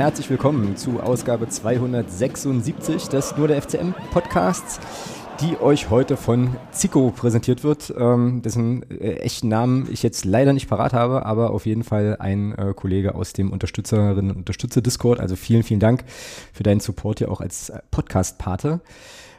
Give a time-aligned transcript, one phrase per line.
[0.00, 4.80] herzlich willkommen zu Ausgabe 276 des Nur der FCM Podcasts,
[5.42, 10.54] die euch heute von Zico präsentiert wird, ähm, dessen äh, echten Namen ich jetzt leider
[10.54, 14.80] nicht parat habe, aber auf jeden Fall ein äh, Kollege aus dem Unterstützerinnen und Unterstützer
[14.80, 15.20] Discord.
[15.20, 16.04] Also vielen, vielen Dank
[16.54, 18.80] für deinen Support hier auch als Podcast-Pate.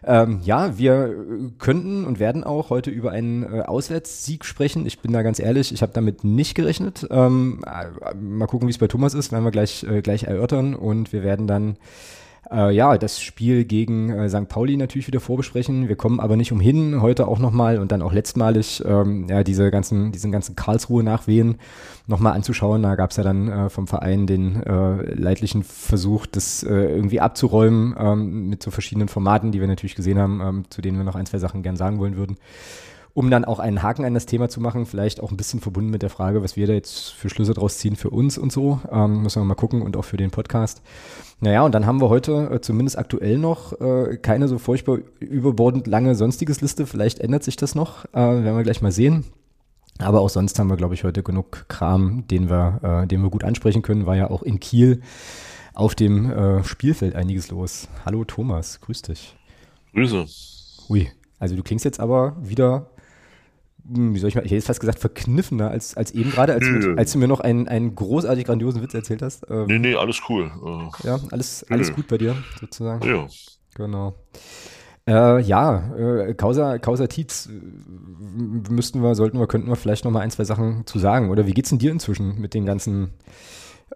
[0.03, 1.15] Ähm, ja, wir
[1.59, 4.85] könnten und werden auch heute über einen äh, Auswärtssieg sprechen.
[4.85, 7.07] Ich bin da ganz ehrlich, ich habe damit nicht gerechnet.
[7.11, 10.73] Ähm, äh, mal gucken, wie es bei Thomas ist, werden wir gleich, äh, gleich erörtern
[10.73, 11.77] und wir werden dann
[12.51, 14.47] äh, ja, das Spiel gegen äh, St.
[14.47, 15.87] Pauli natürlich wieder vorbesprechen.
[15.87, 19.71] Wir kommen aber nicht umhin, heute auch nochmal und dann auch letztmalig ähm, ja, diese
[19.71, 21.55] ganzen, diesen ganzen Karlsruhe-Nachwehen
[22.07, 22.83] nochmal anzuschauen.
[22.83, 27.19] Da gab es ja dann äh, vom Verein den äh, leidlichen Versuch, das äh, irgendwie
[27.19, 31.05] abzuräumen ähm, mit so verschiedenen Formaten, die wir natürlich gesehen haben, ähm, zu denen wir
[31.05, 32.37] noch ein, zwei Sachen gern sagen wollen würden
[33.13, 35.89] um dann auch einen Haken an das Thema zu machen, vielleicht auch ein bisschen verbunden
[35.89, 38.79] mit der Frage, was wir da jetzt für Schlüsse draus ziehen für uns und so.
[38.91, 40.81] Ähm, müssen wir mal gucken und auch für den Podcast.
[41.39, 45.87] Naja, und dann haben wir heute äh, zumindest aktuell noch äh, keine so furchtbar überbordend
[45.87, 46.85] lange sonstiges Liste.
[46.85, 49.25] Vielleicht ändert sich das noch, äh, werden wir gleich mal sehen.
[49.99, 53.29] Aber auch sonst haben wir, glaube ich, heute genug Kram, den wir, äh, den wir
[53.29, 54.05] gut ansprechen können.
[54.05, 55.01] War ja auch in Kiel
[55.73, 57.87] auf dem äh, Spielfeld einiges los.
[58.05, 59.35] Hallo Thomas, grüß dich.
[59.93, 60.25] Grüße.
[60.89, 62.87] Ui, also du klingst jetzt aber wieder
[63.93, 66.65] wie soll ich mal, ich hätte jetzt fast gesagt, verkniffener als, als eben gerade, als,
[66.65, 69.45] nee, als, du mir noch einen, einen großartig grandiosen Witz erzählt hast.
[69.49, 70.51] Ähm, nee, nee, alles cool.
[70.63, 71.95] Äh, ja, alles, alles nee.
[71.95, 73.07] gut bei dir, sozusagen.
[73.07, 73.27] Ja.
[73.75, 74.15] Genau.
[75.07, 80.19] Äh, ja, äh, Causa, Causa Tietz müssten wir, sollten wir, könnten wir vielleicht noch mal
[80.19, 81.29] ein, zwei Sachen zu sagen.
[81.29, 83.11] Oder wie geht's denn dir inzwischen mit den ganzen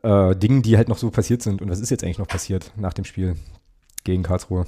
[0.04, 1.62] äh, Dingen, die halt noch so passiert sind?
[1.62, 3.36] Und was ist jetzt eigentlich noch passiert nach dem Spiel
[4.04, 4.66] gegen Karlsruhe?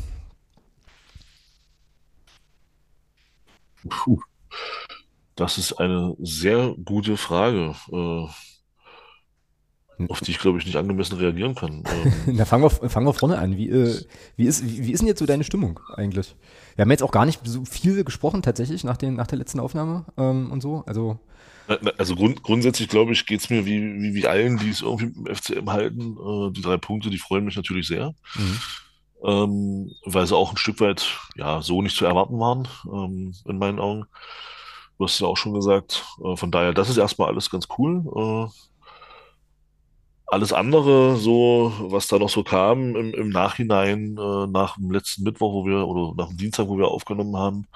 [3.90, 4.20] Puh.
[5.38, 8.28] Das ist eine sehr gute Frage, äh,
[10.10, 11.84] auf die ich, glaube ich, nicht angemessen reagieren kann.
[11.86, 13.56] Ähm, Na, fangen wir, fangen wir vorne an.
[13.56, 14.02] Wie, äh,
[14.36, 16.36] wie, ist, wie, wie ist denn jetzt so deine Stimmung eigentlich?
[16.76, 19.60] Wir haben jetzt auch gar nicht so viel gesprochen tatsächlich nach, den, nach der letzten
[19.60, 20.84] Aufnahme ähm, und so.
[20.88, 21.20] Also,
[21.98, 25.14] also grund, grundsätzlich, glaube ich, geht es mir wie, wie, wie allen, die es irgendwie
[25.16, 26.18] im FCM halten.
[26.18, 28.16] Äh, die drei Punkte, die freuen mich natürlich sehr.
[28.36, 28.60] Mhm.
[29.24, 31.06] Ähm, weil sie auch ein Stück weit
[31.36, 34.06] ja so nicht zu erwarten waren, ähm, in meinen Augen.
[34.98, 36.06] Du hast ja auch schon gesagt.
[36.24, 38.04] Äh, von daher, das ist erstmal alles ganz cool.
[38.16, 38.52] Äh,
[40.28, 45.24] alles andere, so, was da noch so kam im, im Nachhinein, äh, nach dem letzten
[45.24, 47.68] Mittwoch, wo wir, oder nach dem Dienstag, wo wir aufgenommen haben,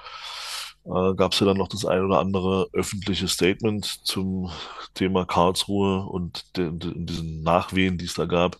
[0.84, 4.50] äh, gab es ja dann noch das ein oder andere öffentliche Statement zum
[4.94, 8.58] Thema Karlsruhe und de, de, diesen Nachwehen, die es da gab.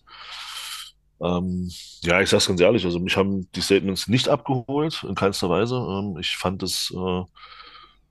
[1.21, 1.71] Ähm,
[2.03, 5.75] ja, ich sag's ganz ehrlich, also mich haben die Statements nicht abgeholt, in keinster Weise.
[5.75, 7.23] Ähm, ich fand es äh,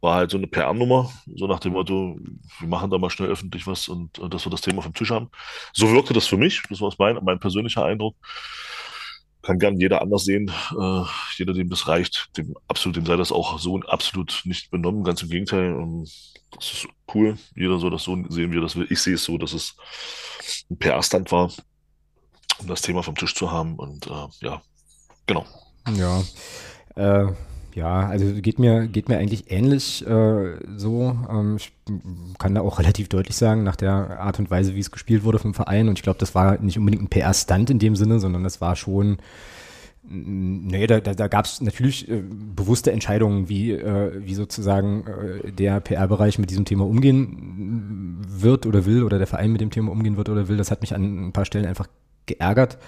[0.03, 2.19] war halt so eine PR-Nummer, so nach dem Motto,
[2.59, 5.11] wir machen da mal schnell öffentlich was und, und dass wir das Thema vom Tisch
[5.11, 5.31] haben.
[5.73, 8.17] So wirkte das für mich, das war mein, mein persönlicher Eindruck.
[9.43, 10.51] Kann gern jeder anders sehen.
[10.79, 11.03] Äh,
[11.37, 15.03] jeder, dem das reicht, dem absolut, dem sei das auch so absolut nicht benommen.
[15.03, 15.75] Ganz im Gegenteil.
[15.75, 16.13] Und
[16.53, 17.37] das ist cool.
[17.57, 18.87] Jeder soll das so sehen, wie er das will.
[18.89, 19.77] Ich sehe es so, dass es
[20.71, 21.51] ein PR-Stand war,
[22.59, 23.75] um das Thema vom Tisch zu haben.
[23.77, 24.63] Und äh, ja,
[25.27, 25.45] genau.
[25.97, 26.23] Ja.
[26.95, 27.33] Äh,
[27.75, 31.17] ja, also geht mir, geht mir eigentlich ähnlich äh, so.
[31.31, 31.73] Ähm, ich
[32.39, 35.39] kann da auch relativ deutlich sagen, nach der Art und Weise, wie es gespielt wurde
[35.39, 35.89] vom Verein.
[35.89, 38.77] Und ich glaube, das war nicht unbedingt ein PR-Stunt in dem Sinne, sondern das war
[38.77, 39.19] schon,
[40.03, 45.53] nee, da, da, da gab es natürlich äh, bewusste Entscheidungen, wie, äh, wie sozusagen äh,
[45.53, 49.93] der PR-Bereich mit diesem Thema umgehen wird oder will oder der Verein mit dem Thema
[49.93, 50.57] umgehen wird oder will.
[50.57, 51.87] Das hat mich an ein paar Stellen einfach
[52.27, 52.79] geärgert.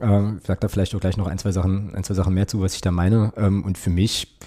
[0.00, 2.48] Ähm, ich sag da vielleicht auch gleich noch ein, zwei Sachen, ein, zwei Sachen mehr
[2.48, 3.32] zu, was ich da meine.
[3.36, 4.38] Ähm, und für mich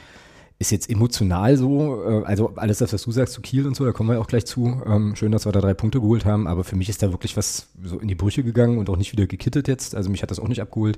[0.57, 3.85] ist jetzt emotional so, äh, also alles das, was du sagst zu Kiel und so,
[3.85, 4.81] da kommen wir auch gleich zu.
[4.85, 7.35] Ähm, schön, dass wir da drei Punkte geholt haben, aber für mich ist da wirklich
[7.35, 9.95] was so in die Brüche gegangen und auch nicht wieder gekittet jetzt.
[9.95, 10.97] Also mich hat das auch nicht abgeholt.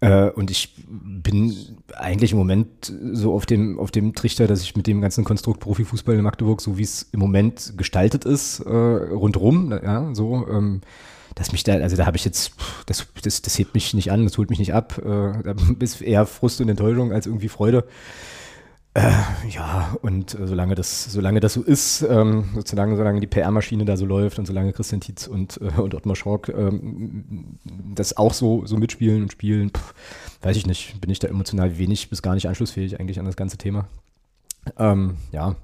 [0.00, 1.54] Äh, und ich bin
[1.94, 5.60] eigentlich im Moment so auf dem, auf dem Trichter, dass ich mit dem ganzen Konstrukt
[5.60, 10.80] Profifußball in Magdeburg, so wie es im Moment gestaltet ist, äh, rundrum, ja, so, ähm,
[11.34, 12.52] dass mich da, also da habe ich jetzt,
[12.86, 14.98] das, das, das hebt mich nicht an, das holt mich nicht ab.
[14.98, 17.84] Äh, da ist eher Frust und Enttäuschung als irgendwie Freude.
[18.92, 19.12] Äh,
[19.48, 23.96] ja, und äh, solange das, solange das so ist, ähm, sozusagen, solange die PR-Maschine da
[23.96, 27.58] so läuft und solange Christian Tietz und, äh, und Ottmar Schork ähm,
[27.94, 29.94] das auch so, so mitspielen und spielen, pff,
[30.42, 33.36] weiß ich nicht, bin ich da emotional wenig bis gar nicht anschlussfähig eigentlich an das
[33.36, 33.86] ganze Thema.
[34.76, 35.54] Ähm, ja.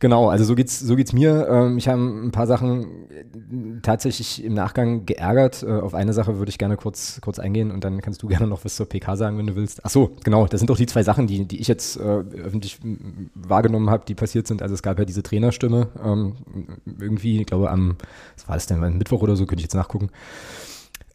[0.00, 1.48] Genau, also so geht's, so geht's mir.
[1.48, 5.62] Ähm, mich haben ein paar Sachen äh, tatsächlich im Nachgang geärgert.
[5.62, 8.46] Äh, auf eine Sache würde ich gerne kurz, kurz eingehen und dann kannst du gerne
[8.46, 9.84] noch was zur PK sagen, wenn du willst.
[9.84, 12.78] Ach so, genau, das sind doch die zwei Sachen, die, die ich jetzt äh, öffentlich
[13.34, 14.62] wahrgenommen habe, die passiert sind.
[14.62, 16.34] Also es gab ja diese Trainerstimme ähm,
[17.00, 17.96] irgendwie, ich glaube am,
[18.36, 20.10] was war das denn, Mittwoch oder so, könnte ich jetzt nachgucken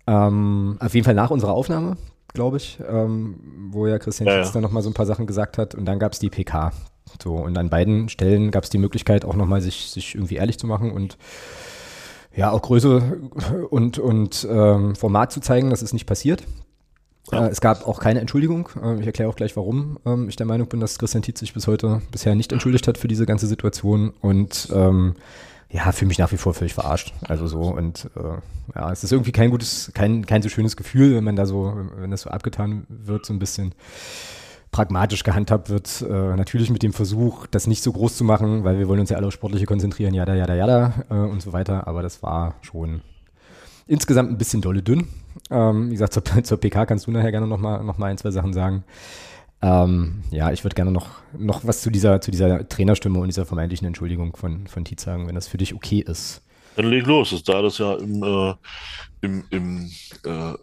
[0.07, 1.95] Ähm, auf jeden Fall nach unserer Aufnahme,
[2.33, 4.50] glaube ich, ähm, wo ja Christian ja, ja.
[4.51, 6.74] dann nochmal so ein paar Sachen gesagt hat und dann gab es die PK.
[7.21, 10.57] So, und an beiden Stellen gab es die Möglichkeit, auch nochmal sich, sich irgendwie ehrlich
[10.57, 11.18] zu machen und
[12.36, 13.19] ja, auch Größe
[13.69, 16.44] und, und ähm, Format zu zeigen, das ist nicht passiert.
[17.31, 17.45] Ja.
[17.45, 18.69] Äh, es gab auch keine Entschuldigung.
[18.81, 21.54] Äh, ich erkläre auch gleich, warum ähm, ich der Meinung bin, dass Christian Tietz sich
[21.54, 25.15] bis heute bisher nicht entschuldigt hat für diese ganze Situation und ähm,
[25.69, 27.13] ja, fühle mich nach wie vor völlig verarscht.
[27.27, 31.15] Also so und äh, ja, es ist irgendwie kein gutes, kein, kein so schönes Gefühl,
[31.15, 33.74] wenn man da so, wenn das so abgetan wird, so ein bisschen
[34.73, 36.01] pragmatisch gehandhabt wird.
[36.01, 39.09] Äh, natürlich mit dem Versuch, das nicht so groß zu machen, weil wir wollen uns
[39.09, 41.87] ja alle auf Sportliche konzentrieren, jada, jada, jada äh, und so weiter.
[41.87, 43.01] Aber das war schon
[43.87, 45.07] insgesamt ein bisschen dolle dünn.
[45.49, 48.31] Ähm, wie gesagt, zur, zur, PK kannst du nachher gerne nochmal noch mal ein, zwei
[48.31, 48.83] Sachen sagen.
[49.61, 53.45] Ähm, ja, ich würde gerne noch, noch was zu dieser, zu dieser Trainerstimme und dieser
[53.45, 56.41] vermeintlichen Entschuldigung von, von Tietz sagen, wenn das für dich okay ist.
[56.75, 57.41] Dann leg los.
[57.45, 58.53] Da das ja im, äh,
[59.21, 59.91] im, im
[60.25, 60.53] äh,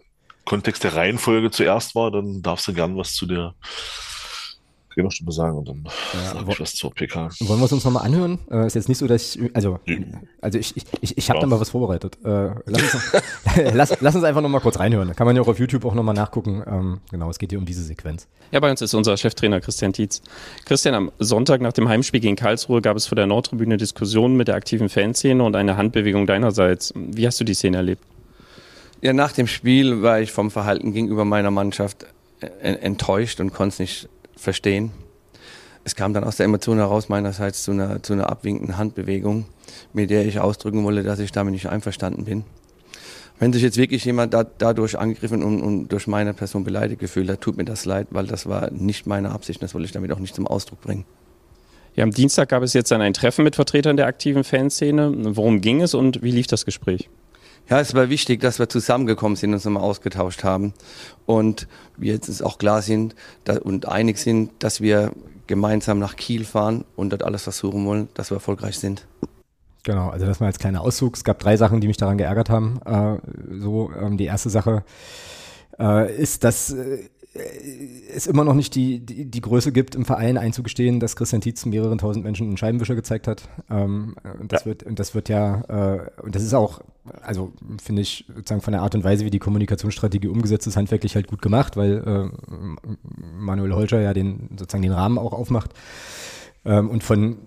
[0.51, 3.53] Kontext der Reihenfolge zuerst war, dann darfst du gern was zu der
[4.93, 7.29] Trainerstimme sagen und dann ja, sage ich was zur PK.
[7.39, 8.37] Wollen wir es uns nochmal anhören?
[8.51, 9.79] Äh, ist jetzt nicht so, dass ich, also,
[10.41, 11.41] also ich, ich, ich, ich habe ja.
[11.43, 12.17] da mal was vorbereitet.
[12.25, 13.11] Äh, lass, uns,
[13.73, 15.15] lass, lass uns einfach nochmal kurz reinhören.
[15.15, 16.61] Kann man ja auch auf YouTube auch nochmal nachgucken.
[16.67, 18.27] Ähm, genau, es geht hier um diese Sequenz.
[18.51, 20.21] Ja, bei uns ist unser Cheftrainer Christian Tietz.
[20.65, 24.49] Christian, am Sonntag nach dem Heimspiel gegen Karlsruhe gab es vor der Nordtribüne Diskussionen mit
[24.49, 26.93] der aktiven Fanszene und eine Handbewegung deinerseits.
[26.93, 28.03] Wie hast du die Szene erlebt?
[29.01, 32.05] Ja, nach dem Spiel war ich vom Verhalten gegenüber meiner Mannschaft
[32.61, 34.91] enttäuscht und konnte es nicht verstehen.
[35.83, 39.45] Es kam dann aus der Emotion heraus meinerseits zu einer, zu einer abwinkenden Handbewegung,
[39.93, 42.43] mit der ich ausdrücken wollte, dass ich damit nicht einverstanden bin.
[43.39, 47.27] Wenn sich jetzt wirklich jemand da, dadurch angegriffen und, und, durch meine Person beleidigt gefühlt
[47.27, 49.63] hat, tut mir das leid, weil das war nicht meine Absicht.
[49.63, 51.05] Das wollte ich damit auch nicht zum Ausdruck bringen.
[51.95, 55.35] Ja, am Dienstag gab es jetzt dann ein Treffen mit Vertretern der aktiven Fanszene.
[55.35, 57.09] Worum ging es und wie lief das Gespräch?
[57.69, 60.73] Ja, es war wichtig, dass wir zusammengekommen sind und uns nochmal ausgetauscht haben.
[61.25, 61.67] Und
[61.97, 63.15] wir jetzt auch klar sind
[63.63, 65.11] und einig sind, dass wir
[65.47, 69.07] gemeinsam nach Kiel fahren und dort alles versuchen wollen, dass wir erfolgreich sind.
[69.83, 71.15] Genau, also das mal als kleiner Auszug.
[71.15, 72.79] Es gab drei Sachen, die mich daran geärgert haben.
[72.85, 73.17] Äh,
[73.59, 74.83] so, ähm, die erste Sache
[75.79, 77.09] äh, ist, dass äh,
[78.13, 81.65] es immer noch nicht die, die, die, Größe gibt, im Verein einzugestehen, dass Christian Tietz
[81.65, 83.49] mehreren tausend Menschen einen Scheibenwischer gezeigt hat.
[83.69, 84.65] Ähm, und, das ja.
[84.67, 86.81] wird, und das wird ja, äh, und das ist auch,
[87.21, 87.51] also
[87.81, 91.27] finde ich sozusagen von der Art und Weise, wie die Kommunikationsstrategie umgesetzt ist, handwerklich halt
[91.27, 92.85] gut gemacht, weil äh,
[93.39, 95.71] Manuel Holscher ja den sozusagen den Rahmen auch aufmacht.
[96.63, 97.37] Ähm, und von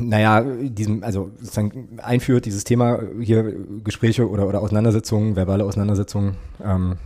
[0.00, 3.54] naja, diesem, also sozusagen einführt, dieses Thema hier
[3.84, 6.96] Gespräche oder, oder Auseinandersetzungen, verbale Auseinandersetzungen, ähm,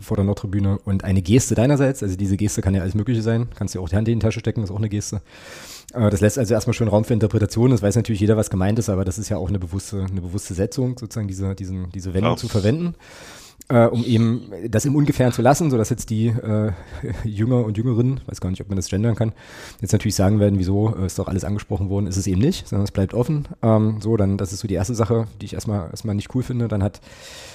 [0.00, 3.48] vor der Nordtribüne und eine Geste deinerseits, also diese Geste kann ja alles Mögliche sein,
[3.54, 5.22] kannst ja auch die Hand in die Tasche stecken, ist auch eine Geste.
[5.92, 8.78] Äh, das lässt also erstmal schon Raum für Interpretation, das weiß natürlich jeder, was gemeint
[8.78, 12.14] ist, aber das ist ja auch eine bewusste, eine bewusste Setzung, sozusagen diese, diesen, diese
[12.14, 12.36] Wendung ja.
[12.36, 12.94] zu verwenden.
[13.68, 16.70] Äh, um eben das im Ungefähren zu lassen, sodass jetzt die äh,
[17.24, 19.32] Jünger und Jüngerinnen, weiß gar nicht, ob man das gendern kann,
[19.80, 22.68] jetzt natürlich sagen werden, wieso äh, ist doch alles angesprochen worden, ist es eben nicht,
[22.68, 23.48] sondern es bleibt offen.
[23.62, 26.44] Ähm, so, dann, das ist so die erste Sache, die ich erstmal erstmal nicht cool
[26.44, 26.68] finde.
[26.68, 27.00] Dann hat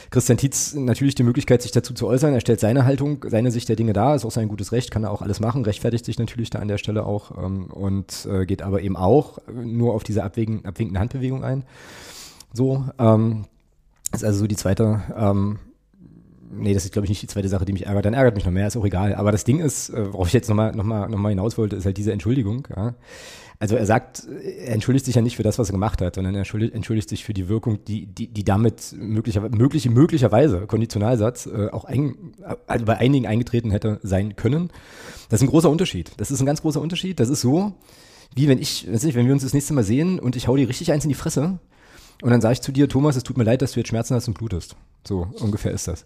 [0.10, 2.34] Christian Tietz natürlich die Möglichkeit, sich dazu zu äußern.
[2.34, 5.06] Er stellt seine Haltung, seine Sicht der Dinge dar, ist auch sein gutes Recht, kann
[5.06, 8.46] er auch alles machen, rechtfertigt sich natürlich da an der Stelle auch ähm, und äh,
[8.46, 11.64] geht aber eben auch nur auf diese abwägen, abwinkende Handbewegung ein.
[12.52, 13.46] So, ähm,
[14.12, 15.60] ist also so die zweite, ähm,
[16.52, 18.06] nee, das ist glaube ich nicht die zweite Sache, die mich ärgert.
[18.06, 19.16] Dann ärgert mich noch mehr, ist auch egal.
[19.16, 21.76] Aber das Ding ist, äh, worauf ich jetzt nochmal noch mal, noch mal hinaus wollte,
[21.76, 22.68] ist halt diese Entschuldigung.
[22.76, 22.96] Ja
[23.62, 26.34] also er sagt, er entschuldigt sich ja nicht für das, was er gemacht hat, sondern
[26.34, 31.70] er entschuldigt, sich für die Wirkung, die, die, die damit möglicherweise, mögliche, möglicherweise, Konditionalsatz, äh,
[31.70, 32.16] auch ein,
[32.66, 34.72] also bei einigen eingetreten hätte sein können.
[35.30, 36.12] Das ist ein großer Unterschied.
[36.18, 37.20] Das ist ein ganz großer Unterschied.
[37.20, 37.74] Das ist so,
[38.34, 40.56] wie wenn ich, weiß nicht, wenn wir uns das nächste Mal sehen und ich hau
[40.56, 41.60] dir richtig eins in die Fresse
[42.22, 44.16] und dann sage ich zu dir, Thomas, es tut mir leid, dass du jetzt Schmerzen
[44.16, 44.76] hast und blutest.
[45.08, 46.06] So ungefähr ist das.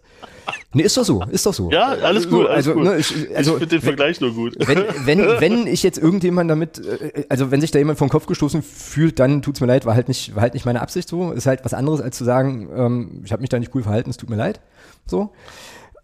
[0.74, 1.70] Nee, ist doch so, ist doch so.
[1.70, 2.48] Ja, alles gut.
[2.48, 2.84] Alles also, gut.
[2.84, 4.56] Ne, ich, also, ich finde den Vergleich nur gut.
[4.66, 8.26] Wenn, wenn, wenn ich jetzt irgendjemand damit, äh, also wenn sich da jemand vom Kopf
[8.26, 11.34] gestoßen fühlt, dann tut's mir leid, war halt nicht, war halt nicht meine Absicht so.
[11.34, 14.10] Ist halt was anderes, als zu sagen, ähm, ich habe mich da nicht cool verhalten,
[14.10, 14.62] es tut mir leid.
[15.06, 15.34] So.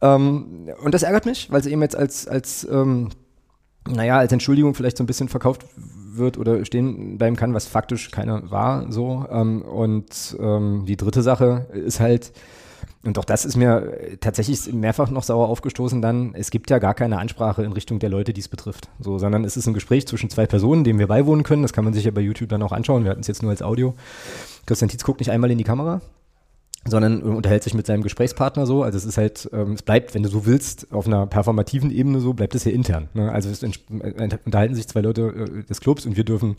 [0.01, 3.09] Ähm, und das ärgert mich, weil sie eben jetzt als, als ähm,
[3.87, 5.65] naja, als Entschuldigung vielleicht so ein bisschen verkauft
[6.13, 9.25] wird oder stehen bleiben kann, was faktisch keiner war, so.
[9.31, 12.31] Ähm, und ähm, die dritte Sache ist halt,
[13.03, 16.93] und auch das ist mir tatsächlich mehrfach noch sauer aufgestoßen dann, es gibt ja gar
[16.93, 18.89] keine Ansprache in Richtung der Leute, die es betrifft.
[18.99, 21.63] So, sondern es ist ein Gespräch zwischen zwei Personen, dem wir beiwohnen können.
[21.63, 23.03] Das kann man sich ja bei YouTube dann auch anschauen.
[23.03, 23.95] Wir hatten es jetzt nur als Audio.
[24.67, 26.01] Christian Tietz guckt nicht einmal in die Kamera.
[26.85, 28.83] Sondern unterhält sich mit seinem Gesprächspartner so.
[28.83, 32.19] Also es ist halt, ähm, es bleibt, wenn du so willst, auf einer performativen Ebene
[32.19, 33.07] so, bleibt es hier intern.
[33.13, 33.31] Ne?
[33.31, 36.57] Also es unterhalten sich zwei Leute äh, des Clubs und wir dürfen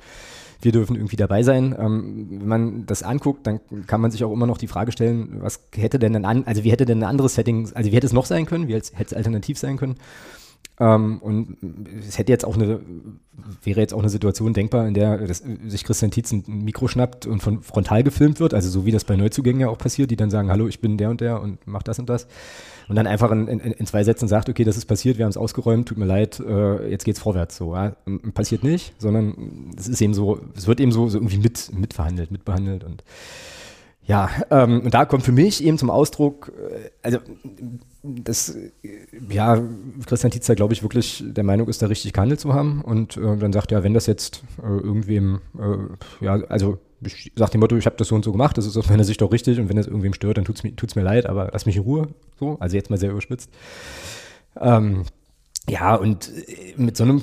[0.62, 1.74] wir dürfen irgendwie dabei sein.
[1.78, 5.38] Ähm, wenn man das anguckt, dann kann man sich auch immer noch die Frage stellen,
[5.40, 8.12] was hätte denn ein, also wie hätte denn ein anderes Setting, also wie hätte es
[8.12, 9.96] noch sein können, wie hätte es alternativ sein können?
[10.82, 11.56] Ähm, und
[12.08, 12.80] es hätte jetzt auch eine,
[13.62, 17.24] wäre jetzt auch eine Situation denkbar, in der das, sich Christian Tietz ein Mikro schnappt
[17.24, 20.16] und von frontal gefilmt wird, also so wie das bei Neuzugängen ja auch passiert, die
[20.16, 22.26] dann sagen, hallo, ich bin der und der und mach das und das.
[22.88, 25.30] Und dann einfach in, in, in zwei Sätzen sagt, okay, das ist passiert, wir haben
[25.30, 27.56] es ausgeräumt, tut mir leid, äh, jetzt geht's vorwärts.
[27.56, 27.94] So, ja?
[28.34, 32.32] Passiert nicht, sondern es ist eben so, es wird eben so, so irgendwie mit, mitverhandelt,
[32.32, 33.04] mitbehandelt und
[34.04, 37.18] ja, ähm, und da kommt für mich eben zum Ausdruck, äh, also
[38.02, 38.56] das,
[39.30, 39.62] ja,
[40.06, 42.82] Christian Tietzer, glaube ich, wirklich der Meinung ist, da richtig gehandelt zu haben.
[42.82, 47.52] Und äh, dann sagt er, wenn das jetzt äh, irgendwem, äh, ja, also ich sage
[47.52, 49.32] dem Motto, ich habe das so und so gemacht, das ist aus meiner Sicht auch
[49.32, 51.82] richtig und wenn das irgendwem stört, dann tut's mir, mir leid, aber lass mich in
[51.82, 52.08] Ruhe.
[52.38, 53.50] So, also jetzt mal sehr überspitzt.
[54.60, 55.04] Ähm,
[55.68, 57.22] ja, und äh, mit so einem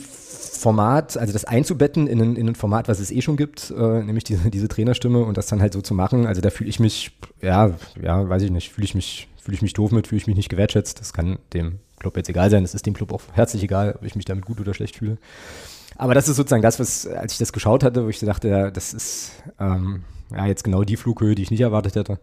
[0.59, 4.03] Format, also das einzubetten in ein, in ein Format, was es eh schon gibt, äh,
[4.03, 6.79] nämlich diese, diese Trainerstimme und das dann halt so zu machen, also da fühle ich
[6.79, 7.11] mich,
[7.41, 10.27] ja, ja, weiß ich nicht, fühle ich mich, fühle ich mich doof mit, fühle ich
[10.27, 10.99] mich nicht gewertschätzt.
[10.99, 14.03] Das kann dem Club jetzt egal sein, es ist dem Club auch herzlich egal, ob
[14.03, 15.17] ich mich damit gut oder schlecht fühle.
[15.95, 18.93] Aber das ist sozusagen das, was, als ich das geschaut hatte, wo ich dachte, das
[18.93, 22.19] ist ähm, ja jetzt genau die Flughöhe, die ich nicht erwartet hätte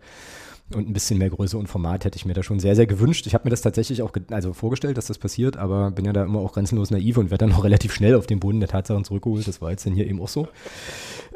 [0.74, 3.26] und ein bisschen mehr Größe und Format hätte ich mir da schon sehr, sehr gewünscht.
[3.26, 6.24] Ich habe mir das tatsächlich auch also vorgestellt, dass das passiert, aber bin ja da
[6.24, 9.04] immer auch grenzenlos naiv und werde dann auch relativ schnell auf den Boden der Tatsachen
[9.04, 9.46] zurückgeholt.
[9.46, 10.48] Das war jetzt dann hier eben auch so.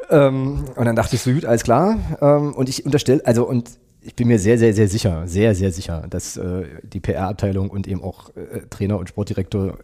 [0.09, 1.97] Ähm, und dann dachte ich so, gut, alles klar.
[2.21, 3.71] Ähm, und ich unterstelle, also und
[4.01, 7.87] ich bin mir sehr, sehr, sehr sicher, sehr, sehr sicher, dass äh, die PR-Abteilung und
[7.87, 9.77] eben auch äh, Trainer und Sportdirektor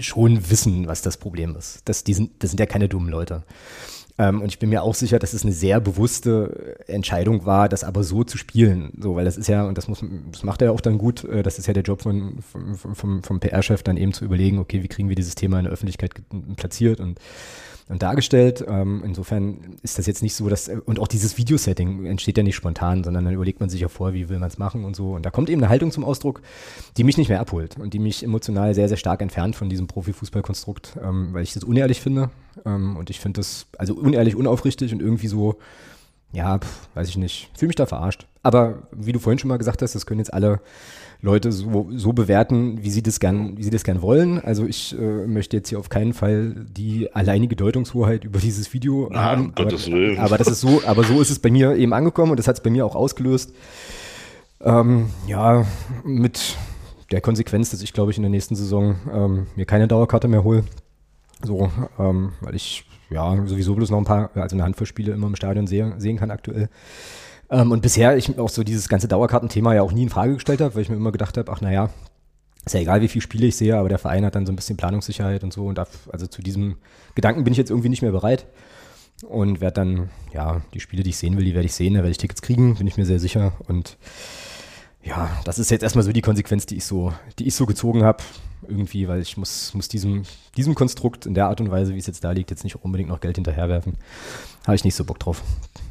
[0.00, 1.80] schon wissen, was das Problem ist.
[1.84, 3.42] Das, die sind, das sind ja keine dummen Leute.
[4.18, 7.84] Ähm, und ich bin mir auch sicher, dass es eine sehr bewusste Entscheidung war, das
[7.84, 8.92] aber so zu spielen.
[8.98, 11.24] So, weil das ist ja, und das muss, das macht er ja auch dann gut,
[11.24, 14.58] äh, das ist ja der Job von, vom, vom, vom PR-Chef, dann eben zu überlegen,
[14.58, 16.12] okay, wie kriegen wir dieses Thema in der Öffentlichkeit
[16.56, 17.18] platziert und
[17.88, 18.64] dargestellt.
[18.66, 22.56] Ähm, insofern ist das jetzt nicht so, dass, und auch dieses Videosetting entsteht ja nicht
[22.56, 25.12] spontan, sondern dann überlegt man sich ja vor, wie will man es machen und so.
[25.12, 26.42] Und da kommt eben eine Haltung zum Ausdruck,
[26.96, 29.86] die mich nicht mehr abholt und die mich emotional sehr, sehr stark entfernt von diesem
[29.86, 32.30] Profifußballkonstrukt, ähm, weil ich das unehrlich finde.
[32.64, 35.56] Ähm, und ich finde das, also unehrlich, unaufrichtig und irgendwie so,
[36.32, 38.26] ja, pf, weiß ich nicht, fühle mich da verarscht.
[38.42, 40.60] Aber wie du vorhin schon mal gesagt hast, das können jetzt alle
[41.22, 44.38] Leute so, so bewerten, wie sie das gern, wie sie das gern wollen.
[44.38, 49.08] Also ich äh, möchte jetzt hier auf keinen Fall die alleinige Deutungshoheit über dieses Video
[49.10, 49.52] Na, haben.
[49.56, 49.72] aber,
[50.18, 52.56] aber, das ist so, aber so ist es bei mir eben angekommen und das hat
[52.56, 53.54] es bei mir auch ausgelöst.
[54.60, 55.66] Ähm, ja,
[56.04, 56.56] mit
[57.10, 60.44] der Konsequenz, dass ich glaube ich in der nächsten Saison ähm, mir keine Dauerkarte mehr
[60.44, 60.64] hole.
[61.42, 65.26] So, ähm, weil ich ja sowieso bloß noch ein paar, also eine Handvoll Spiele immer
[65.26, 66.68] im Stadion sehen, sehen kann aktuell.
[67.50, 70.60] Ähm, und bisher ich auch so dieses ganze Dauerkartenthema ja auch nie in Frage gestellt
[70.60, 71.90] habe, weil ich mir immer gedacht habe, ach naja,
[72.64, 74.56] ist ja egal, wie viele Spiele ich sehe, aber der Verein hat dann so ein
[74.56, 75.66] bisschen Planungssicherheit und so.
[75.66, 76.76] Und da, also zu diesem
[77.14, 78.46] Gedanken bin ich jetzt irgendwie nicht mehr bereit.
[79.26, 82.00] Und werde dann, ja, die Spiele, die ich sehen will, die werde ich sehen, da
[82.00, 83.52] werde ich Tickets kriegen, bin ich mir sehr sicher.
[83.66, 83.96] Und
[85.06, 88.02] ja, das ist jetzt erstmal so die Konsequenz, die ich so, die ich so gezogen
[88.02, 88.22] habe.
[88.66, 90.24] Irgendwie, weil ich muss, muss diesem,
[90.56, 93.10] diesem Konstrukt in der Art und Weise, wie es jetzt da liegt, jetzt nicht unbedingt
[93.10, 93.94] noch Geld hinterherwerfen.
[94.66, 95.42] Habe ich nicht so Bock drauf.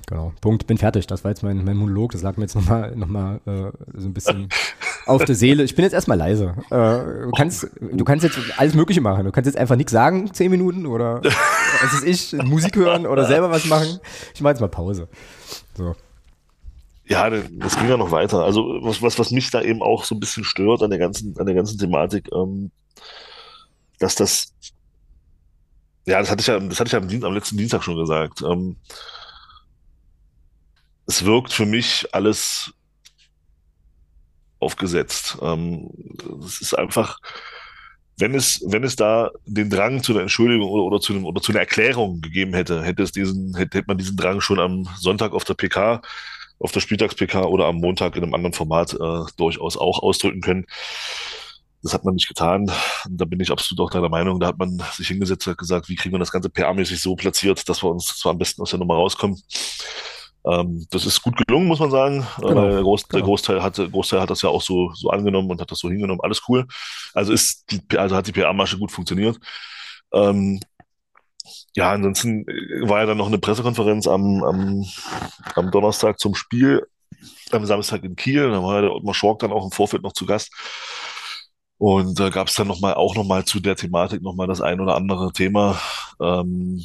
[0.07, 0.33] Genau.
[0.41, 0.67] Punkt.
[0.67, 1.07] Bin fertig.
[1.07, 2.11] Das war jetzt mein, mein Monolog.
[2.11, 4.49] Das lag mir jetzt nochmal noch mal, äh, so ein bisschen
[5.05, 5.63] auf der Seele.
[5.63, 6.53] Ich bin jetzt erstmal leise.
[6.69, 9.23] Äh, du, kannst, du kannst jetzt alles Mögliche machen.
[9.23, 11.23] Du kannst jetzt einfach nichts sagen, zehn Minuten oder
[11.81, 13.99] was ist ich, Musik hören oder selber was machen.
[14.33, 15.07] Ich mache jetzt mal Pause.
[15.77, 15.95] So.
[17.07, 18.43] Ja, das ging ja noch weiter.
[18.43, 21.37] Also was, was, was mich da eben auch so ein bisschen stört an der ganzen,
[21.37, 22.71] an der ganzen Thematik, ähm,
[23.99, 24.53] dass das,
[26.05, 28.41] ja, das hatte ich ja, das hatte ich ja am, am letzten Dienstag schon gesagt.
[28.41, 28.77] Ähm,
[31.07, 32.73] es wirkt für mich alles
[34.59, 35.37] aufgesetzt.
[35.41, 35.91] Ähm,
[36.43, 37.19] es ist einfach,
[38.17, 41.41] wenn es, wenn es da den Drang zu einer Entschuldigung oder, oder zu einem, oder
[41.41, 44.87] zu einer Erklärung gegeben hätte, hätte es diesen, hätte, hätte man diesen Drang schon am
[44.97, 46.01] Sonntag auf der PK,
[46.59, 50.65] auf der Spieltags-PK oder am Montag in einem anderen Format äh, durchaus auch ausdrücken können.
[51.83, 52.71] Das hat man nicht getan.
[53.05, 54.39] Und da bin ich absolut auch deiner Meinung.
[54.39, 57.67] Da hat man sich hingesetzt und gesagt, wie kriegen wir das Ganze PR-mäßig so platziert,
[57.69, 59.39] dass wir uns zwar am besten aus der Nummer rauskommen.
[60.45, 62.25] Ähm, das ist gut gelungen, muss man sagen.
[62.37, 63.19] Genau, der, Groß, genau.
[63.19, 65.89] der, Großteil hat, Großteil hat das ja auch so, so angenommen und hat das so
[65.89, 66.21] hingenommen.
[66.21, 66.65] Alles cool.
[67.13, 69.37] Also ist die, also hat die PR-Masche gut funktioniert.
[70.13, 70.59] Ähm,
[71.75, 72.45] ja, ansonsten
[72.81, 74.85] war ja dann noch eine Pressekonferenz am, am,
[75.55, 76.87] am Donnerstag zum Spiel,
[77.51, 78.49] am Samstag in Kiel.
[78.49, 80.53] Da war ja der Ottmar Schork dann auch im Vorfeld noch zu Gast.
[81.77, 84.79] Und da gab es dann noch mal, auch nochmal zu der Thematik nochmal das ein
[84.79, 85.77] oder andere Thema.
[86.21, 86.81] Ähm,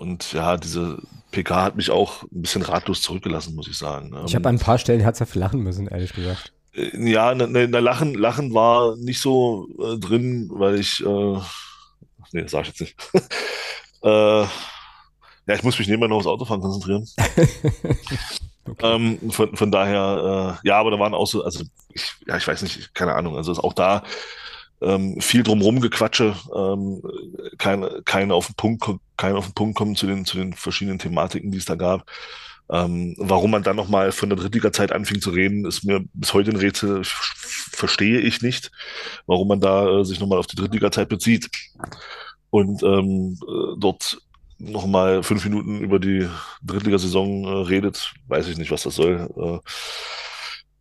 [0.00, 0.98] und ja, diese
[1.30, 4.12] PK hat mich auch ein bisschen ratlos zurückgelassen, muss ich sagen.
[4.26, 6.52] Ich habe an ein paar Stellen herzhaft lachen müssen, ehrlich gesagt.
[6.72, 11.38] Äh, ja, ne, ne, ne, Lachen, Lachen war nicht so äh, drin, weil ich, äh,
[12.32, 12.96] nee, das sag ich jetzt nicht.
[14.06, 14.46] äh,
[15.48, 17.06] ja, ich muss mich nebenbei noch aufs Autofahren konzentrieren.
[18.68, 18.82] okay.
[18.82, 22.46] ähm, von, von daher, äh, ja, aber da waren auch so, also ich, ja, ich
[22.46, 24.02] weiß nicht, keine Ahnung, also ist auch da
[24.82, 27.02] ähm, viel drumherum gequatsche, ähm,
[27.58, 28.84] kein, kein auf den Punkt,
[29.16, 32.04] kein auf den Punkt kommen zu den, zu den verschiedenen Thematiken, die es da gab.
[32.68, 36.50] Ähm, warum man dann nochmal von der Drittliga-Zeit anfing zu reden, ist mir bis heute
[36.50, 38.72] ein Rätsel, verstehe ich nicht,
[39.26, 41.48] warum man da äh, sich nochmal auf die Drittliga-Zeit bezieht
[42.50, 44.18] und ähm, äh, dort
[44.58, 46.28] nochmal fünf Minuten über die
[46.62, 49.28] Drittligasaison äh, redet, weiß ich nicht, was das soll.
[49.36, 49.70] Äh,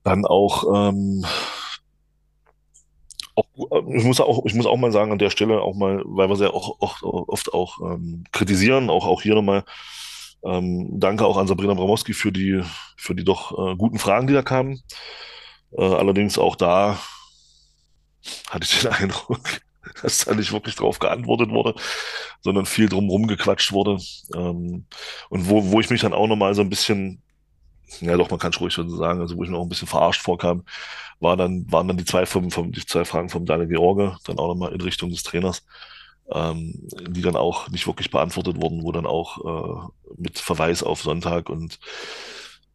[0.04, 1.26] dann auch ähm,
[3.36, 6.02] auch, äh, ich muss auch, ich muss auch mal sagen, an der Stelle auch mal,
[6.06, 9.64] weil wir sehr auch, auch oft auch ähm, kritisieren, auch, auch hier nochmal,
[10.44, 12.62] ähm, danke auch an Sabrina Bramowski für die,
[12.98, 14.82] für die doch äh, guten Fragen, die da kamen.
[15.78, 17.00] Äh, allerdings auch da
[18.50, 19.62] hatte ich den Eindruck,
[20.02, 21.76] dass da nicht wirklich drauf geantwortet wurde,
[22.42, 23.98] sondern viel drumherum gequatscht wurde.
[24.36, 24.86] Ähm,
[25.30, 27.22] und wo, wo ich mich dann auch nochmal so ein bisschen
[28.02, 29.88] ja doch, man kann es ruhig so sagen, also wo ich mir auch ein bisschen
[29.88, 30.64] verarscht vorkam,
[31.20, 34.40] war dann, waren dann die zwei, vom, vom, die zwei Fragen vom Daniel George, dann
[34.40, 35.66] auch nochmal in Richtung des Trainers,
[36.32, 39.88] ähm, die dann auch nicht wirklich beantwortet wurden, wo dann auch äh,
[40.18, 41.80] mit Verweis auf Sonntag und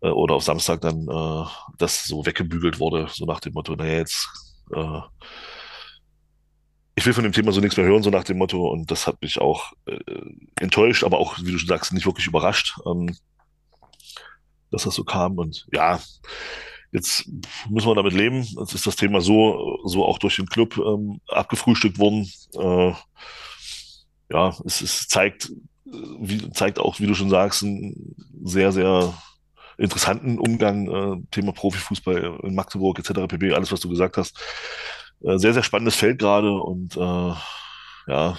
[0.02, 1.46] äh, oder auf Samstag dann äh,
[1.78, 4.28] das so weggebügelt wurde, so nach dem Motto, naja, jetzt
[4.74, 5.00] äh,
[7.00, 9.06] ich will von dem Thema so nichts mehr hören, so nach dem Motto, und das
[9.06, 9.98] hat mich auch äh,
[10.60, 12.78] enttäuscht, aber auch, wie du schon sagst, nicht wirklich überrascht.
[12.86, 13.16] Ähm,
[14.70, 15.38] dass das so kam.
[15.38, 16.00] Und ja,
[16.92, 17.28] jetzt
[17.68, 18.42] müssen wir damit leben.
[18.42, 22.30] Jetzt ist das Thema so, so auch durch den Club ähm, abgefrühstückt worden.
[22.54, 22.92] Äh,
[24.30, 25.50] ja, es, es zeigt,
[25.84, 29.12] wie, zeigt auch, wie du schon sagst, einen sehr, sehr
[29.76, 33.26] interessanten Umgang, äh, Thema Profifußball in Magdeburg etc.
[33.26, 33.54] pp.
[33.54, 34.38] Alles, was du gesagt hast.
[35.22, 37.34] Äh, sehr, sehr spannendes Feld gerade und äh,
[38.06, 38.38] ja,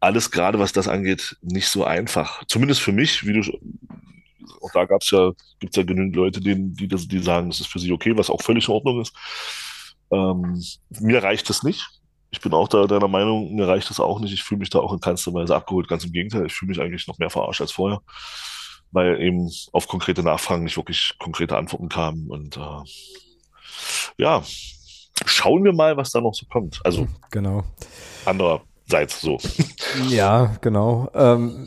[0.00, 2.44] alles gerade, was das angeht, nicht so einfach.
[2.46, 3.58] Zumindest für mich, wie du
[4.62, 7.78] auch da gab's ja, gibt's ja genügend Leute, die, die, die sagen, es ist für
[7.78, 9.14] sie okay, was auch völlig in Ordnung ist.
[10.10, 10.62] Ähm,
[11.00, 11.86] mir reicht das nicht.
[12.30, 14.32] Ich bin auch da deiner Meinung, mir reicht das auch nicht.
[14.32, 15.88] Ich fühle mich da auch in keinster Weise abgeholt.
[15.88, 18.02] Ganz im Gegenteil, ich fühle mich eigentlich noch mehr verarscht als vorher,
[18.90, 22.28] weil eben auf konkrete Nachfragen nicht wirklich konkrete Antworten kamen.
[22.28, 22.82] Und äh,
[24.18, 24.42] ja,
[25.26, 26.80] schauen wir mal, was da noch so kommt.
[26.84, 27.64] Also genau.
[28.24, 29.38] anderer seid so.
[30.08, 31.08] Ja, genau.
[31.14, 31.66] Ähm,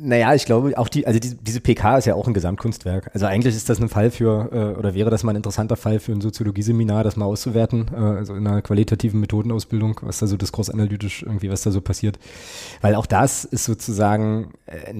[0.00, 3.10] naja, ich glaube, auch die, also die, diese PK ist ja auch ein Gesamtkunstwerk.
[3.14, 6.00] Also eigentlich ist das ein Fall für, äh, oder wäre das mal ein interessanter Fall
[6.00, 10.36] für ein Soziologieseminar, das mal auszuwerten, äh, also in einer qualitativen Methodenausbildung, was da so
[10.36, 12.18] diskursanalytisch irgendwie, was da so passiert.
[12.80, 14.92] Weil auch das ist sozusagen, äh,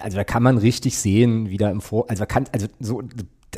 [0.00, 3.02] also da kann man richtig sehen, wie da im Vor, also kann, also so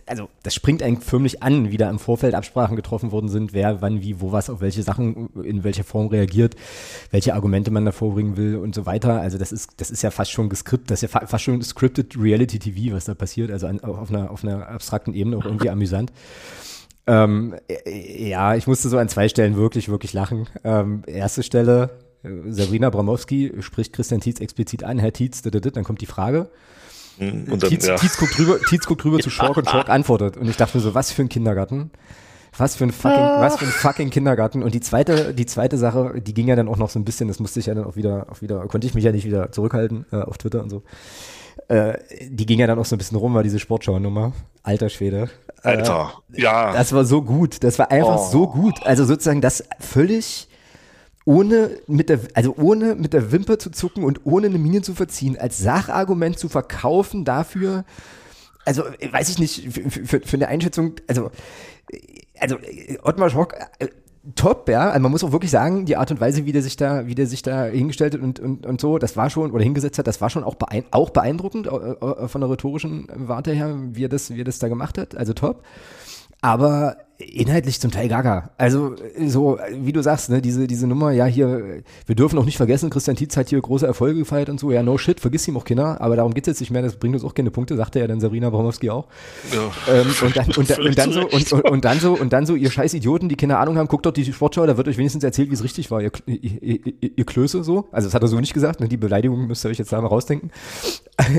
[0.06, 3.82] also das springt eigentlich förmlich an, wie da im Vorfeld Absprachen getroffen worden sind, wer
[3.82, 6.56] wann wie wo was auf welche Sachen in welcher Form reagiert,
[7.10, 9.20] welche Argumente man da vorbringen will und so weiter.
[9.20, 12.16] Also das ist das ist ja fast schon geskript, das ist ja fast schon scripted
[12.18, 15.70] Reality TV, was da passiert, also an, auf einer auf einer abstrakten Ebene auch irgendwie
[15.70, 16.12] amüsant.
[17.06, 20.48] Ähm, ja, ich musste so an zwei Stellen wirklich wirklich lachen.
[20.64, 21.90] Ähm, erste Stelle
[22.22, 26.50] äh, Sabrina Bramowski spricht Christian Tietz explizit an, Herr Tietz, dann kommt die Frage.
[27.20, 27.96] Und dann, Tietz, ja.
[27.96, 30.36] Tietz guckt rüber, Tietz guckt rüber zu Schork und Schork antwortet.
[30.36, 31.90] Und ich dachte mir so, was für ein Kindergarten?
[32.56, 34.62] Was für ein fucking, was für ein fucking Kindergarten.
[34.64, 37.28] Und die zweite, die zweite Sache, die ging ja dann auch noch so ein bisschen,
[37.28, 39.52] das musste ich ja dann auch wieder, auch wieder, konnte ich mich ja nicht wieder
[39.52, 40.82] zurückhalten äh, auf Twitter und so.
[41.68, 44.32] Äh, die ging ja dann auch so ein bisschen rum, war diese Sportschau-Nummer.
[44.64, 45.30] Alter Schwede.
[45.62, 46.72] Alter, äh, ja.
[46.72, 47.62] Das war so gut.
[47.62, 48.30] Das war einfach Oh.
[48.30, 48.84] so gut.
[48.84, 50.48] Also sozusagen das völlig
[51.24, 54.94] ohne mit der, also ohne mit der Wimper zu zucken und ohne eine Miene zu
[54.94, 57.84] verziehen, als Sachargument zu verkaufen dafür,
[58.64, 61.30] also äh, weiß ich nicht, für, für, für eine Einschätzung, also,
[61.90, 61.98] äh,
[62.38, 63.88] also äh, Ottmar Schrock, äh,
[64.34, 66.76] top, ja, also man muss auch wirklich sagen, die Art und Weise, wie der sich
[66.76, 69.62] da, wie der sich da hingestellt hat und, und, und so, das war schon, oder
[69.62, 74.04] hingesetzt hat, das war schon auch, beein auch beeindruckend, von der rhetorischen Warte her, wie
[74.04, 75.64] er das, wie er das da gemacht hat, also top.
[76.42, 78.50] Aber inhaltlich zum Teil gaga.
[78.58, 78.94] Also
[79.26, 82.90] so, wie du sagst, ne, diese, diese Nummer, ja hier, wir dürfen auch nicht vergessen,
[82.90, 85.64] Christian Tietz hat hier große Erfolge gefeiert und so, ja no shit, vergiss ihm auch
[85.64, 88.06] Kinder, aber darum geht's jetzt nicht mehr, das bringt uns auch keine Punkte, sagte ja
[88.06, 89.06] dann Sabrina Bramowski auch.
[89.52, 89.94] ja.
[89.94, 91.20] Ähm, und, dann, und, dann- und, dann so,
[91.60, 94.12] und, dann so, und dann so, ihr scheiß Idioten, die keine Ahnung haben, guckt doch
[94.12, 97.62] die Sportschau, da wird euch wenigstens erzählt, wie es richtig war, ihr, ihr, ihr, Klöße
[97.62, 97.88] so.
[97.92, 100.00] Also das hat er so nicht gesagt, ne, die Beleidigung müsst ihr euch jetzt da
[100.00, 100.50] mal rausdenken.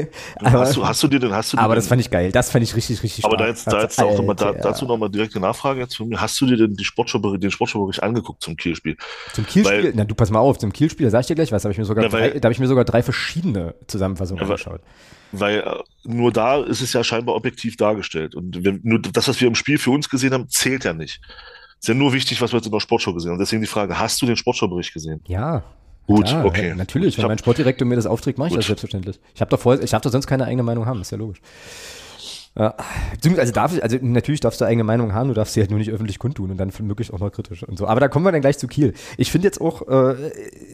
[0.41, 2.31] hast, du, hast du dir denn, hast du dir aber denn, das fand ich geil,
[2.31, 5.09] das fand ich richtig, richtig aber da jetzt, da jetzt auch nochmal, da, dazu nochmal
[5.09, 5.70] direkte Nachfrage.
[5.71, 6.21] Nachfrage jetzt von mir.
[6.21, 8.97] Hast du dir Sportschau, den Sportschau-Bericht angeguckt zum Kielspiel?
[9.33, 9.83] Zum Kielspiel?
[9.83, 11.67] Weil, Na, du pass mal auf, zum Kielspiel, da sag ich dir gleich was, da
[11.67, 14.41] habe ich, mir sogar ja, weil, drei, da hab ich mir sogar drei verschiedene Zusammenfassungen
[14.41, 14.81] ja, angeschaut.
[15.31, 18.35] Weil äh, nur da ist es ja scheinbar objektiv dargestellt.
[18.35, 21.21] Und wenn, nur das, was wir im Spiel für uns gesehen haben, zählt ja nicht.
[21.79, 23.39] Ist ja nur wichtig, was wir jetzt in der Sportschau gesehen haben.
[23.39, 25.21] Deswegen die Frage, hast du den Sportschau-Bericht gesehen?
[25.27, 25.63] Ja.
[26.07, 26.73] Gut, ja, okay.
[26.75, 29.19] Natürlich, wenn hab, mein Sportdirektor mir das aufträgt, mache ich das selbstverständlich.
[29.33, 31.39] Ich habe doch vorher, ich darf doch sonst keine eigene Meinung haben, ist ja logisch.
[32.57, 32.75] Ja,
[33.37, 35.79] also, darf ich, also natürlich darfst du eigene Meinung haben, du darfst sie halt nur
[35.79, 37.87] nicht öffentlich kundtun und dann möglichst auch mal kritisch und so.
[37.87, 38.93] Aber da kommen wir dann gleich zu Kiel.
[39.15, 40.15] Ich finde jetzt auch, äh,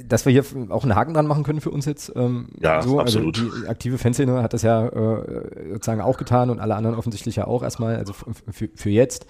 [0.08, 2.12] dass wir hier auch einen Haken dran machen können für uns jetzt.
[2.16, 3.00] Ähm, ja, so.
[3.00, 3.38] Also absolut.
[3.40, 7.36] Also die aktive Fanszene hat das ja äh, sozusagen auch getan und alle anderen offensichtlich
[7.36, 8.14] ja auch erstmal, also
[8.52, 9.28] für, für jetzt.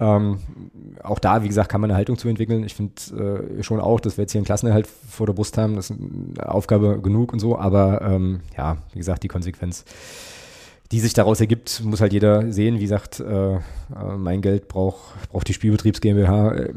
[0.00, 0.38] Ähm,
[1.02, 2.64] auch da, wie gesagt, kann man eine Haltung zu entwickeln.
[2.64, 5.76] Ich finde äh, schon auch, dass wir jetzt hier einen Klassenerhalt vor der Brust haben.
[5.76, 7.56] Das ist eine Aufgabe genug und so.
[7.56, 9.84] Aber ähm, ja, wie gesagt, die Konsequenz
[10.90, 12.76] die sich daraus ergibt, muss halt jeder sehen.
[12.76, 13.60] Wie gesagt, äh, äh
[14.16, 16.72] mein Geld braucht, braucht die Spielbetriebs GmbH äh,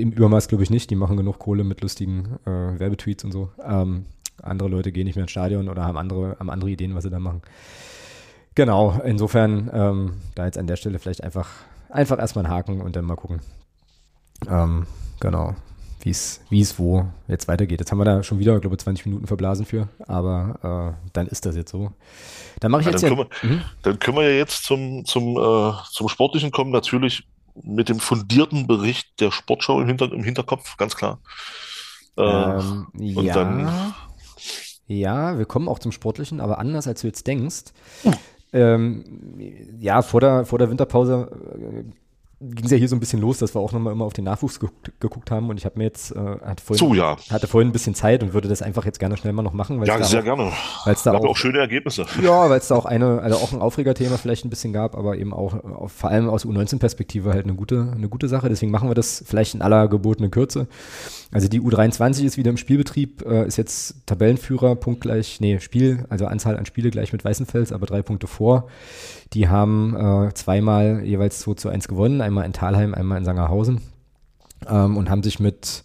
[0.00, 0.90] im Übermaß, glaube ich, nicht.
[0.90, 3.50] Die machen genug Kohle mit lustigen äh, Werbetweets und so.
[3.64, 4.06] Ähm,
[4.42, 7.10] andere Leute gehen nicht mehr ins Stadion oder haben andere, haben andere Ideen, was sie
[7.10, 7.42] da machen.
[8.54, 11.48] Genau, insofern ähm, da jetzt an der Stelle vielleicht einfach,
[11.88, 13.40] einfach erstmal einen Haken und dann mal gucken.
[14.48, 14.86] Ähm,
[15.20, 15.54] genau
[16.04, 17.80] wie es, wo jetzt weitergeht.
[17.80, 21.28] Jetzt haben wir da schon wieder, glaube ich, 20 Minuten verblasen für, aber äh, dann
[21.28, 21.92] ist das jetzt so.
[22.60, 23.62] Dann mache ich ja, jetzt dann, ja, können wir, mhm.
[23.82, 27.26] dann können wir ja jetzt zum, zum, äh, zum Sportlichen kommen, natürlich
[27.62, 31.20] mit dem fundierten Bericht der Sportschau im, Hinter, im Hinterkopf, ganz klar.
[32.16, 33.94] Äh, ähm, ja, dann,
[34.86, 37.72] ja, wir kommen auch zum Sportlichen, aber anders als du jetzt denkst.
[38.02, 38.12] Hm.
[38.54, 39.38] Ähm,
[39.80, 41.84] ja, vor der, vor der Winterpause äh,
[42.50, 44.24] ging es ja hier so ein bisschen los, dass wir auch nochmal immer auf den
[44.24, 47.16] Nachwuchs geguckt, geguckt haben und ich habe mir jetzt, äh, hatte, vorhin, so, ja.
[47.30, 49.82] hatte vorhin ein bisschen Zeit und würde das einfach jetzt gerne schnell mal noch machen.
[49.84, 50.52] Ja, sehr auch, gerne.
[50.84, 52.04] Weil es da auch, auch, schöne Ergebnisse.
[52.22, 55.16] Ja, weil es da auch eine, also auch ein Aufregerthema vielleicht ein bisschen gab, aber
[55.16, 58.48] eben auch, auch vor allem aus U19-Perspektive halt eine gute, eine gute Sache.
[58.48, 60.66] Deswegen machen wir das vielleicht in aller gebotenen Kürze.
[61.30, 66.26] Also die U23 ist wieder im Spielbetrieb, äh, ist jetzt Tabellenführer, punktgleich, nee, Spiel, also
[66.26, 68.68] Anzahl an Spiele gleich mit Weißenfels, aber drei Punkte vor.
[69.32, 73.80] Die haben äh, zweimal jeweils 2 zu 1 gewonnen, einmal in Thalheim, einmal in Sangerhausen
[74.68, 75.84] ähm, und haben sich mit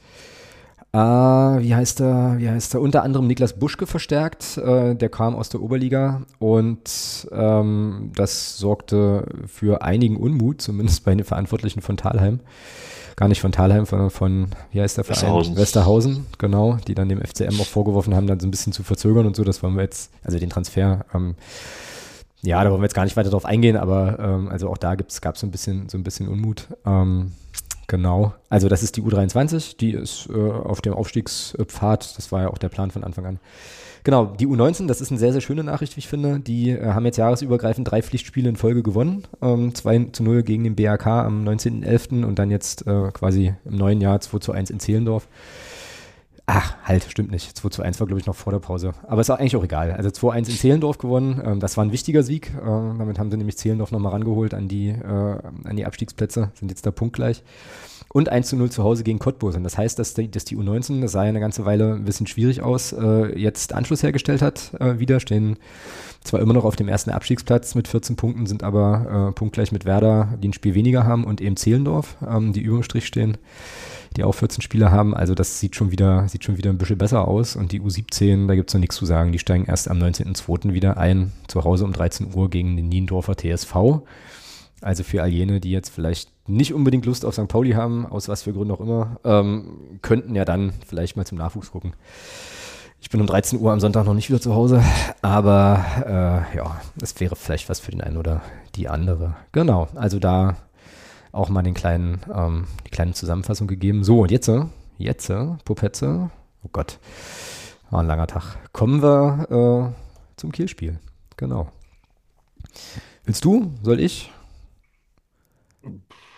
[0.93, 5.35] äh, wie heißt er, wie heißt er, unter anderem Niklas Buschke verstärkt, äh, der kam
[5.35, 11.97] aus der Oberliga und ähm, das sorgte für einigen Unmut, zumindest bei den Verantwortlichen von
[11.97, 12.39] Thalheim.
[13.17, 15.21] Gar nicht von Thalheim, sondern von, wie heißt der Verein?
[15.23, 15.57] Westerhausen.
[15.57, 19.25] Westerhausen, genau, die dann dem FCM auch vorgeworfen haben, dann so ein bisschen zu verzögern
[19.25, 19.43] und so.
[19.43, 21.35] Das wollen wir jetzt, also den Transfer ähm,
[22.43, 24.95] ja, da wollen wir jetzt gar nicht weiter drauf eingehen, aber ähm, also auch da
[24.95, 26.67] gab es so ein bisschen so ein bisschen Unmut.
[26.85, 27.31] Ähm,
[27.87, 28.33] genau.
[28.49, 32.17] Also das ist die U23, die ist äh, auf dem Aufstiegspfad.
[32.17, 33.39] Das war ja auch der Plan von Anfang an.
[34.03, 36.39] Genau, die U19, das ist eine sehr, sehr schöne Nachricht, wie ich finde.
[36.39, 39.23] Die äh, haben jetzt jahresübergreifend drei Pflichtspiele in Folge gewonnen.
[39.41, 42.23] Ähm, 2 zu 0 gegen den BAK am 19.11.
[42.23, 45.27] und dann jetzt äh, quasi im neuen Jahr 2 zu 1 in Zehlendorf.
[46.49, 47.57] Ach, halt, stimmt nicht.
[47.57, 48.93] 2 zu 1 war, glaube ich, noch vor der Pause.
[49.05, 49.91] Aber ist eigentlich auch egal.
[49.91, 51.41] Also 2-1 in Zehlendorf gewonnen.
[51.43, 52.53] Ähm, das war ein wichtiger Sieg.
[52.55, 56.51] Äh, damit haben sie nämlich Zehlendorf nochmal rangeholt an die, äh, an die Abstiegsplätze.
[56.53, 57.43] Sind jetzt da punktgleich.
[58.13, 59.57] Und 1 zu 0 zu Hause gegen Cottbus.
[59.57, 62.05] Und das heißt, dass die, dass die U19, das sah ja eine ganze Weile ein
[62.05, 64.71] bisschen schwierig aus, äh, jetzt Anschluss hergestellt hat.
[64.79, 65.57] Äh, wieder stehen
[66.23, 69.83] zwar immer noch auf dem ersten Abstiegsplatz mit 14 Punkten, sind aber äh, punktgleich mit
[69.83, 73.37] Werder, die ein Spiel weniger haben und eben Zehlendorf, ähm, die über Strich stehen
[74.15, 75.15] die auch 14 Spieler haben.
[75.15, 77.55] Also das sieht schon wieder, sieht schon wieder ein bisschen besser aus.
[77.55, 79.31] Und die U17, da gibt es noch nichts zu sagen.
[79.31, 80.73] Die steigen erst am 19.02.
[80.73, 84.01] wieder ein, zu Hause um 13 Uhr gegen den Niendorfer TSV.
[84.81, 87.47] Also für all jene, die jetzt vielleicht nicht unbedingt Lust auf St.
[87.47, 91.37] Pauli haben, aus was für Gründen auch immer, ähm, könnten ja dann vielleicht mal zum
[91.37, 91.93] Nachwuchs gucken.
[92.99, 94.83] Ich bin um 13 Uhr am Sonntag noch nicht wieder zu Hause,
[95.21, 98.41] aber äh, ja, es wäre vielleicht was für den einen oder
[98.75, 99.35] die andere.
[99.51, 100.55] Genau, also da
[101.31, 104.03] auch mal den kleinen, ähm, die kleine Zusammenfassung gegeben.
[104.03, 104.49] So, und jetzt,
[104.97, 105.31] jetzt,
[105.65, 106.29] Pupetze,
[106.63, 106.99] oh Gott,
[107.89, 108.57] war ein langer Tag.
[108.73, 110.99] Kommen wir äh, zum Kielspiel.
[111.37, 111.71] Genau.
[113.25, 113.71] Willst du?
[113.83, 114.31] Soll ich?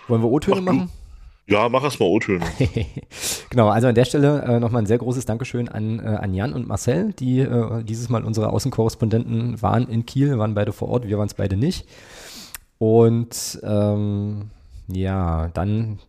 [0.08, 0.90] Wollen wir O-Töne machen?
[1.48, 2.46] Ja, mach erst mal O-Töne.
[3.50, 6.54] genau, also an der Stelle äh, nochmal ein sehr großes Dankeschön an, äh, an Jan
[6.54, 11.08] und Marcel, die äh, dieses Mal unsere Außenkorrespondenten waren in Kiel, waren beide vor Ort,
[11.08, 11.88] wir waren es beide nicht.
[12.78, 14.52] Und ähm,
[14.92, 16.00] ja, dann,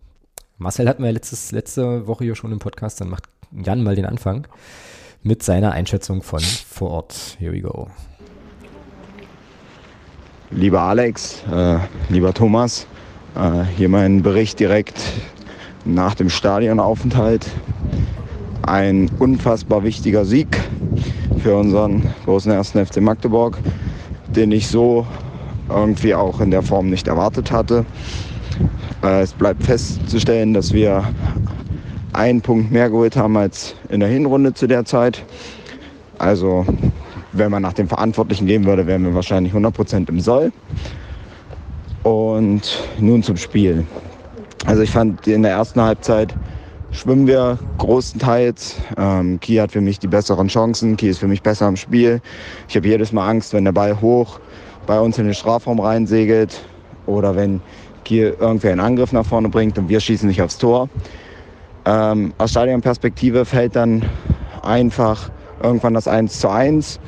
[0.59, 4.07] Marcel hatten wir letztes, letzte Woche hier schon im Podcast, dann macht Jan mal den
[4.07, 4.47] Anfang
[5.23, 7.37] mit seiner Einschätzung von vor Ort.
[7.39, 7.89] Here we go.
[10.51, 12.87] Lieber Alex, äh, lieber Thomas,
[13.37, 15.01] äh, hier mein Bericht direkt
[15.85, 17.47] nach dem Stadionaufenthalt.
[18.63, 20.49] Ein unfassbar wichtiger Sieg
[21.43, 23.59] für unseren großen ersten FC Magdeburg,
[24.29, 25.07] den ich so
[25.69, 27.85] irgendwie auch in der Form nicht erwartet hatte.
[29.03, 31.05] Äh, es bleibt festzustellen, dass wir
[32.13, 35.23] einen Punkt mehr geholt haben als in der Hinrunde zu der Zeit.
[36.19, 36.67] Also
[37.33, 40.53] wenn man nach dem Verantwortlichen gehen würde, wären wir wahrscheinlich 100% im Soll.
[42.03, 43.87] Und nun zum Spiel.
[44.67, 46.35] Also ich fand in der ersten Halbzeit
[46.91, 48.77] schwimmen wir großenteils.
[48.99, 50.97] Ähm, Kiel hat für mich die besseren Chancen.
[50.97, 52.21] Kiel ist für mich besser im Spiel.
[52.69, 54.41] Ich habe jedes Mal Angst, wenn der Ball hoch
[54.87, 56.61] bei uns in den Strafraum reinsegelt
[57.07, 57.61] oder wenn
[58.05, 60.89] Kiel irgendwer einen Angriff nach vorne bringt und wir schießen nicht aufs Tor.
[61.85, 64.05] Ähm, aus Stadionperspektive fällt dann
[64.63, 65.31] einfach
[65.63, 67.01] irgendwann das 1 zu 1.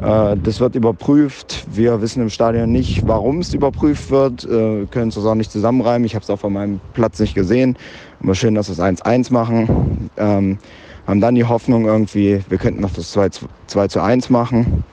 [0.00, 1.64] Äh, das wird überprüft.
[1.70, 6.04] Wir wissen im Stadion nicht, warum es überprüft wird, äh, können es auch nicht zusammenreimen.
[6.04, 7.76] Ich habe es auch von meinem Platz nicht gesehen.
[8.22, 10.10] Aber schön, dass wir es 1-1 machen.
[10.16, 10.58] Ähm,
[11.06, 13.30] haben dann die Hoffnung irgendwie, wir könnten noch das 2,
[13.66, 14.84] 2 zu 1 machen.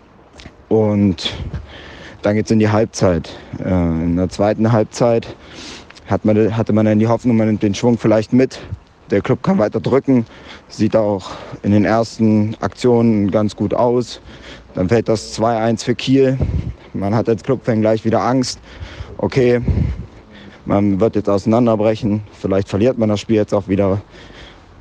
[0.70, 1.34] Und
[2.22, 3.30] dann geht es in die Halbzeit.
[3.64, 5.28] Äh, in der zweiten Halbzeit
[6.08, 8.60] hat man, hatte man dann die Hoffnung, man nimmt den Schwung vielleicht mit.
[9.12, 10.26] Der Club kann weiter drücken,
[10.68, 11.32] sieht auch
[11.64, 14.22] in den ersten Aktionen ganz gut aus.
[14.76, 16.38] Dann fällt das 2-1 für Kiel.
[16.94, 18.60] Man hat als Clubfan gleich wieder Angst.
[19.18, 19.62] Okay,
[20.66, 22.22] man wird jetzt auseinanderbrechen.
[22.40, 24.02] Vielleicht verliert man das Spiel jetzt auch wieder.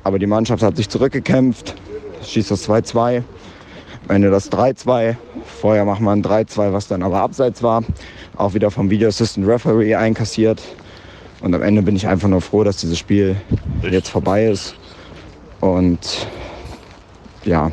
[0.03, 1.75] Aber die Mannschaft hat sich zurückgekämpft,
[2.23, 3.23] schießt das 2-2.
[4.09, 5.15] Am Ende das 3-2.
[5.61, 7.83] Vorher macht man 3-2, was dann aber abseits war.
[8.37, 10.63] Auch wieder vom Video Assistant Referee einkassiert.
[11.41, 13.35] Und am Ende bin ich einfach nur froh, dass dieses Spiel
[13.83, 14.73] jetzt vorbei ist.
[15.59, 16.27] Und
[17.45, 17.71] ja,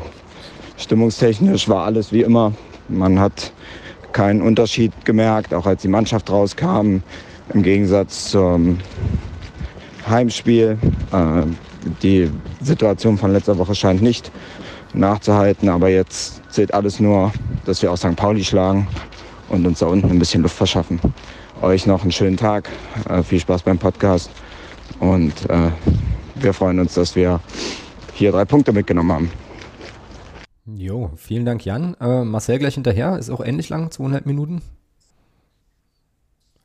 [0.77, 2.53] Stimmungstechnisch war alles wie immer.
[2.87, 3.51] Man hat
[4.11, 6.97] keinen Unterschied gemerkt, auch als die Mannschaft rauskam,
[7.51, 8.77] im Gegensatz zum
[10.07, 10.77] Heimspiel.
[11.11, 11.47] Äh,
[12.03, 12.29] die
[12.61, 14.31] Situation von letzter Woche scheint nicht
[14.93, 17.31] nachzuhalten, aber jetzt zählt alles nur,
[17.65, 18.15] dass wir auch St.
[18.15, 18.87] Pauli schlagen
[19.49, 20.99] und uns da unten ein bisschen Luft verschaffen.
[21.61, 22.69] Euch noch einen schönen Tag,
[23.09, 24.29] äh, viel Spaß beim Podcast
[24.99, 25.71] und äh,
[26.35, 27.39] wir freuen uns, dass wir
[28.13, 29.31] hier drei Punkte mitgenommen haben.
[30.65, 31.95] Jo, vielen Dank, Jan.
[31.99, 34.61] Äh, Marcel gleich hinterher, ist auch ähnlich lang, zweieinhalb Minuten.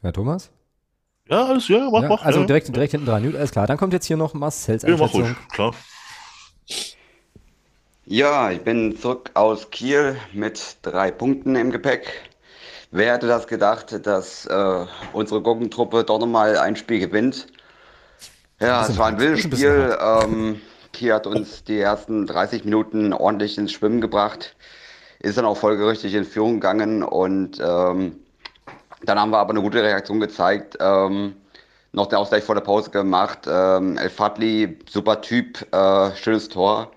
[0.00, 0.50] Herr Thomas?
[1.28, 2.24] Ja, alles, ja, mach, ja, mach.
[2.24, 2.72] Also ja, direkt, ja.
[2.74, 3.24] direkt hinten dran.
[3.36, 3.66] Alles klar.
[3.66, 5.22] Dann kommt jetzt hier noch Marcels Ja, mach Einschätzung.
[5.22, 5.72] ruhig, klar.
[8.04, 12.30] Ja, ich bin zurück aus Kiel mit drei Punkten im Gepäck.
[12.90, 17.46] Wer hätte das gedacht, dass äh, unsere Gurkentruppe doch nochmal ein Spiel gewinnt?
[18.58, 19.96] Ja, es war ein wildes Spiel.
[20.00, 20.60] Ähm,
[20.92, 24.56] Kiel hat uns die ersten 30 Minuten ordentlich ins Schwimmen gebracht,
[25.20, 28.16] ist dann auch folgerichtig in Führung gegangen und ähm,
[29.04, 30.76] dann haben wir aber eine gute Reaktion gezeigt.
[30.80, 31.36] Ähm,
[31.92, 33.46] noch den Ausgleich vor der Pause gemacht.
[33.46, 36.90] Ähm, El Fadli, super Typ, äh, schönes Tor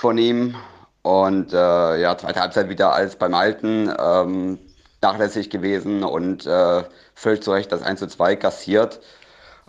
[0.00, 0.54] von ihm.
[1.02, 4.58] Und äh, ja, zweite Halbzeit wieder alles beim Alten, ähm,
[5.02, 6.84] nachlässig gewesen und äh,
[7.14, 9.00] völlig zu Recht das 1 zu 2 kassiert.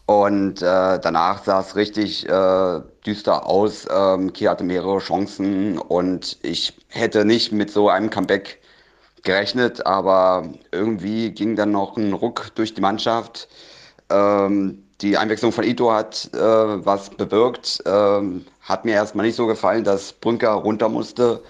[0.06, 3.88] Und äh, danach sah es richtig äh, düster aus.
[3.94, 8.62] Ähm, Kiel hatte mehrere Chancen und ich hätte nicht mit so einem Comeback
[9.24, 13.48] gerechnet, aber irgendwie ging dann noch ein Ruck durch die Mannschaft.
[14.10, 17.82] Ähm, die Einwechslung von Ito hat äh, was bewirkt.
[17.86, 21.42] Ähm, hat mir erstmal nicht so gefallen, dass Brünker runter musste,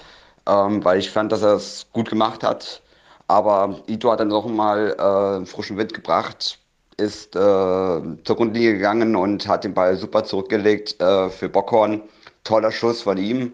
[0.47, 2.81] ähm, weil ich fand, dass er es gut gemacht hat.
[3.27, 6.59] Aber Ito hat dann noch mal äh, frischen Wind gebracht,
[6.97, 12.01] ist äh, zur Grundlinie gegangen und hat den Ball super zurückgelegt äh, für Bockhorn.
[12.43, 13.53] Toller Schuss von ihm.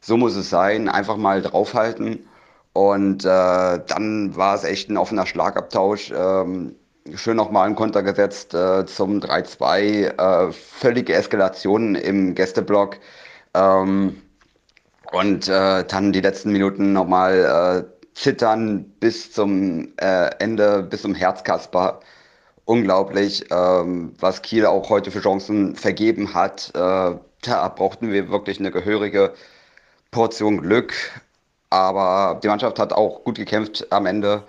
[0.00, 0.88] So muss es sein.
[0.88, 2.28] Einfach mal draufhalten.
[2.72, 3.28] Und äh,
[3.86, 6.12] dann war es echt ein offener Schlagabtausch.
[6.14, 6.76] Ähm,
[7.14, 10.48] schön nochmal einen Konter gesetzt äh, zum 3-2.
[10.48, 12.98] Äh, völlige Eskalation im Gästeblock.
[13.54, 14.22] Ähm,
[15.12, 21.14] und äh, dann die letzten Minuten nochmal äh, zittern bis zum äh, Ende, bis zum
[21.14, 22.00] Herzkasper.
[22.64, 26.70] Unglaublich, ähm, was Kiel auch heute für Chancen vergeben hat.
[26.74, 29.34] Äh, da brauchten wir wirklich eine gehörige
[30.10, 30.94] Portion Glück.
[31.70, 34.44] Aber die Mannschaft hat auch gut gekämpft am Ende,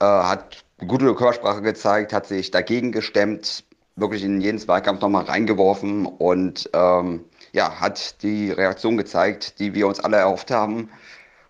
[0.00, 3.64] äh, hat gute Körpersprache gezeigt, hat sich dagegen gestemmt,
[3.96, 9.86] wirklich in jeden Zweikampf nochmal reingeworfen und ähm, ja, hat die Reaktion gezeigt, die wir
[9.86, 10.90] uns alle erhofft haben.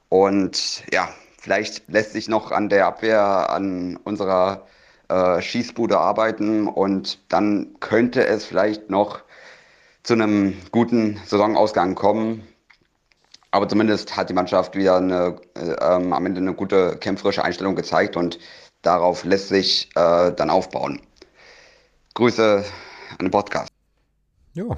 [0.09, 4.67] Und ja, vielleicht lässt sich noch an der Abwehr, an unserer
[5.09, 9.21] äh, Schießbude arbeiten und dann könnte es vielleicht noch
[10.03, 12.47] zu einem guten Saisonausgang kommen.
[13.51, 17.75] Aber zumindest hat die Mannschaft wieder eine, äh, ähm, am Ende eine gute kämpferische Einstellung
[17.75, 18.38] gezeigt und
[18.83, 21.01] darauf lässt sich äh, dann aufbauen.
[22.14, 22.64] Grüße
[23.11, 23.71] an den Podcast.
[24.55, 24.77] Ja.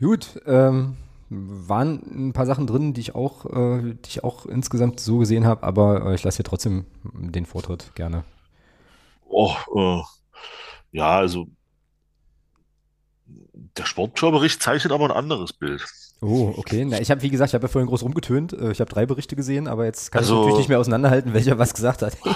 [0.00, 0.96] Gut, ähm,
[1.28, 5.46] waren ein paar Sachen drin, die ich auch, äh, die ich auch insgesamt so gesehen
[5.46, 8.24] habe, aber äh, ich lasse dir trotzdem den Vortritt gerne.
[9.28, 10.02] Oh, äh,
[10.92, 11.46] ja, also
[13.24, 15.86] der Sportschau-Bericht zeichnet aber ein anderes Bild.
[16.22, 16.84] Oh, okay.
[16.84, 18.52] Na, ich habe, wie gesagt, ich habe ja vorhin groß rumgetönt.
[18.52, 21.32] Äh, ich habe drei Berichte gesehen, aber jetzt kann Also- ich natürlich nicht mehr auseinanderhalten,
[21.32, 22.16] welcher was gesagt hat.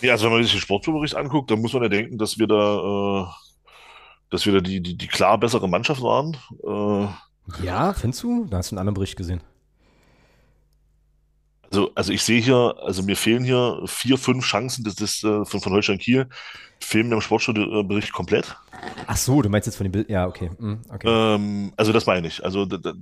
[0.00, 2.46] Ja, also wenn man sich den Sportschau-Bericht anguckt, dann muss man ja denken, dass wir
[2.46, 3.26] da, äh,
[4.28, 6.36] dass wir da die, die, die klar bessere Mannschaft waren.
[6.62, 8.44] Äh, ja, findest du?
[8.44, 9.40] Da hast du einen anderen Bericht gesehen.
[11.74, 15.44] Also, also ich sehe hier, also mir fehlen hier vier, fünf Chancen das ist, äh,
[15.44, 16.28] von, von Holstein Kiel,
[16.78, 18.56] fehlen mir im Sportschau-Bericht komplett.
[19.08, 20.08] Ach so, du meinst jetzt von dem Bild.
[20.08, 20.52] Ja, okay.
[20.56, 21.08] Hm, okay.
[21.08, 22.44] Ähm, also das meine ich.
[22.44, 22.92] Also da, da,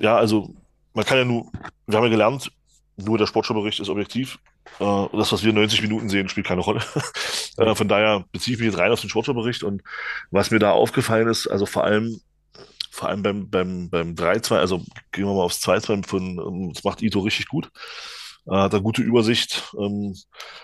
[0.00, 0.52] ja, also
[0.94, 1.46] man kann ja nur,
[1.86, 2.50] wir haben ja gelernt,
[2.96, 4.40] nur der Sportschau-Bericht ist objektiv.
[4.80, 6.80] Äh, das, was wir 90 Minuten sehen, spielt keine Rolle.
[7.56, 9.80] äh, von daher beziehe ich mich jetzt rein auf den Sportschau-Bericht und
[10.32, 12.20] was mir da aufgefallen ist, also vor allem,
[12.92, 14.78] vor allem beim, beim, beim 3-2, also
[15.12, 17.70] gehen wir mal aufs 2-2 von, ähm, das macht Ito richtig gut.
[18.46, 19.72] Äh, hat da gute Übersicht.
[19.78, 20.14] Ähm,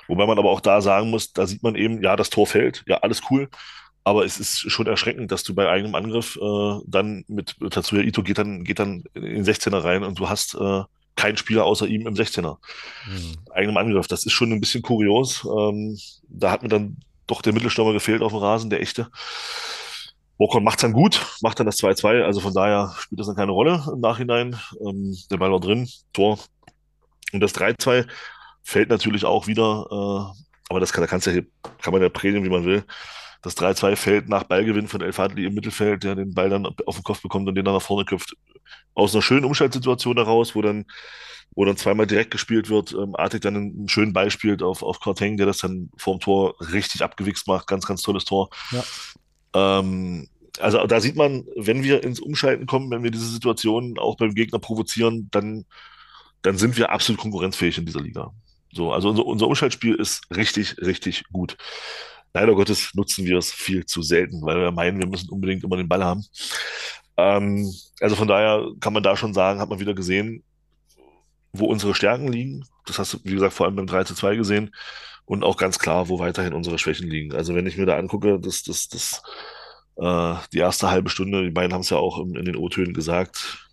[0.08, 2.84] wobei man aber auch da sagen muss, da sieht man eben, ja, das Tor fällt,
[2.86, 3.48] ja, alles cool.
[4.04, 8.22] Aber es ist schon erschreckend, dass du bei eigenem Angriff äh, dann mit Tatsuya Ito
[8.22, 10.82] geht dann, geht dann in den 16er rein und du hast äh,
[11.16, 12.58] keinen Spieler außer ihm im 16er.
[13.04, 13.36] Hm.
[13.52, 14.06] Eigenem Angriff.
[14.06, 15.44] Das ist schon ein bisschen kurios.
[15.44, 19.10] Ähm, da hat mir dann doch der Mittelstürmer gefehlt auf dem Rasen, der echte.
[20.38, 22.22] Bokon macht dann gut, macht dann das 2-2.
[22.22, 24.58] Also von daher spielt das dann keine Rolle im Nachhinein.
[24.80, 26.38] Ähm, der Ball war drin, Tor.
[27.32, 28.06] Und das 3-2
[28.62, 31.42] fällt natürlich auch wieder, äh, aber das kann, da kannst ja,
[31.82, 32.84] kann man ja predigen, wie man will.
[33.42, 36.96] Das 3-2 fällt nach Ballgewinn von El Fadli im Mittelfeld, der den Ball dann auf
[36.96, 38.34] den Kopf bekommt und den dann nach vorne köpft.
[38.94, 40.86] Aus einer schönen Umschaltsituation heraus, wo dann,
[41.54, 45.00] wo dann zweimal direkt gespielt wird, ähm, Artig dann einen schönen Ball spielt auf, auf
[45.00, 47.66] Korteng, der das dann vorm Tor richtig abgewichst macht.
[47.66, 48.50] Ganz, ganz tolles Tor.
[48.70, 48.84] Ja.
[49.54, 50.28] Ähm,
[50.60, 54.34] also da sieht man, wenn wir ins Umschalten kommen, wenn wir diese Situation auch beim
[54.34, 55.64] Gegner provozieren, dann,
[56.42, 58.32] dann sind wir absolut konkurrenzfähig in dieser Liga.
[58.72, 61.56] So, also unser, unser Umschaltspiel ist richtig, richtig gut.
[62.34, 65.76] Leider Gottes nutzen wir es viel zu selten, weil wir meinen, wir müssen unbedingt immer
[65.76, 66.24] den Ball haben.
[67.16, 70.44] Ähm, also von daher kann man da schon sagen, hat man wieder gesehen,
[71.52, 72.64] wo unsere Stärken liegen.
[72.86, 74.70] Das hast du, wie gesagt, vor allem beim 3 zu 2 gesehen.
[75.28, 77.34] Und auch ganz klar, wo weiterhin unsere Schwächen liegen.
[77.34, 79.22] Also wenn ich mir da angucke, das, das, das,
[79.96, 82.94] äh, die erste halbe Stunde, die beiden haben es ja auch in, in den O-Tönen
[82.94, 83.68] gesagt.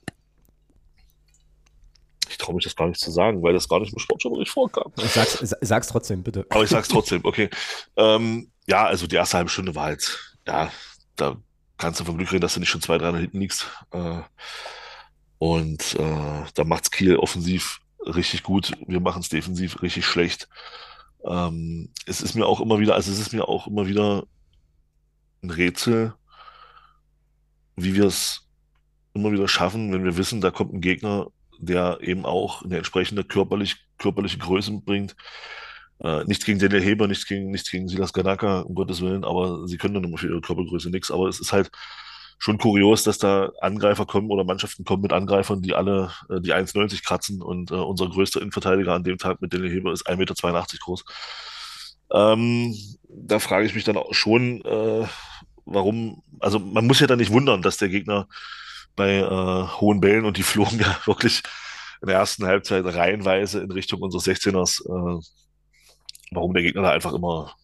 [2.28, 4.92] Ich traue mich das gar nicht zu sagen, weil das gar nicht im Sportschau-Bericht vorkam.
[4.98, 6.46] Sag's, sa- sag's trotzdem, bitte.
[6.50, 7.50] Aber ich sag's trotzdem, okay.
[7.96, 10.70] Ähm, ja, also die erste halbe Stunde war halt, ja,
[11.16, 11.38] da
[11.78, 13.68] kannst du vom Glück reden, dass du nicht schon zwei, drei nach hinten liegst.
[13.92, 14.22] Äh,
[15.38, 18.74] und äh, da macht's Kiel offensiv richtig gut.
[18.86, 20.50] Wir machen's defensiv richtig schlecht.
[21.26, 24.26] Ähm, es ist mir auch immer wieder, also es ist mir auch immer wieder
[25.42, 26.14] ein Rätsel,
[27.76, 28.48] wie wir es
[29.14, 31.28] immer wieder schaffen, wenn wir wissen, da kommt ein Gegner,
[31.60, 35.16] der eben auch eine entsprechende körperlich, körperliche Größe mitbringt.
[36.00, 39.68] Äh, nichts gegen Daniel Heber, nichts gegen, nichts gegen Silas Ganaka, um Gottes Willen, aber
[39.68, 41.12] sie können dann immer für ihre Körpergröße nichts.
[41.12, 41.72] Aber es ist halt
[42.38, 46.54] schon kurios, dass da Angreifer kommen oder Mannschaften kommen mit Angreifern, die alle äh, die
[46.54, 50.18] 1,90 kratzen und äh, unser größter Innenverteidiger an dem Tag mit Daniel Heber ist 1,82
[50.18, 51.06] Meter groß.
[52.12, 52.76] Ähm,
[53.10, 55.08] da frage ich mich dann auch schon, äh,
[55.66, 58.28] warum, also man muss ja dann nicht wundern, dass der Gegner
[58.96, 61.42] bei äh, hohen Bällen und die flogen ja wirklich
[62.02, 65.22] in der ersten Halbzeit reihenweise in Richtung unseres 16ers, äh,
[66.32, 67.56] warum der Gegner da einfach immer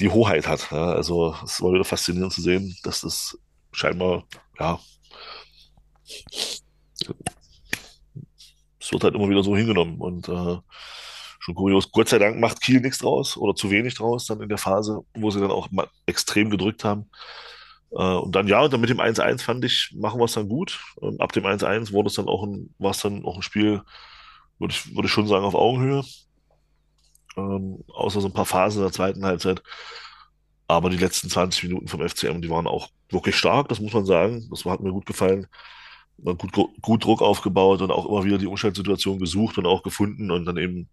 [0.00, 0.70] die Hoheit hat.
[0.70, 0.92] Ja?
[0.92, 3.38] Also es war wieder faszinierend zu sehen, dass das
[3.72, 4.24] scheinbar,
[4.58, 4.78] ja,
[8.80, 10.56] es wird halt immer wieder so hingenommen und äh,
[11.40, 11.90] schon kurios.
[11.92, 15.04] Gott sei Dank macht Kiel nichts draus oder zu wenig draus dann in der Phase,
[15.14, 15.68] wo sie dann auch
[16.06, 17.10] extrem gedrückt haben.
[17.90, 20.80] Äh, und dann, ja, dann mit dem 1-1 fand ich, machen wir es dann gut.
[21.02, 23.82] Ähm, ab dem 1-1 wurde es dann auch ein, war es dann auch ein Spiel,
[24.58, 26.02] würde ich, würde ich schon sagen, auf Augenhöhe.
[27.38, 29.62] Ähm, außer so ein paar Phasen der zweiten Halbzeit.
[30.66, 34.04] Aber die letzten 20 Minuten vom FCM, die waren auch wirklich stark, das muss man
[34.04, 34.46] sagen.
[34.50, 35.46] Das hat mir gut gefallen.
[36.18, 40.30] Man gut, gut Druck aufgebaut und auch immer wieder die Umschaltsituation gesucht und auch gefunden
[40.30, 40.90] und dann eben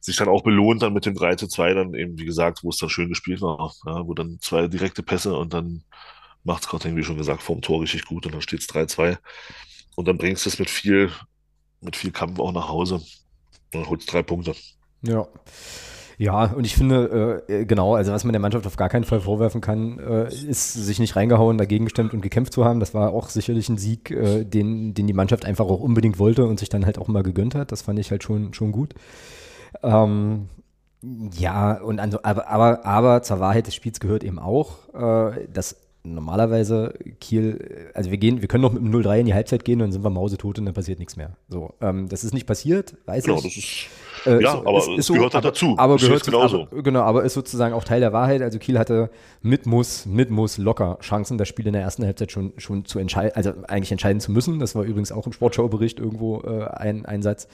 [0.00, 2.70] sich dann auch belohnt dann mit dem 3 zu 2 dann eben, wie gesagt, wo
[2.70, 5.84] es dann schön gespielt war, ja, wo dann zwei direkte Pässe und dann
[6.42, 9.18] macht Scotting, wie schon gesagt, vorm Tor richtig gut und dann steht es 3-2
[9.96, 11.12] und dann bringst du es mit viel,
[11.82, 13.02] mit viel Kampf auch nach Hause
[13.74, 14.54] und holst drei Punkte.
[15.02, 15.26] Ja.
[16.18, 19.20] Ja, und ich finde, äh, genau, also was man der Mannschaft auf gar keinen Fall
[19.22, 22.78] vorwerfen kann, äh, ist, sich nicht reingehauen, dagegen gestemmt und gekämpft zu haben.
[22.78, 26.44] Das war auch sicherlich ein Sieg, äh, den, den die Mannschaft einfach auch unbedingt wollte
[26.44, 27.72] und sich dann halt auch mal gegönnt hat.
[27.72, 28.92] Das fand ich halt schon, schon gut.
[29.82, 30.50] Ähm,
[31.38, 35.76] ja, und also, aber, aber, aber zur Wahrheit des Spiels gehört eben auch, äh, dass
[36.02, 39.80] normalerweise Kiel, also wir gehen, wir können noch mit dem 0-3 in die Halbzeit gehen
[39.80, 41.36] und dann sind wir mausetot und dann passiert nichts mehr.
[41.48, 43.44] So, ähm, das ist nicht passiert, weiß Genau, ich.
[43.44, 43.86] das ist,
[44.26, 45.74] Äh, ja, aber es, so, gehört halt dazu.
[45.76, 46.62] Aber gehört genauso.
[46.70, 48.42] Aber, genau, aber ist sozusagen auch Teil der Wahrheit.
[48.42, 49.10] Also Kiel hatte
[49.42, 52.98] mit Muss, mit Muss locker Chancen, das Spiel in der ersten Halbzeit schon, schon zu
[52.98, 54.58] entscheiden, also eigentlich entscheiden zu müssen.
[54.58, 57.48] Das war übrigens auch im Sportschaubericht irgendwo äh, ein, ein Satz.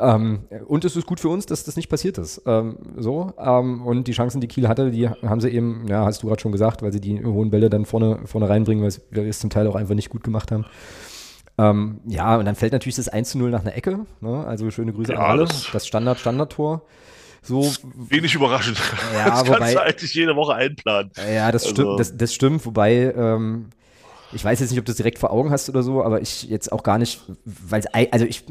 [0.00, 2.42] Ähm, und es ist gut für uns, dass das nicht passiert ist.
[2.46, 3.32] Ähm, so.
[3.38, 6.40] Ähm, und die Chancen, die Kiel hatte, die haben sie eben, ja, hast du gerade
[6.40, 9.50] schon gesagt, weil sie die hohen Bälle dann vorne, vorne reinbringen, weil wir es zum
[9.50, 10.64] Teil auch einfach nicht gut gemacht haben.
[11.58, 14.06] Ähm, ja, und dann fällt natürlich das 1 zu 0 nach einer Ecke.
[14.20, 14.46] Ne?
[14.46, 15.44] Also schöne Grüße ja, an alle.
[15.44, 16.82] Das, das Standard, Standardtor.
[17.42, 18.78] So, wenig überraschend.
[19.14, 21.10] Ja, das wobei, kannst du eigentlich jede Woche einplanen.
[21.32, 21.74] Ja, das also.
[21.74, 23.70] stimmt, das, das stimmt, wobei ähm,
[24.34, 26.44] ich weiß jetzt nicht, ob du das direkt vor Augen hast oder so, aber ich
[26.44, 28.44] jetzt auch gar nicht, weil also ich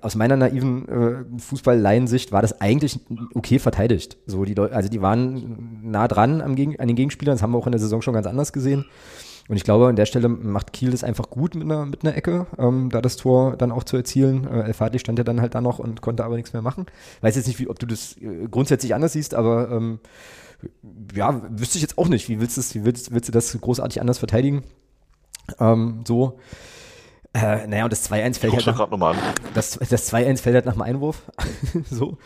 [0.00, 3.00] aus meiner naiven äh, Fußball-Laiensicht war das eigentlich
[3.34, 4.16] okay verteidigt.
[4.26, 7.52] So die Leute, also die waren nah dran am Gegen, an den Gegenspielern, das haben
[7.52, 8.86] wir auch in der Saison schon ganz anders gesehen.
[9.48, 12.16] Und ich glaube, an der Stelle macht Kiel das einfach gut mit einer, mit einer
[12.16, 14.46] Ecke, ähm, da das Tor dann auch zu erzielen.
[14.46, 16.86] Äh, El Fadli stand ja dann halt da noch und konnte aber nichts mehr machen.
[17.20, 20.00] Weiß jetzt nicht, wie, ob du das äh, grundsätzlich anders siehst, aber ähm,
[21.14, 22.28] ja, wüsste ich jetzt auch nicht.
[22.28, 24.64] Wie willst, du, wie willst, willst du das großartig anders verteidigen?
[25.60, 26.38] Ähm, so.
[27.34, 28.88] Äh, naja, und das 2-1 fällt halt nach.
[29.54, 31.22] Das, das 2-1 fällt halt nach dem Einwurf.
[31.90, 32.18] so.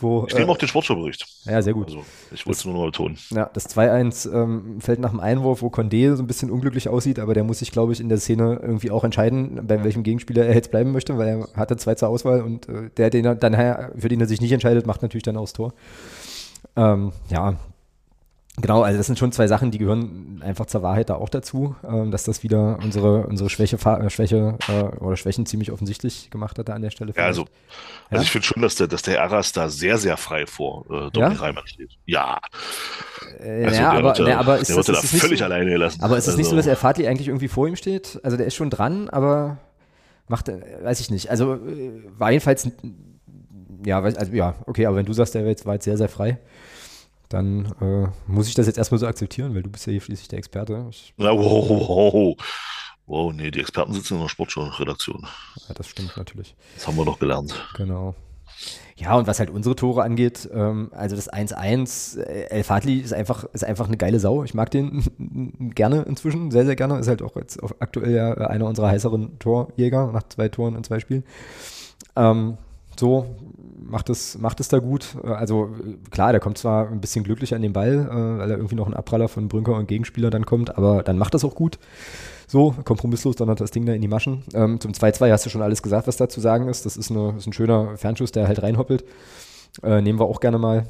[0.00, 1.24] Wo, ich nehme äh, auch den Sportschau-Bericht.
[1.44, 1.86] Ja, sehr gut.
[1.86, 3.16] Also, ich wollte es nur noch betonen.
[3.30, 7.20] Ja, das 2-1 ähm, fällt nach dem Einwurf, wo Condé so ein bisschen unglücklich aussieht,
[7.20, 10.46] aber der muss sich, glaube ich, in der Szene irgendwie auch entscheiden, bei welchem Gegenspieler
[10.46, 13.34] er jetzt bleiben möchte, weil er hatte zwei zur Auswahl und äh, der, den er
[13.36, 13.54] dann,
[13.96, 15.74] für den er sich nicht entscheidet, macht natürlich dann auch das Tor.
[16.76, 17.54] Ähm, ja,
[18.56, 21.74] Genau, also das sind schon zwei Sachen, die gehören einfach zur Wahrheit da auch dazu,
[21.82, 26.56] ähm, dass das wieder unsere, unsere Schwäche, äh, Schwäche äh, oder Schwächen ziemlich offensichtlich gemacht
[26.56, 27.12] hat an der Stelle.
[27.16, 27.50] Ja, also, also
[28.12, 28.22] ja?
[28.22, 31.16] ich finde schon, dass der, dass der Arras da sehr, sehr frei vor äh, Dominik
[31.16, 31.28] ja?
[31.28, 31.90] Reimann steht.
[32.06, 32.38] Ja.
[33.40, 35.70] Äh, also, ja, aber, wird, ja, aber ist, der wird das, da völlig so, alleine
[35.70, 36.00] gelassen.
[36.00, 38.20] Aber ist es also, nicht so, dass Erfati eigentlich irgendwie vor ihm steht?
[38.22, 39.58] Also der ist schon dran, aber
[40.28, 41.28] macht, äh, weiß ich nicht.
[41.28, 42.68] Also äh, war jedenfalls,
[43.84, 46.08] ja, also, ja, okay, aber wenn du sagst, der war jetzt, war jetzt sehr, sehr
[46.08, 46.38] frei
[47.34, 50.28] dann äh, muss ich das jetzt erstmal so akzeptieren, weil du bist ja hier schließlich
[50.28, 50.86] der Experte.
[50.90, 52.36] Ich, wow, wow,
[53.06, 55.26] wow, nee, die Experten sitzen in der Sportschau-Redaktion.
[55.68, 56.54] Ja, das stimmt natürlich.
[56.74, 57.54] Das haben wir doch gelernt.
[57.76, 58.14] Genau.
[58.96, 63.12] Ja, und was halt unsere Tore angeht, ähm, also das 1-1, äh, El Fadli ist
[63.12, 64.44] einfach, ist einfach eine geile Sau.
[64.44, 67.00] Ich mag den gerne inzwischen, sehr, sehr gerne.
[67.00, 71.00] Ist halt auch jetzt aktuell ja einer unserer heißeren Torjäger nach zwei Toren in zwei
[71.00, 71.24] Spielen.
[72.14, 72.58] Ähm,
[72.96, 73.26] so,
[73.86, 75.16] macht es, macht es da gut.
[75.22, 75.70] Äh, also
[76.10, 78.86] klar, der kommt zwar ein bisschen glücklich an den Ball, äh, weil er irgendwie noch
[78.86, 81.78] ein Abpraller von Brünker und Gegenspieler dann kommt, aber dann macht das auch gut.
[82.46, 84.44] So, kompromisslos, dann hat das Ding da in die Maschen.
[84.52, 86.84] Ähm, zum 2-2 hast du schon alles gesagt, was da zu sagen ist.
[86.84, 89.04] Das ist, eine, ist ein schöner Fernschuss, der halt reinhoppelt.
[89.82, 90.86] Äh, nehmen wir auch gerne mal.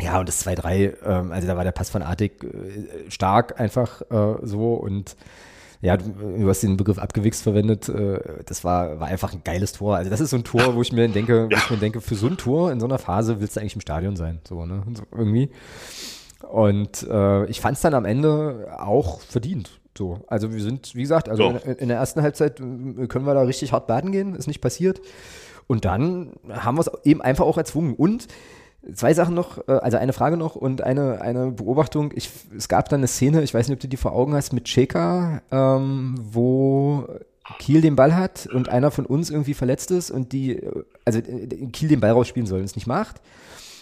[0.00, 2.44] Ja, und das 2-3, ähm, also da war der Pass von Artig
[3.08, 4.02] stark einfach
[4.42, 5.16] so und
[5.86, 7.88] ja, du, du, hast den Begriff abgewichst verwendet.
[7.88, 9.96] Äh, das war, war einfach ein geiles Tor.
[9.96, 12.16] Also das ist so ein Tor, wo ich mir denke, wo ich mir denke, für
[12.16, 14.40] so ein Tor in so einer Phase willst du eigentlich im Stadion sein.
[14.46, 14.82] So, ne?
[14.94, 15.50] So irgendwie.
[16.50, 19.70] Und äh, ich fand es dann am Ende auch verdient.
[19.96, 23.34] So, also wir sind, wie gesagt, also in, in, der ersten Halbzeit äh, können wir
[23.34, 25.00] da richtig hart baden gehen, ist nicht passiert.
[25.68, 27.94] Und dann haben wir es eben einfach auch erzwungen.
[27.94, 28.26] Und
[28.94, 32.12] Zwei Sachen noch, äh, also eine Frage noch und eine, eine Beobachtung.
[32.14, 34.52] Ich, es gab dann eine Szene, ich weiß nicht, ob du die vor Augen hast,
[34.52, 37.06] mit Cheka, ähm, wo
[37.58, 40.60] Kiel den Ball hat und einer von uns irgendwie verletzt ist und die,
[41.04, 43.20] also äh, Kiel den Ball rausspielen soll und es nicht macht.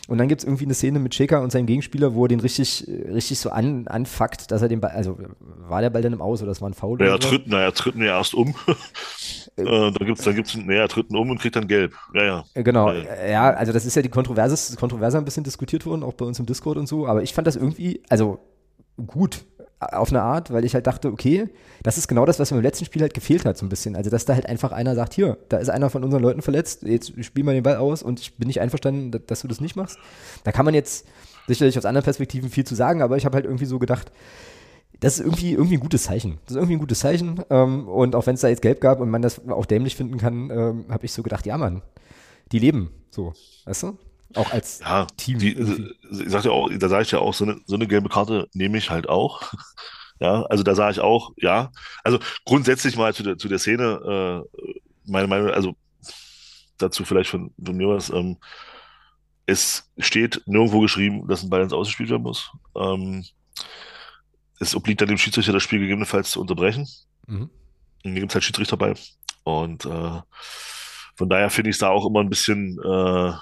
[0.06, 2.40] Und dann gibt es irgendwie eine Szene mit Cheka und seinem Gegenspieler, wo er den
[2.40, 6.20] richtig, richtig so an, anfuckt, dass er den Ball, also war der Ball dann im
[6.20, 7.00] Aus oder das war ein Foul?
[7.00, 8.54] Ja, er tritt, na, er tritt ihn ja erst um.
[9.56, 11.94] äh, da gibt es, da gibt's, nee, er tritt ihn um und kriegt dann gelb.
[12.12, 12.44] Ja, ja.
[12.52, 16.02] Äh, genau, ja, ja also das ist ja die Kontroverse, Kontroverse ein bisschen diskutiert worden,
[16.02, 18.40] auch bei uns im Discord und so, aber ich fand das irgendwie, also
[19.06, 19.44] gut,
[19.80, 21.48] auf eine Art, weil ich halt dachte, okay,
[21.82, 23.96] das ist genau das, was mir im letzten Spiel halt gefehlt hat, so ein bisschen.
[23.96, 26.82] Also, dass da halt einfach einer sagt, hier, da ist einer von unseren Leuten verletzt,
[26.82, 29.76] jetzt spiel mal den Ball aus und ich bin nicht einverstanden, dass du das nicht
[29.76, 29.98] machst.
[30.44, 31.06] Da kann man jetzt
[31.46, 34.10] sicherlich aus anderen Perspektiven viel zu sagen, aber ich habe halt irgendwie so gedacht,
[35.00, 36.38] das ist irgendwie, irgendwie ein gutes Zeichen.
[36.44, 37.42] Das ist irgendwie ein gutes Zeichen.
[37.50, 40.18] Ähm, und auch wenn es da jetzt gelb gab und man das auch dämlich finden
[40.18, 41.82] kann, ähm, habe ich so gedacht, ja, Mann,
[42.52, 43.34] die leben so,
[43.66, 43.98] weißt du?
[44.34, 45.38] Auch als ja, Team.
[45.38, 48.08] Die, ich sagte ja auch, da sage ich ja auch, so eine, so eine gelbe
[48.08, 49.52] Karte nehme ich halt auch.
[50.20, 51.70] ja, also da sage ich auch, ja.
[52.02, 54.60] Also grundsätzlich mal zu der, zu der Szene, äh,
[55.06, 55.74] meine Meinung, also
[56.78, 58.38] dazu vielleicht von, von mir was, ähm,
[59.46, 62.50] es steht nirgendwo geschrieben, dass ein Ball ins Ausgespielt werden muss.
[62.76, 63.24] Ähm,
[64.58, 66.88] es obliegt dann dem Schiedsrichter, das Spiel gegebenenfalls zu unterbrechen.
[67.26, 67.50] Mhm.
[68.04, 68.94] Und mir gibt es halt Schiedsrichter bei.
[69.44, 70.20] Und äh,
[71.16, 73.32] von daher finde ich es da auch immer ein bisschen äh,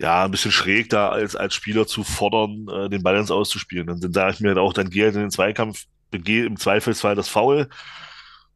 [0.00, 3.86] ja, ein bisschen schräg da als, als Spieler zu fordern, äh, den Balance auszuspielen.
[3.86, 6.56] Dann, dann sage ich mir halt auch, dann geh halt in den Zweikampf, begeh im
[6.56, 7.68] Zweifelsfall das Foul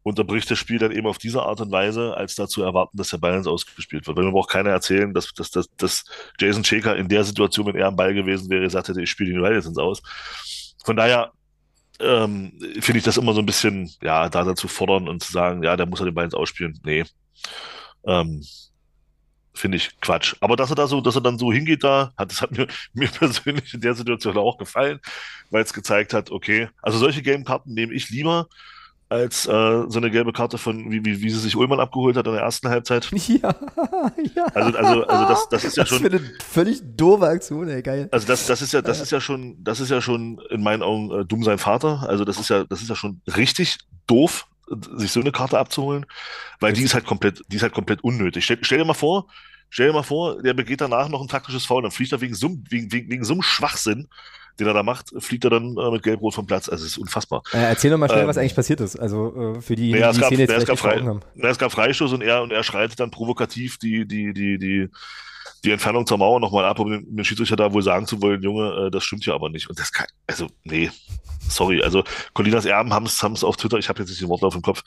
[0.04, 3.34] unterbricht das Spiel dann eben auf diese Art und Weise, als dazu erwarten, dass der
[3.34, 4.16] ins Ausgespielt wird.
[4.16, 6.04] Weil mir braucht keiner erzählen, dass, dass, dass, dass
[6.38, 9.32] Jason Shaker in der Situation, wenn er am Ball gewesen wäre, gesagt hätte, ich spiele
[9.32, 10.02] den ins Aus.
[10.84, 11.32] Von daher
[12.00, 15.62] ähm, finde ich das immer so ein bisschen, ja, da dazu fordern und zu sagen,
[15.62, 16.78] ja, der muss er den ins Ausspielen.
[16.84, 17.04] Nee.
[18.06, 18.44] Ähm,
[19.54, 20.34] finde ich Quatsch.
[20.40, 22.66] Aber dass er da so, dass er dann so hingeht da, hat, das hat mir,
[22.92, 25.00] mir persönlich in der Situation auch gefallen,
[25.50, 28.48] weil es gezeigt hat, okay, also solche Game-Karten nehme ich lieber,
[29.08, 29.50] als äh,
[29.88, 32.42] so eine gelbe Karte von, wie, wie, wie sie sich Ullmann abgeholt hat in der
[32.42, 33.10] ersten Halbzeit.
[33.28, 33.54] Ja,
[34.34, 34.44] ja.
[34.54, 36.02] Also, also, also das, das ist ja schon.
[36.02, 38.08] Das ist eine völlig doofe Aktion, ey, geil.
[38.10, 40.82] Also das, das ist ja, das ist ja schon, das ist ja schon in meinen
[40.82, 42.04] Augen äh, dumm sein Vater.
[42.08, 44.46] Also das ist ja, das ist ja schon richtig doof,
[44.96, 46.06] sich so eine Karte abzuholen,
[46.60, 48.44] weil die ist halt komplett, die ist halt komplett unnötig.
[48.44, 49.26] Stell, stell dir mal vor,
[49.70, 52.34] stell dir mal vor, der begeht danach noch ein taktisches Foul, dann fliegt er wegen
[52.34, 54.08] so, wegen, wegen, wegen so einem Schwachsinn
[54.58, 56.68] den er da macht, fliegt er dann äh, mit Gelb-Rot vom Platz.
[56.68, 57.42] Also es ist unfassbar.
[57.52, 58.96] Äh, erzähl doch mal schnell, ähm, was eigentlich passiert ist.
[58.96, 61.20] Also äh, für die, naja, die Szene jetzt es, gab frei, haben.
[61.34, 64.88] Naja, es gab Freistoß und er und er schreitet dann provokativ die, die, die, die,
[65.64, 68.42] die Entfernung zur Mauer nochmal ab, um den, den Schiedsrichter da wohl sagen zu wollen,
[68.42, 69.68] Junge, äh, das stimmt ja aber nicht.
[69.68, 70.90] Und das kann, also, nee,
[71.48, 71.82] sorry.
[71.82, 74.82] Also Colinas Erben haben es auf Twitter, ich habe jetzt nicht den Wortlauf im Kopf,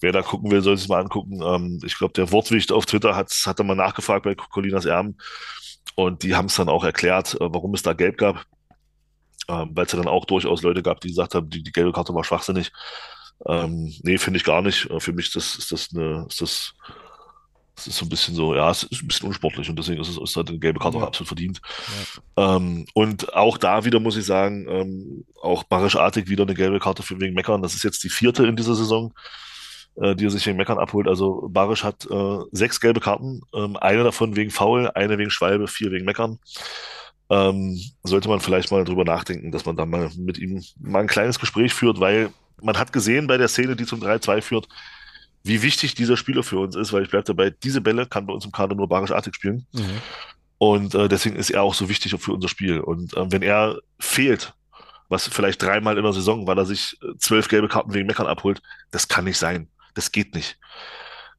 [0.00, 1.40] wer da gucken will, soll sich mal angucken.
[1.42, 5.16] Ähm, ich glaube, der Wortwicht auf Twitter hat, hat dann mal nachgefragt bei Colinas Erben
[5.94, 8.46] und die haben es dann auch erklärt, äh, warum es da gelb gab
[9.48, 11.92] ähm, weil es ja dann auch durchaus Leute gab, die gesagt haben, die, die gelbe
[11.92, 12.70] Karte war schwachsinnig.
[13.46, 14.88] Ähm, nee, finde ich gar nicht.
[14.90, 16.74] Äh, für mich das, ist das eine, ist das,
[17.74, 20.08] das ist so ein bisschen so, ja, es ist ein bisschen unsportlich und deswegen ist
[20.08, 21.02] es ist halt eine gelbe Karte ja.
[21.02, 21.60] auch absolut verdient.
[22.36, 22.56] Ja.
[22.56, 26.80] Ähm, und auch da wieder muss ich sagen, ähm, auch Barisch Artig wieder eine gelbe
[26.80, 27.62] Karte für wegen Meckern.
[27.62, 29.14] Das ist jetzt die vierte in dieser Saison,
[29.96, 31.08] äh, die er sich wegen Meckern abholt.
[31.08, 35.66] Also Barisch hat äh, sechs gelbe Karten, ähm, eine davon wegen Foul, eine wegen Schwalbe,
[35.66, 36.38] vier wegen Meckern
[37.32, 41.06] ähm, sollte man vielleicht mal drüber nachdenken, dass man da mal mit ihm mal ein
[41.06, 44.68] kleines Gespräch führt, weil man hat gesehen bei der Szene, die zum 3-2 führt,
[45.44, 48.32] wie wichtig dieser Spieler für uns ist, weil ich bleibe dabei, diese Bälle kann bei
[48.32, 49.66] uns im Kader nur barischartig spielen.
[49.72, 50.00] Mhm.
[50.58, 52.78] Und äh, deswegen ist er auch so wichtig für unser Spiel.
[52.80, 54.54] Und äh, wenn er fehlt,
[55.08, 58.28] was vielleicht dreimal in der Saison, weil er sich äh, zwölf gelbe Karten wegen Meckern
[58.28, 58.62] abholt,
[58.92, 59.68] das kann nicht sein.
[59.94, 60.58] Das geht nicht.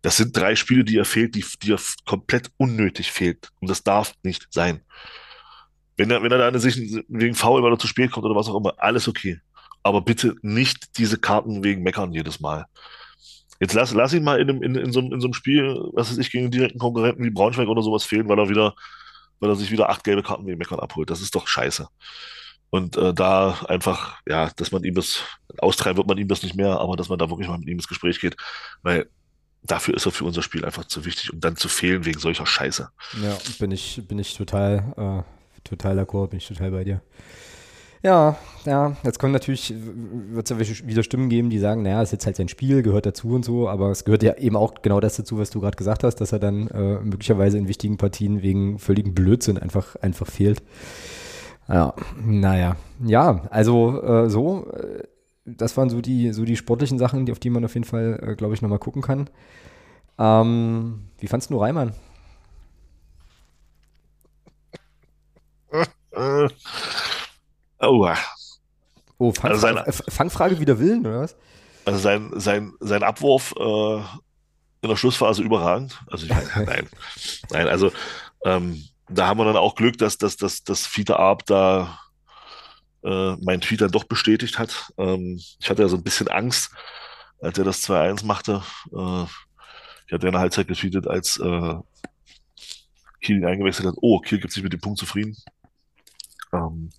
[0.01, 3.49] Das sind drei Spiele, die er fehlt, die, die er komplett unnötig fehlt.
[3.61, 4.81] Und das darf nicht sein.
[5.95, 6.75] Wenn er, wenn er da sich
[7.07, 9.39] wegen Foul, weil er zu spät kommt oder was auch immer, alles okay.
[9.81, 12.65] Aber bitte nicht diese Karten wegen Meckern jedes Mal.
[13.63, 16.11] Jetzt lass, lass ihn mal in, einem, in, in, so, in so einem Spiel, was
[16.11, 18.75] weiß ich, gegen direkten Konkurrenten wie Braunschweig oder sowas fehlen, weil er wieder,
[19.39, 21.09] weil er sich wieder acht gelbe Karten wegen Meckern abholt.
[21.09, 21.87] Das ist doch scheiße.
[22.71, 25.21] Und äh, da einfach, ja, dass man ihm das,
[25.59, 27.77] austreiben wird man ihm das nicht mehr, aber dass man da wirklich mal mit ihm
[27.77, 28.35] ins Gespräch geht,
[28.81, 29.07] weil
[29.61, 32.45] dafür ist er für unser Spiel einfach zu wichtig, um dann zu fehlen wegen solcher
[32.45, 32.89] Scheiße.
[33.23, 37.01] Ja, bin ich, bin ich total äh, total d'accord, bin ich total bei dir.
[38.03, 38.35] Ja,
[38.65, 42.13] ja, jetzt kommen natürlich, wird es ja wieder Stimmen geben, die sagen, naja, es ist
[42.13, 44.99] jetzt halt sein Spiel, gehört dazu und so, aber es gehört ja eben auch genau
[44.99, 48.41] das dazu, was du gerade gesagt hast, dass er dann äh, möglicherweise in wichtigen Partien
[48.41, 50.61] wegen völligen Blödsinn einfach, einfach fehlt.
[51.69, 52.75] Ja, naja,
[53.05, 55.03] ja, also äh, so, äh,
[55.45, 58.19] das waren so die, so die sportlichen Sachen, die, auf die man auf jeden Fall,
[58.21, 59.29] äh, glaube ich, nochmal gucken kann.
[60.19, 61.93] Ähm, wie fandst du Reimann?
[67.83, 68.15] Äh,
[69.17, 69.31] oh.
[69.33, 71.35] Fang, also sein, Fangfrage wieder Willen, oder was?
[71.85, 73.97] Also sein, sein, sein Abwurf äh,
[74.81, 75.99] in der Schlussphase überragend.
[76.07, 76.89] Also ich meine, nein.
[77.51, 77.91] Nein, also
[78.45, 81.99] ähm, da haben wir dann auch Glück, dass, dass, dass, dass Fiete Arp da
[83.03, 84.91] äh, mein Tweet dann doch bestätigt hat.
[84.97, 86.71] Ähm, ich hatte ja so ein bisschen Angst,
[87.41, 88.63] als er das 2-1 machte.
[88.93, 89.23] Äh,
[90.07, 91.75] ich hatte ja eine Halbzeit getweetet, als äh,
[93.21, 93.95] Kiel ihn eingewechselt hat.
[94.01, 95.35] Oh, Kiel gibt sich mit dem Punkt zufrieden.
[96.53, 96.91] Ähm,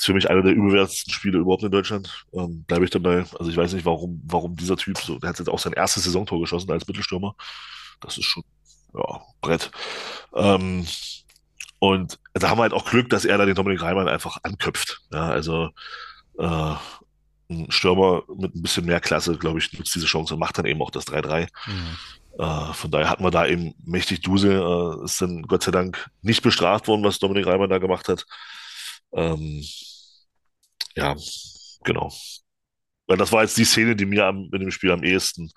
[0.00, 2.24] ist für mich einer der überwertesten Spiele überhaupt in Deutschland.
[2.32, 3.26] Ähm, Bleibe ich dabei.
[3.38, 6.04] Also ich weiß nicht, warum, warum dieser Typ so, der hat jetzt auch sein erstes
[6.04, 7.34] Saisontor geschossen als Mittelstürmer.
[8.00, 8.42] Das ist schon,
[8.94, 9.70] ja, Brett.
[10.34, 10.86] Ähm,
[11.80, 15.02] und da haben wir halt auch Glück, dass er da den Dominik Reimann einfach anköpft.
[15.12, 15.68] Ja, also
[16.38, 16.74] äh,
[17.50, 20.64] ein Stürmer mit ein bisschen mehr Klasse, glaube ich, nutzt diese Chance und macht dann
[20.64, 21.46] eben auch das 3-3.
[21.66, 22.42] Mhm.
[22.42, 24.62] Äh, von daher hatten wir da eben mächtig Dusel.
[24.62, 28.24] Äh, ist dann Gott sei Dank nicht bestraft worden, was Dominik Reimann da gemacht hat.
[29.12, 29.62] Ähm,
[30.96, 31.16] ja,
[31.84, 32.12] genau.
[33.06, 35.50] Weil das war jetzt die Szene, die mir am, in dem Spiel am ehesten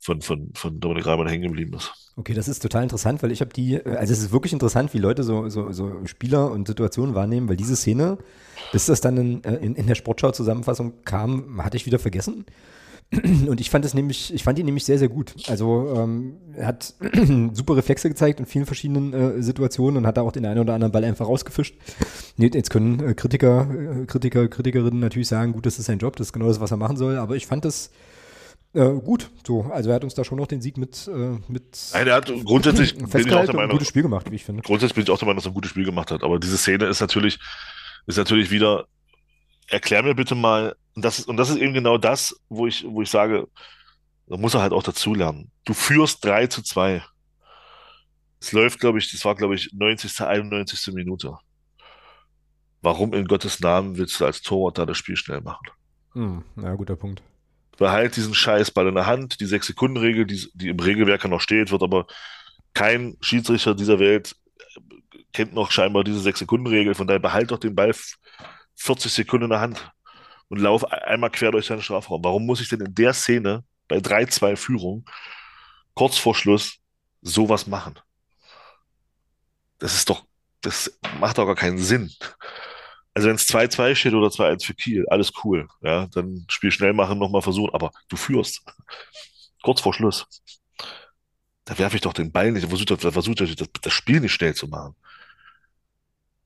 [0.00, 1.92] von, von, von Dominik Reimann hängen geblieben ist.
[2.16, 4.98] Okay, das ist total interessant, weil ich habe die, also es ist wirklich interessant, wie
[4.98, 8.18] Leute so, so, so Spieler und Situationen wahrnehmen, weil diese Szene,
[8.72, 12.44] bis das dann in, äh, in, in der Sportschau-Zusammenfassung kam, hatte ich wieder vergessen.
[13.48, 15.34] Und ich fand es nämlich, ich fand ihn nämlich sehr, sehr gut.
[15.48, 16.94] Also ähm, er hat
[17.52, 20.74] super Reflexe gezeigt in vielen verschiedenen äh, Situationen und hat da auch den einen oder
[20.74, 21.74] anderen Ball einfach rausgefischt.
[22.36, 23.68] Jetzt können äh, Kritiker,
[24.02, 26.70] äh, Kritiker, Kritikerinnen natürlich sagen, gut, das ist sein Job, das ist genau das, was
[26.70, 27.90] er machen soll, aber ich fand das,
[28.74, 29.62] Äh, gut, so.
[29.72, 31.08] Also er hat uns da schon noch den Sieg mit.
[31.08, 34.30] Äh, mit Nein, er hat grundsätzlich bin ich auch der Meinung, ein gutes Spiel gemacht,
[34.30, 34.62] wie ich finde.
[34.62, 36.22] Grundsätzlich bin ich auch der Meinung, dass er ein gutes Spiel gemacht hat.
[36.22, 37.38] Aber diese Szene ist natürlich,
[38.06, 38.86] ist natürlich wieder.
[39.68, 42.84] Erklär mir bitte mal, und das ist, und das ist eben genau das, wo ich,
[42.86, 43.48] wo ich sage,
[44.26, 45.50] da muss er halt auch dazulernen.
[45.64, 47.02] Du führst 3 zu 2.
[48.40, 50.94] Es läuft, glaube ich, das war, glaube ich, 90., 91.
[50.94, 51.36] Minute.
[52.80, 55.66] Warum in Gottes Namen willst du als Torwart da das Spiel schnell machen?
[56.12, 57.22] Hm, ja, guter Punkt.
[57.76, 59.40] Behalt diesen Scheißball in der Hand.
[59.40, 62.06] Die 6-Sekunden-Regel, die, die im Regelwerk ja noch steht, wird aber
[62.74, 64.36] kein Schiedsrichter dieser Welt
[65.32, 66.94] kennt noch scheinbar diese 6-Sekunden-Regel.
[66.94, 67.94] Von daher behalt doch den Ball
[68.78, 69.92] 40 Sekunden in der Hand
[70.48, 72.24] und lauf einmal quer durch deinen Strafraum.
[72.24, 75.04] Warum muss ich denn in der Szene bei 3-2 Führung
[75.94, 76.78] kurz vor Schluss
[77.20, 77.98] sowas machen?
[79.78, 80.26] Das ist doch,
[80.60, 82.12] das macht doch gar keinen Sinn.
[83.14, 85.68] Also wenn es 2-2 steht oder 2-1 für Kiel, alles cool.
[85.82, 87.74] Ja, dann Spiel schnell machen, nochmal versuchen.
[87.74, 88.62] Aber du führst.
[89.62, 90.26] Kurz vor Schluss.
[91.64, 92.64] Da werfe ich doch den Ball nicht.
[92.64, 94.94] Da versucht, das, das Spiel nicht schnell zu machen.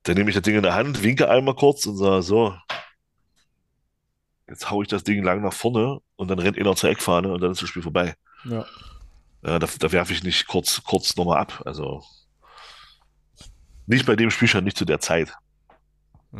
[0.03, 2.55] Dann nehme ich das Ding in der Hand, winke einmal kurz und sage so,
[4.47, 7.41] jetzt haue ich das Ding lang nach vorne und dann rennt einer zur Eckfahne und
[7.41, 8.15] dann ist das Spiel vorbei.
[8.45, 8.65] Ja.
[9.45, 11.63] Ja, da, da werfe ich nicht kurz, kurz nochmal ab.
[11.65, 12.03] Also
[13.85, 15.33] nicht bei dem Spielstand, nicht zu der Zeit.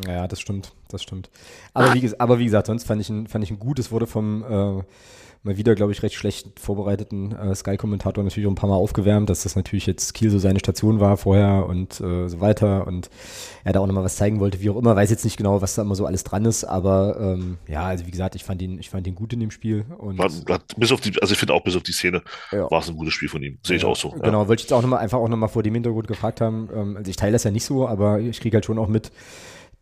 [0.07, 1.29] Ja, das stimmt, das stimmt.
[1.73, 3.77] Aber wie, aber wie gesagt, sonst fand ich ein, fand ich ein gut.
[3.77, 4.83] Es wurde vom äh,
[5.43, 9.29] mal wieder, glaube ich, recht schlecht vorbereiteten äh, Sky-Kommentator natürlich auch ein paar Mal aufgewärmt,
[9.29, 13.09] dass das natürlich jetzt Kiel so seine Station war vorher und äh, so weiter und
[13.65, 14.95] er da auch nochmal was zeigen wollte, wie auch immer.
[14.95, 18.07] Weiß jetzt nicht genau, was da immer so alles dran ist, aber ähm, ja, also
[18.07, 19.85] wie gesagt, ich fand ihn, ich fand ihn gut in dem Spiel.
[19.97, 20.29] Und war,
[20.77, 22.21] bis auf die, also ich finde auch bis auf die Szene
[22.51, 22.71] ja.
[22.71, 23.57] war es ein gutes Spiel von ihm.
[23.63, 24.11] Sehe ich ja, auch so.
[24.11, 24.47] Genau, ja.
[24.47, 26.69] wollte ich jetzt auch nochmal einfach auch nochmal vor dem Hintergrund gefragt haben.
[26.73, 29.11] Ähm, also ich teile das ja nicht so, aber ich kriege halt schon auch mit,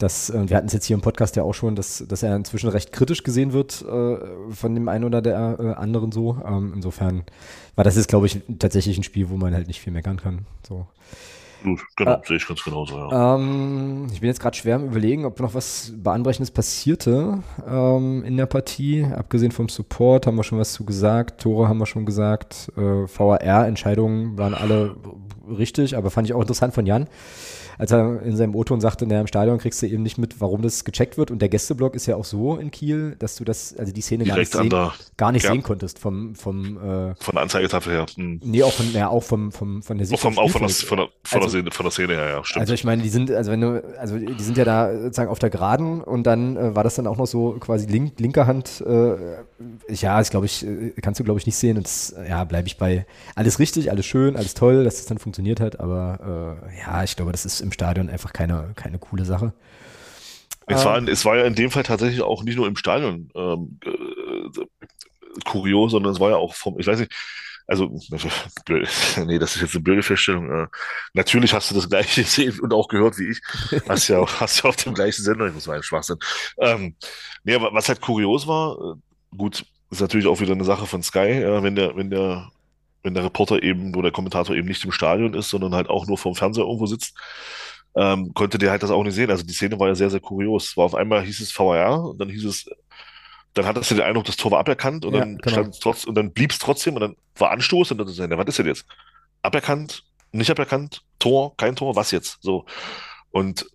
[0.01, 2.35] dass, äh, wir hatten es jetzt hier im Podcast ja auch schon, dass, dass er
[2.35, 4.17] inzwischen recht kritisch gesehen wird äh,
[4.53, 6.37] von dem einen oder der äh, anderen so.
[6.45, 7.23] Ähm, insofern
[7.75, 10.45] war das jetzt, glaube ich, tatsächlich ein Spiel, wo man halt nicht viel meckern kann.
[10.67, 10.87] So.
[11.63, 13.35] Gut, genau, äh, sehe ich ganz genauso, ja.
[13.35, 18.35] Ähm, ich bin jetzt gerade schwer am überlegen, ob noch was Bahnbrechendes passierte ähm, in
[18.37, 19.05] der Partie.
[19.05, 22.81] Abgesehen vom Support haben wir schon was zu gesagt, Tore haben wir schon gesagt, äh,
[22.81, 24.95] VAR-Entscheidungen waren alle
[25.51, 27.07] richtig, aber fand ich auch interessant von Jan
[27.81, 30.61] als er in seinem O-Ton sagte, naja, im Stadion kriegst du eben nicht mit, warum
[30.61, 31.31] das gecheckt wird.
[31.31, 34.23] Und der Gästeblock ist ja auch so in Kiel, dass du das, also die Szene
[34.23, 34.69] gar nicht, sehen,
[35.17, 35.51] gar nicht ja.
[35.51, 38.05] sehen konntest vom, vom äh, von der Anzeigetafel her.
[38.13, 38.39] Hm.
[38.43, 40.19] Nee, auch von, ja, auch vom, vom, von der Sicht.
[40.19, 42.29] Auch, vom, auch von, der, von, der, von, also, der Szene, von der Szene her,
[42.29, 42.61] ja, stimmt.
[42.61, 45.39] Also ich meine, die sind, also wenn du, also die sind ja da sozusagen auf
[45.39, 48.83] der Geraden und dann äh, war das dann auch noch so quasi link, linker Hand,
[48.85, 49.15] äh,
[49.89, 52.67] ja, das glaube ich, äh, kannst du glaube ich nicht sehen und das, ja, bleibe
[52.67, 56.79] ich bei alles richtig, alles schön, alles toll, dass das dann funktioniert hat, aber äh,
[56.79, 59.53] ja, ich glaube, das ist im Stadion einfach keine keine, coole Sache.
[60.67, 63.29] Es war, ähm, es war ja in dem Fall tatsächlich auch nicht nur im Stadion
[63.35, 67.11] ähm, äh, kurios, sondern es war ja auch vom, ich weiß nicht,
[67.67, 67.85] also,
[69.25, 70.51] nee, das ist jetzt eine blöde Feststellung.
[70.51, 70.67] Äh,
[71.13, 73.41] natürlich hast du das gleiche gesehen und auch gehört wie ich.
[73.87, 76.17] Hast ja, hast ja auf dem gleichen Sender, ich muss mal ein Schwachsinn.
[76.57, 76.95] Ähm,
[77.43, 81.01] nee, aber was halt kurios war, äh, gut, ist natürlich auch wieder eine Sache von
[81.01, 82.49] Sky, äh, wenn der, wenn der,
[83.03, 86.07] wenn der Reporter eben, wo der Kommentator eben nicht im Stadion ist, sondern halt auch
[86.07, 87.15] nur vom Fernseher irgendwo sitzt
[87.95, 89.29] ähm, konnte der halt das auch nicht sehen.
[89.29, 90.77] Also die Szene war ja sehr, sehr kurios.
[90.77, 92.69] War auf einmal hieß es VAR und dann hieß es,
[93.53, 95.51] dann hattest du den Eindruck, das Tor war aberkannt und ja, dann genau.
[95.51, 98.47] stand trotz, und dann blieb es trotzdem und dann war Anstoß und dann so, was
[98.47, 98.85] ist denn jetzt?
[99.41, 102.37] Aberkannt, nicht aberkannt, Tor, kein Tor, was jetzt?
[102.41, 102.65] So.
[103.31, 103.65] Und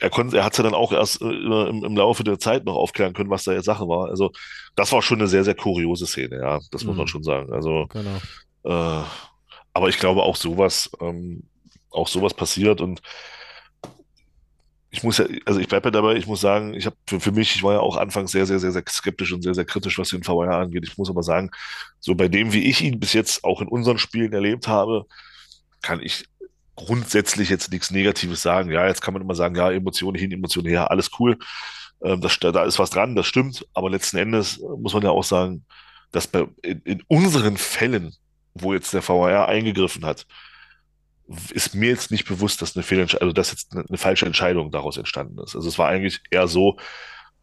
[0.00, 2.64] er konnte, er hat es ja dann auch erst äh, im, im, Laufe der Zeit
[2.64, 4.08] noch aufklären können, was da jetzt Sache war.
[4.08, 4.32] Also,
[4.76, 6.58] das war schon eine sehr, sehr kuriose Szene, ja.
[6.70, 6.88] Das mhm.
[6.88, 7.08] muss man mhm.
[7.08, 7.52] schon sagen.
[7.52, 8.20] Also, genau.
[8.64, 9.02] Äh,
[9.72, 11.44] aber ich glaube auch sowas, ähm,
[11.90, 13.02] auch sowas passiert und
[14.94, 17.32] ich muss ja, also ich bleibe ja dabei, ich muss sagen, ich habe für, für
[17.32, 19.98] mich, ich war ja auch anfangs sehr, sehr, sehr, sehr skeptisch und sehr, sehr kritisch,
[19.98, 20.84] was den VAR angeht.
[20.86, 21.50] Ich muss aber sagen,
[21.98, 25.06] so bei dem, wie ich ihn bis jetzt auch in unseren Spielen erlebt habe,
[25.82, 26.26] kann ich
[26.76, 28.70] grundsätzlich jetzt nichts Negatives sagen.
[28.70, 31.38] Ja, jetzt kann man immer sagen, ja, Emotionen hin, Emotionen her, alles cool.
[32.02, 33.66] Ähm, das, da ist was dran, das stimmt.
[33.74, 35.64] Aber letzten Endes muss man ja auch sagen,
[36.12, 38.14] dass bei, in, in unseren Fällen,
[38.54, 40.26] wo jetzt der VAR eingegriffen hat,
[41.50, 44.96] ist mir jetzt nicht bewusst, dass eine Fehlentscheidung, also dass jetzt eine, falsche Entscheidung daraus
[44.96, 45.56] entstanden ist.
[45.56, 46.76] Also es war eigentlich eher so,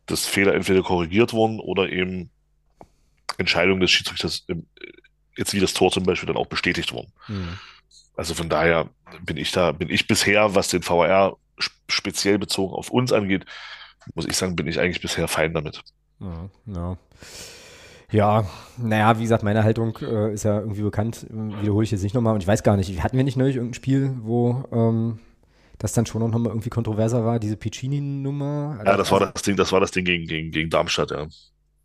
[0.05, 2.30] dass Fehler entweder korrigiert wurden oder eben
[3.38, 4.45] Entscheidungen des Schiedsrichters
[5.38, 7.12] jetzt wie das Tor zum Beispiel dann auch bestätigt wurden.
[7.28, 7.57] Mhm.
[8.16, 8.89] Also von daher
[9.24, 11.38] bin ich da, bin ich bisher, was den VAR
[11.88, 13.45] speziell bezogen auf uns angeht,
[14.16, 15.82] muss ich sagen, bin ich eigentlich bisher fein damit.
[16.20, 16.97] Ja, ja.
[18.12, 18.45] Ja,
[18.78, 22.34] naja, wie gesagt, meine Haltung äh, ist ja irgendwie bekannt, wiederhole ich jetzt nicht nochmal.
[22.34, 25.20] Und ich weiß gar nicht, hatten wir nicht neulich irgendein Spiel, wo ähm,
[25.78, 28.82] das dann schon noch mal irgendwie kontroverser war, diese Piccini-Nummer?
[28.86, 31.28] Ja, das war das Ding, das war das Ding gegen, gegen, gegen Darmstadt, ja.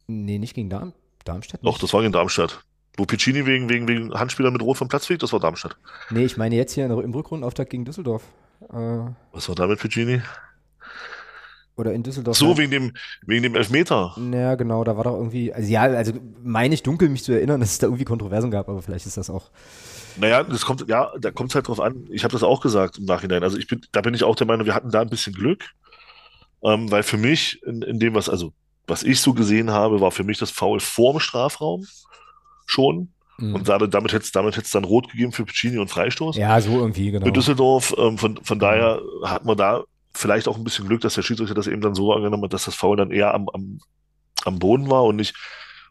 [0.08, 1.02] Nee, nicht gegen Darmstadt.
[1.26, 2.62] Darmstadt Doch, das war in Darmstadt.
[2.96, 5.76] Wo Piccini wegen, wegen, wegen Handspieler mit Rot vom Platz fliegt, das war Darmstadt.
[6.10, 8.22] Nee, ich meine jetzt hier im Rückrundenauftakt gegen Düsseldorf.
[8.72, 10.22] Äh, Was war da mit Piccini?
[11.76, 12.36] Oder in Düsseldorf.
[12.36, 12.58] So, ja.
[12.58, 12.92] wegen dem,
[13.26, 14.16] wegen dem Elfmeter.
[14.32, 16.12] Ja, genau, da war doch irgendwie, also ja, also
[16.42, 19.16] meine ich dunkel, mich zu erinnern, dass es da irgendwie Kontroversen gab, aber vielleicht ist
[19.16, 19.50] das auch.
[20.18, 22.06] Naja, das kommt, ja, da kommt es halt drauf an.
[22.10, 23.42] Ich habe das auch gesagt im Nachhinein.
[23.42, 25.62] Also ich bin, da bin ich auch der Meinung, wir hatten da ein bisschen Glück.
[26.62, 28.52] Ähm, weil für mich, in, in dem, was, also,
[28.86, 31.86] was ich so gesehen habe, war für mich das Foul vorm Strafraum
[32.64, 33.10] schon.
[33.38, 33.54] Mhm.
[33.56, 36.36] Und damit, damit hätte es damit hätt's dann Rot gegeben für Piccini und Freistoß.
[36.36, 37.26] Ja, so irgendwie, genau.
[37.26, 39.84] Für Düsseldorf, ähm, von, von daher hat man da
[40.16, 42.64] vielleicht auch ein bisschen Glück, dass der Schiedsrichter das eben dann so angenommen hat, dass
[42.64, 43.78] das Foul dann eher am, am,
[44.44, 45.34] am Boden war und nicht,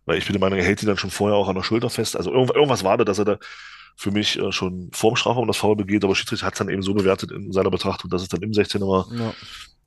[0.05, 1.89] weil ich bin der Meinung, er hält sie dann schon vorher auch an der Schulter
[1.89, 2.17] fest.
[2.17, 3.37] Also irgendwas, war da, dass er da
[3.95, 6.81] für mich äh, schon vorm Strafraum das Foul begeht, aber Schiedsrichter hat es dann eben
[6.81, 9.07] so bewertet in seiner Betrachtung, dass es dann im 16er war.
[9.17, 9.33] Ja.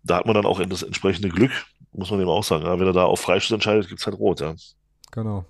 [0.02, 1.52] Da hat man dann auch das entsprechende Glück,
[1.92, 2.64] muss man eben auch sagen.
[2.64, 4.54] Ja, wenn er da auf Freistoß entscheidet, gibt's halt Rot, ja.
[5.10, 5.44] Genau.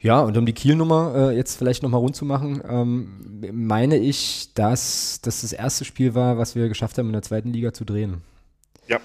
[0.00, 4.50] Ja, und um die Kiel-Nummer äh, jetzt vielleicht nochmal rund zu machen, ähm, meine ich,
[4.54, 7.84] dass das das erste Spiel war, was wir geschafft haben, in der zweiten Liga zu
[7.84, 8.22] drehen.
[8.88, 8.98] Ja.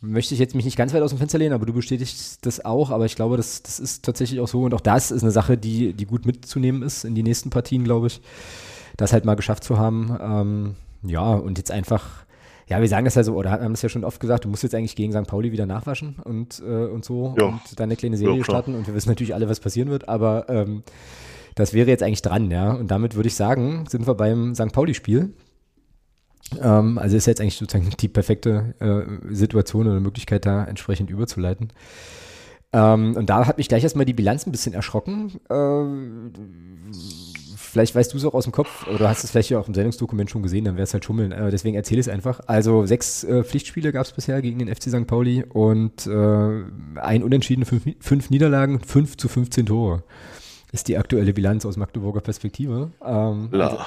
[0.00, 2.64] Möchte ich jetzt mich nicht ganz weit aus dem Fenster lehnen, aber du bestätigst das
[2.64, 2.90] auch.
[2.90, 4.62] Aber ich glaube, das, das ist tatsächlich auch so.
[4.62, 7.84] Und auch das ist eine Sache, die, die gut mitzunehmen ist in die nächsten Partien,
[7.84, 8.20] glaube ich.
[8.96, 10.16] Das halt mal geschafft zu haben.
[10.20, 12.25] Ähm, ja, und jetzt einfach,
[12.68, 14.62] ja, wir sagen das ja so, oder haben das ja schon oft gesagt, du musst
[14.62, 15.26] jetzt eigentlich gegen St.
[15.28, 17.44] Pauli wieder nachwaschen und, äh, und so Ja.
[17.46, 18.74] und dann eine kleine Serie Ja, starten.
[18.74, 20.82] Und wir wissen natürlich alle, was passieren wird, aber ähm,
[21.54, 22.72] das wäre jetzt eigentlich dran, ja.
[22.72, 24.72] Und damit würde ich sagen, sind wir beim St.
[24.72, 25.32] Pauli-Spiel.
[26.60, 31.72] Ähm, also ist jetzt eigentlich sozusagen die perfekte äh, Situation oder Möglichkeit, da entsprechend überzuleiten.
[32.72, 35.32] Ähm, und da hat mich gleich erstmal die Bilanz ein bisschen erschrocken.
[35.50, 36.32] Ähm,
[37.76, 39.74] vielleicht weißt du es auch aus dem Kopf oder hast es vielleicht ja auch im
[39.74, 41.30] Sendungsdokument schon gesehen, dann wäre es halt Schummeln.
[41.30, 42.40] Äh, deswegen erzähle es einfach.
[42.46, 45.06] Also sechs äh, Pflichtspiele gab es bisher gegen den FC St.
[45.06, 50.04] Pauli und äh, ein Unentschieden, fünf, fünf Niederlagen, fünf zu 15 Tore.
[50.72, 52.92] Ist die aktuelle Bilanz aus Magdeburger Perspektive.
[53.04, 53.78] Ähm, also,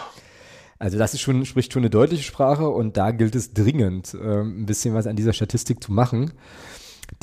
[0.78, 4.62] also das ist schon, spricht schon eine deutliche Sprache und da gilt es dringend, ähm,
[4.62, 6.34] ein bisschen was an dieser Statistik zu machen.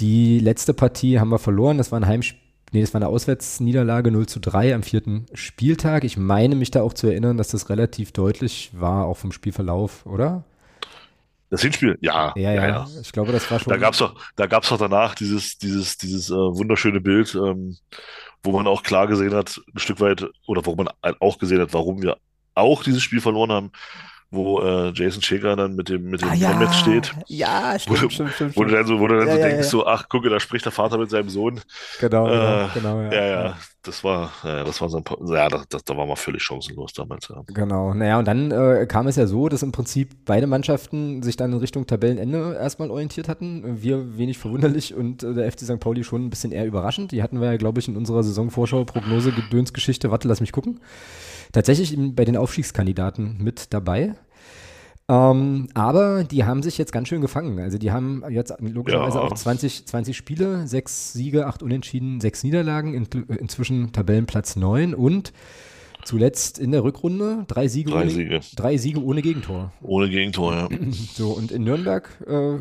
[0.01, 2.41] Die letzte Partie haben wir verloren, das war ein Heimspiel.
[2.73, 6.05] Nee, das war eine Auswärtsniederlage 0 zu 3 am vierten Spieltag.
[6.05, 10.05] Ich meine mich da auch zu erinnern, dass das relativ deutlich war, auch vom Spielverlauf,
[10.05, 10.45] oder?
[11.49, 12.33] Das Hinspiel, ja.
[12.37, 12.87] Ja, ja.
[13.01, 13.73] Ich glaube, das war schon.
[13.73, 17.77] Da gab's doch, da gab's doch danach dieses, dieses, dieses äh, wunderschöne Bild, ähm,
[18.43, 20.89] wo man auch klar gesehen hat, ein Stück weit, oder wo man
[21.21, 22.17] auch gesehen hat, warum wir
[22.55, 23.71] auch dieses Spiel verloren haben,
[24.31, 26.49] wo äh, Jason Shaker dann mit dem, mit dem ah, ja.
[26.49, 27.14] Helmet steht.
[27.27, 28.57] Ja, Wo, stimmt, stimmt, stimmt.
[28.57, 28.81] wo du stimmt.
[28.81, 30.72] dann so, wo du dann Ja, so ja, denkst, so, ach, gucke, da spricht der
[30.72, 31.61] Vater mit seinem Sohn.
[32.01, 33.01] Genau, genau, Äh, genau.
[33.03, 36.09] Ja, ja, das war, ja, das war so ein paar, ja, das, das, da waren
[36.09, 37.33] wir völlig chancenlos damals.
[37.49, 41.37] Genau, naja, und dann äh, kam es ja so, dass im Prinzip beide Mannschaften sich
[41.37, 43.83] dann in Richtung Tabellenende erstmal orientiert hatten.
[43.83, 45.79] Wir wenig verwunderlich und äh, der FC St.
[45.81, 47.12] Pauli schon ein bisschen eher überraschend.
[47.12, 50.81] Die hatten wir ja, glaube ich, in unserer Saisonvorschau, Prognose, Gedönsgeschichte, warte, lass mich gucken.
[51.57, 54.15] Tatsächlich bei den Aufstiegskandidaten mit dabei.
[55.09, 57.59] Ähm, aber die haben sich jetzt ganz schön gefangen.
[57.61, 59.25] Also die haben jetzt logischerweise Ja.
[59.25, 63.07] auch 20, 20 Spiele, sechs Siege, acht Unentschieden, sechs Niederlagen, in,
[63.39, 65.33] inzwischen Tabellenplatz neun und
[66.05, 68.41] zuletzt in der Rückrunde drei Siege, Drei ohne, Siege.
[68.55, 69.73] drei Siege ohne Gegentor.
[69.81, 70.69] Ohne Gegentor, ja.
[71.15, 72.59] So, und in Nürnberg, äh,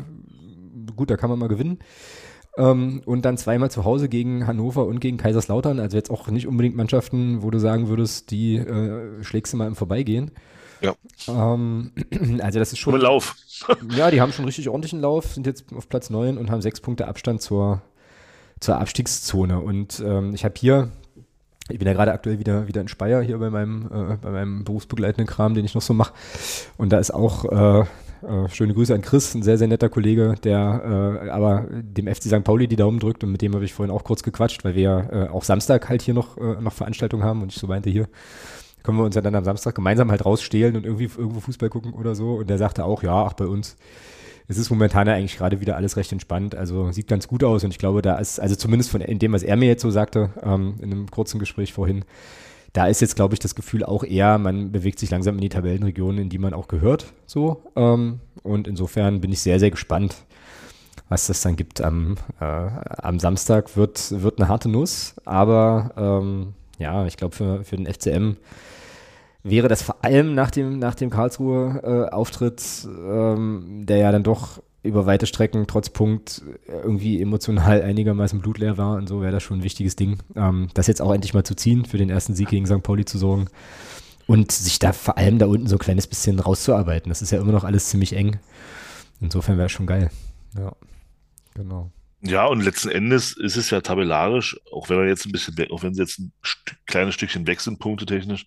[0.96, 1.80] gut, da kann man mal gewinnen.
[2.56, 5.78] Ähm, und dann zweimal zu Hause gegen Hannover und gegen Kaiserslautern.
[5.78, 9.66] Also jetzt auch nicht unbedingt Mannschaften, wo du sagen würdest, die äh, schlägst du mal
[9.66, 10.30] im Vorbeigehen.
[10.80, 10.94] Ja.
[11.28, 11.92] Ähm,
[12.40, 13.36] also das ist Schon mit Lauf.
[13.96, 16.80] Ja, die haben schon richtig ordentlichen Lauf, sind jetzt auf Platz 9 und haben sechs
[16.80, 17.82] Punkte Abstand zur,
[18.60, 19.60] zur Abstiegszone.
[19.60, 20.90] Und ähm, ich habe hier,
[21.68, 24.64] ich bin ja gerade aktuell wieder, wieder in Speyer hier bei meinem, äh, bei meinem
[24.64, 26.12] berufsbegleitenden Kram, den ich noch so mache.
[26.76, 27.86] Und da ist auch äh,
[28.22, 32.24] äh, schöne Grüße an Chris, ein sehr, sehr netter Kollege, der äh, aber dem FC
[32.24, 32.44] St.
[32.44, 34.82] Pauli die Daumen drückt und mit dem habe ich vorhin auch kurz gequatscht, weil wir
[34.82, 37.90] ja äh, auch Samstag halt hier noch, äh, noch Veranstaltungen haben und ich so meinte,
[37.90, 38.08] hier
[38.82, 41.92] können wir uns ja dann am Samstag gemeinsam halt rausstehlen und irgendwie irgendwo Fußball gucken
[41.92, 42.34] oder so.
[42.34, 43.76] Und der sagte auch, ja, ach, bei uns
[44.48, 46.54] es ist momentan ja eigentlich gerade wieder alles recht entspannt.
[46.54, 49.42] Also sieht ganz gut aus und ich glaube, da ist, also zumindest von dem, was
[49.42, 52.04] er mir jetzt so sagte, ähm, in einem kurzen Gespräch vorhin,
[52.76, 55.48] da ist jetzt, glaube ich, das Gefühl auch eher, man bewegt sich langsam in die
[55.48, 57.06] Tabellenregionen, in die man auch gehört.
[57.24, 57.62] So.
[57.74, 60.14] Ähm, und insofern bin ich sehr, sehr gespannt,
[61.08, 63.78] was das dann gibt am, äh, am Samstag.
[63.78, 68.36] Wird, wird eine harte Nuss, aber ähm, ja, ich glaube, für, für den FCM
[69.42, 75.06] wäre das vor allem nach dem, nach dem Karlsruhe-Auftritt, ähm, der ja dann doch über
[75.06, 79.64] weite Strecken trotz Punkt irgendwie emotional einigermaßen blutleer war und so wäre das schon ein
[79.64, 82.66] wichtiges Ding, ähm, das jetzt auch endlich mal zu ziehen, für den ersten Sieg gegen
[82.66, 82.82] St.
[82.82, 83.46] Pauli zu sorgen
[84.26, 87.08] und sich da vor allem da unten so ein kleines bisschen rauszuarbeiten.
[87.08, 88.38] Das ist ja immer noch alles ziemlich eng.
[89.20, 90.10] Insofern wäre es schon geil.
[90.58, 90.72] Ja,
[91.54, 91.90] genau.
[92.22, 95.70] Ja, und letzten Endes ist es ja tabellarisch, auch wenn wir jetzt ein bisschen weg,
[95.70, 98.46] auch wenn sie jetzt ein Stück, kleines Stückchen weg sind, punktetechnisch,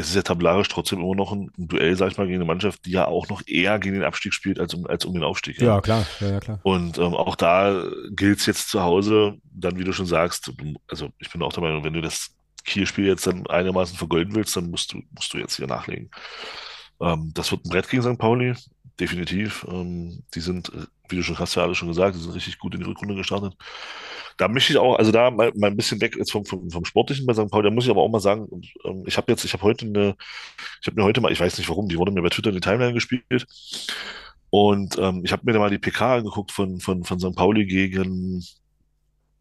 [0.00, 2.44] ist es ja tabellarisch trotzdem immer noch ein, ein Duell, sag ich mal, gegen eine
[2.44, 5.22] Mannschaft, die ja auch noch eher gegen den Abstieg spielt, als um, als um den
[5.22, 5.60] Aufstieg.
[5.60, 6.60] Ja, klar, ja, ja klar.
[6.62, 10.52] Und ähm, auch da gilt es jetzt zu Hause, dann, wie du schon sagst,
[10.88, 12.34] also ich bin auch der Meinung, wenn du das
[12.64, 16.10] Kiel-Spiel jetzt dann einigermaßen vergolden willst, dann musst du, musst du jetzt hier nachlegen.
[17.00, 18.18] Ähm, das wird ein Brett gegen St.
[18.18, 18.54] Pauli,
[18.98, 19.66] definitiv.
[19.70, 20.70] Ähm, die sind,
[21.10, 23.14] wie du schon hast ja alle schon gesagt, die sind richtig gut in die Rückrunde
[23.14, 23.54] gestartet.
[24.36, 26.84] Da möchte ich auch, also da mal, mal ein bisschen weg jetzt vom, vom, vom
[26.84, 27.50] Sportlichen bei St.
[27.50, 28.48] Pauli, da muss ich aber auch mal sagen,
[28.84, 30.16] ähm, ich habe jetzt, ich habe heute eine,
[30.80, 32.54] ich habe mir heute mal, ich weiß nicht warum, die wurde mir bei Twitter in
[32.54, 33.46] die Timeline gespielt.
[34.50, 37.36] Und ähm, ich habe mir da mal die PK angeguckt von, von, von St.
[37.36, 38.44] Pauli gegen,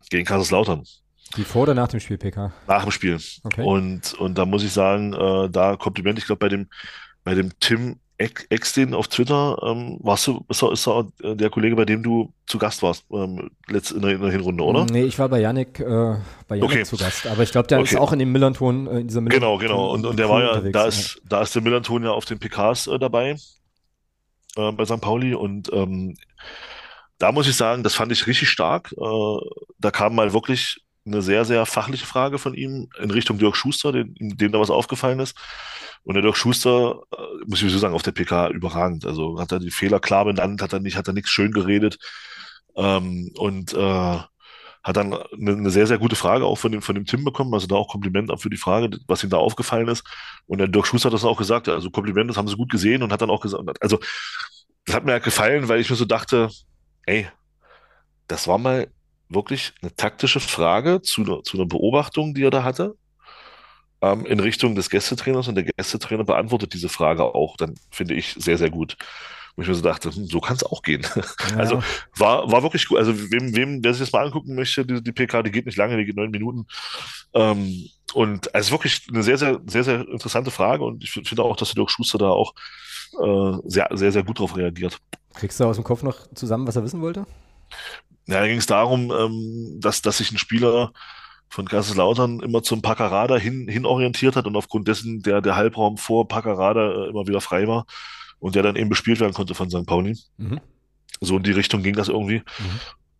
[0.10, 0.84] gegen Kaiserslautern.
[1.38, 2.52] Die vor oder nach dem Spiel PK?
[2.68, 3.20] Nach dem Spiel.
[3.44, 3.64] Okay.
[3.64, 6.68] Und, und da muss ich sagen, äh, da Kompliment, ich glaube, bei dem,
[7.24, 11.78] bei dem Tim Extin auf Twitter, ähm, warst du, ist er, ist er der Kollege,
[11.78, 14.86] bei dem du zu Gast warst, ähm, letzt, in, der, in der Hinrunde, oder?
[14.86, 16.18] Nee, ich war bei Yannick, äh,
[16.50, 16.84] bei Yannick Okay.
[16.84, 17.26] zu Gast.
[17.28, 17.96] Aber ich glaube, der Okay.
[17.96, 19.92] ist auch in dem Millanton, äh, in dieser Genau, genau.
[19.94, 22.88] Und, und der war ja, da ist, da ist der Millanton ja auf den PKs
[22.88, 23.38] äh, dabei,
[24.58, 25.00] äh, bei St.
[25.00, 25.34] Pauli.
[25.34, 26.18] Und ähm,
[27.20, 28.92] da muss ich sagen, das fand ich richtig stark.
[29.00, 29.38] Äh,
[29.78, 33.92] da kam mal wirklich eine sehr, sehr fachliche Frage von ihm in Richtung Dirk Schuster,
[33.92, 35.38] dem, dem da was aufgefallen ist.
[36.04, 39.06] Und der Dirk Schuster, äh, muss ich sowieso sagen, auf der PK überragend.
[39.06, 41.98] Also hat er die Fehler klar benannt, hat er nicht, hat er nichts schön geredet.
[42.76, 44.20] Ähm, und äh,
[44.84, 47.54] hat dann eine, eine sehr, sehr gute Frage auch von dem, von dem Tim bekommen.
[47.54, 50.04] Also da auch Kompliment für die Frage, was ihm da aufgefallen ist.
[50.46, 51.68] Und der Dirk Schuster hat das auch gesagt.
[51.68, 54.00] Also Kompliment, das haben sie gut gesehen und hat dann auch gesagt, also
[54.86, 56.50] das hat mir halt gefallen, weil ich mir so dachte,
[57.06, 57.28] ey,
[58.28, 58.88] das war mal
[59.30, 62.96] wirklich eine taktische Frage zu, einer- zu einer Beobachtung, die er da hatte,
[64.02, 68.34] ähm, in Richtung des Gästetrainers und der Gästetrainer beantwortet diese Frage auch, dann finde ich
[68.38, 68.98] sehr, sehr gut.
[69.56, 71.02] Wo ich mir so dachte, hm, so kann es auch gehen.
[71.52, 71.58] Ja.
[71.58, 71.84] Also
[72.16, 72.98] war, war wirklich gut.
[72.98, 75.78] Also wem, wem, wer sich das mal angucken möchte, die, die PK, die geht nicht
[75.78, 76.66] lange, die geht neun Minuten.
[77.34, 81.56] Ähm, und also wirklich eine sehr, sehr, sehr, sehr interessante Frage und ich finde auch,
[81.58, 82.54] dass der Dirk Schuster da auch
[83.22, 84.98] äh, sehr, sehr, sehr gut darauf reagiert.
[85.34, 87.26] Kriegst du aus dem Kopf noch zusammen, was er wissen wollte?
[88.30, 90.92] Ja, da ging es darum, ähm, dass, dass sich ein Spieler
[91.50, 95.98] von Kaiserslautern immer zum Packerada hin, hin orientiert hat und aufgrund dessen der, der Halbraum
[95.98, 97.86] vor Packerada äh, immer wieder frei war
[98.38, 99.86] und der dann eben bespielt werden konnte von St.
[99.86, 100.16] Pauli.
[100.38, 100.60] Mhm.
[101.22, 102.44] So in die Richtung ging das irgendwie.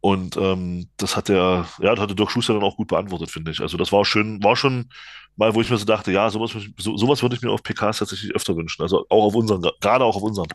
[0.02, 3.52] Und ähm, das hat der, ja, das hatte Dirk Schuster dann auch gut beantwortet, finde
[3.52, 3.60] ich.
[3.60, 4.90] Also das war schön, war schon
[5.36, 7.98] mal, wo ich mir so dachte, ja, sowas, so, sowas würde ich mir auf PKs
[7.98, 8.82] tatsächlich öfter wünschen.
[8.84, 10.48] Also auch auf unseren, gerade auch auf unseren.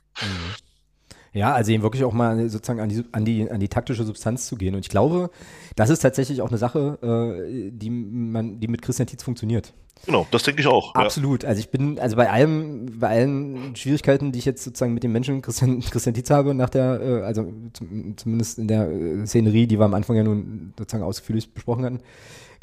[1.34, 4.46] Ja, also eben wirklich auch mal sozusagen an die, an die, an die taktische Substanz
[4.46, 4.74] zu gehen.
[4.76, 5.30] Und ich glaube,
[5.74, 9.74] das ist tatsächlich auch eine Sache, äh, die man, die mit Christian Tietz funktioniert.
[10.06, 10.94] Genau, das denke ich auch.
[10.94, 11.02] Ja.
[11.02, 11.44] Absolut.
[11.44, 15.10] Also ich bin, also bei allem, bei allen Schwierigkeiten, die ich jetzt sozusagen mit dem
[15.12, 19.66] Menschen Christian, Christian Tietz habe, nach der, äh, also zum, zumindest in der äh, Szenerie,
[19.66, 22.00] die wir am Anfang ja nun sozusagen ausführlich besprochen hatten,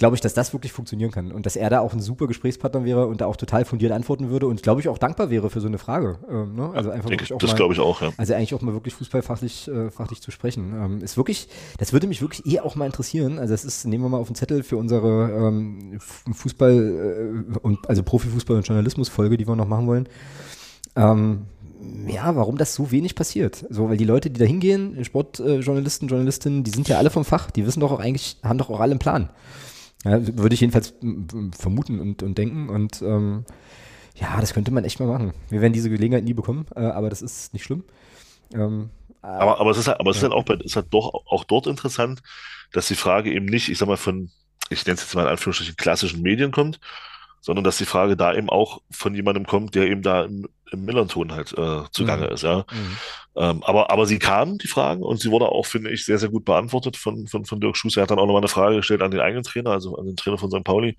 [0.01, 2.83] glaube ich, dass das wirklich funktionieren kann und dass er da auch ein super Gesprächspartner
[2.83, 5.61] wäre und da auch total fundiert antworten würde und glaube ich auch dankbar wäre für
[5.61, 6.17] so eine Frage.
[6.27, 6.71] Ähm, ne?
[6.73, 8.11] Also einfach Denke das glaube ich auch, ja.
[8.17, 10.73] also eigentlich auch mal wirklich fußballfachlich äh, fachlich zu sprechen.
[10.73, 13.37] Ähm, ist wirklich, das würde mich wirklich eh auch mal interessieren.
[13.37, 17.87] Also das ist, nehmen wir mal auf den Zettel für unsere ähm, Fußball äh, und
[17.87, 20.09] also Profifußball und Journalismus-Folge, die wir noch machen wollen.
[20.95, 21.43] Ähm,
[22.07, 23.65] ja, warum das so wenig passiert.
[23.69, 27.23] So, weil die Leute, die da hingehen, Sportjournalisten, äh, Journalistinnen, die sind ja alle vom
[27.23, 29.29] Fach, die wissen doch auch eigentlich, haben doch auch alle einen Plan.
[30.05, 30.93] Ja, würde ich jedenfalls
[31.57, 32.69] vermuten und, und denken.
[32.69, 33.45] Und ähm,
[34.15, 35.33] ja, das könnte man echt mal machen.
[35.49, 37.83] Wir werden diese Gelegenheit nie bekommen, äh, aber das ist nicht schlimm.
[38.53, 38.89] Ähm,
[39.21, 41.13] Aber, aber es ist halt, aber es ist halt auch bei, es ist halt doch
[41.27, 42.21] auch dort interessant,
[42.73, 44.31] dass die Frage eben nicht, ich sag mal, von,
[44.69, 46.79] ich nenne es jetzt mal in Anführungsstrichen, klassischen Medien kommt,
[47.41, 50.85] sondern dass die Frage da eben auch von jemandem kommt, der eben da im, im
[50.85, 52.33] Millanton halt äh, zugange Mhm.
[52.33, 52.65] ist, ja.
[53.35, 56.29] Ähm, aber, aber sie kamen, die Fragen, und sie wurde auch, finde ich, sehr, sehr
[56.29, 58.01] gut beantwortet von, von, von Dirk Schuster.
[58.01, 60.15] Er hat dann auch nochmal eine Frage gestellt an den eigenen Trainer, also an den
[60.15, 60.63] Trainer von St.
[60.63, 60.95] Pauli.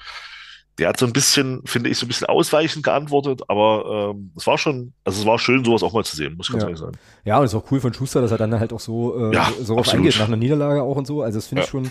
[0.78, 4.46] Der hat so ein bisschen, finde ich, so ein bisschen ausweichend geantwortet, aber ähm, es
[4.46, 6.68] war schon, also es war schön, sowas auch mal zu sehen, muss ich ganz Ja.
[6.68, 6.98] ehrlich sagen.
[7.24, 9.34] Ja, und es ist auch cool von Schuster, dass er dann halt auch so, äh,
[9.34, 11.20] Ja, so drauf eingeht, nach einer Niederlage auch und so.
[11.22, 11.70] Also das finde ich Ja.
[11.72, 11.90] schon,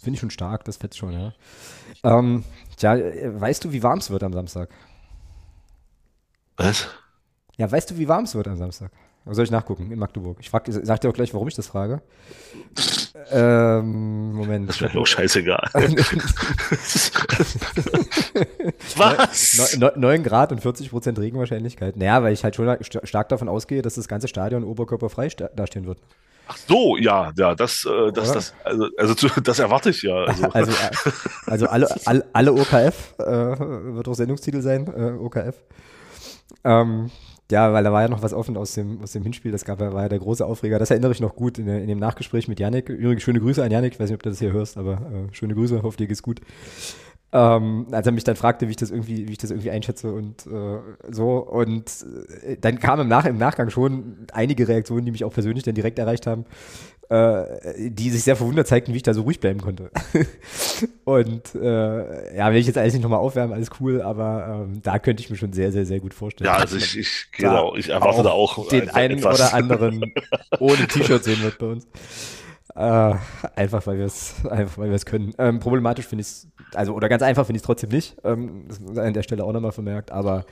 [0.00, 1.32] finde ich schon stark, das fetzt schon, ja.
[2.04, 2.44] Ähm,
[2.76, 4.70] tja, äh, weißt du, wie warm es wird am Samstag?
[6.56, 6.88] Was?
[7.60, 8.90] Ja, weißt du, wie warm es wird am Samstag?
[9.26, 10.38] Soll ich nachgucken in Magdeburg?
[10.40, 12.00] Ich frag, sag dir auch gleich, warum ich das frage.
[13.30, 14.66] Ähm, Moment.
[14.70, 15.68] Das wäre mir auch scheißegal.
[18.96, 19.76] Was?
[19.76, 21.98] Ne- ne- 9 Grad und 40 Prozent Regenwahrscheinlichkeit.
[21.98, 25.86] Naja, weil ich halt schon sta- stark davon ausgehe, dass das ganze Stadion oberkörperfrei dastehen
[25.86, 25.98] wird.
[26.48, 28.34] Ach so, ja, ja, das, äh, das, Oder?
[28.36, 30.14] das, also, also zu- das erwarte ich ja.
[30.24, 30.90] Also, Also, äh,
[31.46, 35.56] also alle, alle, alle OKF, äh, wird auch Sendungstitel sein, äh, OKF.
[36.64, 37.10] Ähm,
[37.50, 39.52] ja, weil da war ja noch was offen aus dem, aus dem Hinspiel.
[39.52, 40.78] Das gab, war ja der große Aufreger.
[40.78, 42.88] Das erinnere ich noch gut in, in dem Nachgespräch mit Janik.
[42.88, 43.94] Übrigens schöne Grüße an Janik.
[43.94, 45.82] Ich weiß nicht, ob du das hier hörst, aber äh, schöne Grüße.
[45.82, 46.40] Hoffe dir geht's gut.
[47.32, 50.12] Ähm, als er mich dann fragte, wie ich das irgendwie, wie ich das irgendwie einschätze
[50.12, 50.78] und äh,
[51.12, 51.38] so.
[51.38, 51.88] Und
[52.44, 55.76] äh, dann kam im, Nach im Nachgang schon einige Reaktionen, die mich auch persönlich dann
[55.76, 56.44] direkt erreicht haben,
[57.08, 57.44] äh,
[57.90, 59.90] die sich sehr verwundert zeigten, wie ich da so ruhig bleiben konnte.
[61.04, 64.98] und äh, ja, will ich jetzt alles nicht nochmal aufwärmen, alles cool, aber ähm, da
[64.98, 66.46] könnte ich mir schon sehr, sehr, sehr gut vorstellen.
[66.46, 69.36] Ja, also ich, ich, genau, ich erwarte da auch den einen etwas.
[69.36, 70.14] oder anderen
[70.58, 71.86] ohne T-Shirt sehen wird bei uns.
[72.74, 73.14] Äh,
[73.56, 75.34] einfach weil wir es einfach weil wir es können.
[75.38, 78.16] Ähm, problematisch finde ich es, also oder ganz einfach finde ich es trotzdem nicht.
[78.24, 80.44] Ähm, das ist an der Stelle auch nochmal vermerkt, aber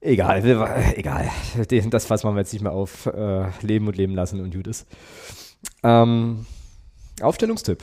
[0.00, 0.44] egal,
[0.96, 1.28] egal.
[1.90, 3.06] Das fassen wir jetzt nicht mehr auf.
[3.06, 4.86] Äh, leben und leben lassen und gut ist.
[5.82, 6.46] Ähm,
[7.20, 7.82] Aufstellungstipp.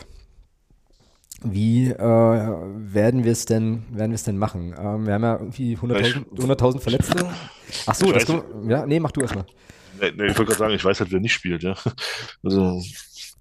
[1.44, 4.74] Wie äh, werden wir es denn, werden wir es denn machen?
[4.80, 7.30] Ähm, wir haben ja irgendwie 100.000 100 Verletzte.
[7.86, 9.46] Ach so, das kann, ja, nee, mach du erstmal.
[10.00, 11.76] Nee, nee, ich wollte gerade sagen, ich weiß halt, wer nicht spielt, ja.
[12.44, 12.82] Also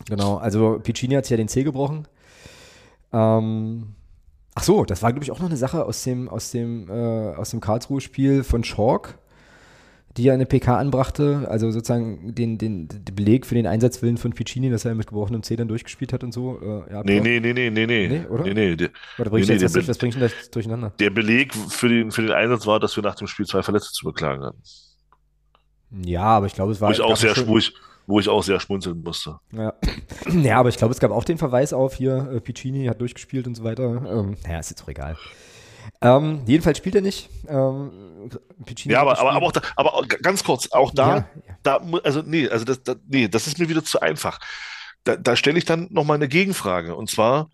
[0.08, 2.06] Genau, also Piccini hat ja den C gebrochen.
[3.12, 3.94] Ähm,
[4.54, 7.34] ach so, das war, glaube ich, auch noch eine Sache aus dem, aus dem, äh,
[7.34, 9.18] aus dem Karlsruhe-Spiel von Schork,
[10.16, 14.32] die ja eine PK anbrachte, also sozusagen den, den, den Beleg für den Einsatzwillen von
[14.32, 16.60] Piccini, dass er mit gebrochenem C dann durchgespielt hat und so.
[16.60, 18.08] Äh, ja, nee, nee, nee, nee, nee, nee.
[18.08, 18.44] Nee, oder?
[18.44, 18.76] Nee, nee.
[18.76, 20.92] Der, oder bring nee, nee, was, was bringst du denn da durcheinander?
[20.98, 23.92] Der Beleg für den, für den Einsatz war, dass wir nach dem Spiel zwei Verletzte
[23.92, 24.62] zu beklagen hatten.
[26.04, 26.88] Ja, aber ich glaube, es war.
[26.88, 27.72] Wo ich auch sehr, wo ich,
[28.06, 29.38] wo ich auch sehr schmunzeln musste.
[29.52, 29.74] Ja,
[30.30, 33.46] ja aber ich glaube, es gab auch den Verweis auf hier, äh, Piccini hat durchgespielt
[33.46, 33.84] und so weiter.
[33.84, 35.16] Ähm, naja, ist jetzt auch egal.
[36.00, 37.28] Ähm, jedenfalls spielt er nicht.
[37.48, 38.30] Ähm,
[38.84, 41.58] ja, aber, aber, aber, auch da, aber ganz kurz, auch da, ja, ja.
[41.62, 44.38] da also nee, also das, das, nee, das ist mir wieder zu einfach.
[45.04, 46.96] Da, da stelle ich dann nochmal eine Gegenfrage.
[46.96, 47.50] Und zwar,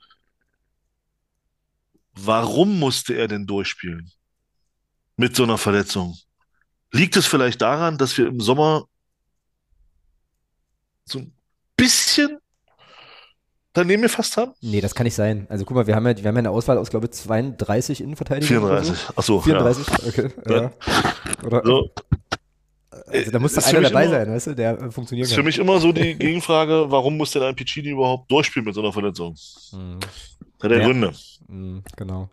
[2.14, 4.12] warum musste er denn durchspielen?
[5.16, 6.16] Mit so einer Verletzung?
[6.92, 8.84] Liegt es vielleicht daran, dass wir im Sommer
[11.04, 11.32] so ein
[11.76, 12.38] bisschen
[13.72, 14.52] daneben gefasst haben?
[14.60, 15.46] Nee, das kann nicht sein.
[15.48, 18.00] Also guck mal, wir haben ja, wir haben ja eine Auswahl aus, glaube ich, 32
[18.00, 18.46] Innenverteidiger.
[18.46, 19.12] 34, so.
[19.16, 19.40] achso.
[19.40, 19.94] 34, ja.
[20.08, 20.30] okay.
[20.48, 20.72] Ja.
[21.46, 21.90] Oder, so.
[23.06, 25.26] Also da muss doch einer dabei immer, sein, weißt du, der funktioniert.
[25.26, 28.74] Ist für mich immer so die Gegenfrage, warum muss denn ein Piccini überhaupt durchspielen mit
[28.74, 29.34] so einer Verletzung?
[29.70, 29.98] Hm.
[30.62, 30.84] Hat er ja.
[30.84, 31.12] Gründe.
[31.48, 32.30] Hm, genau.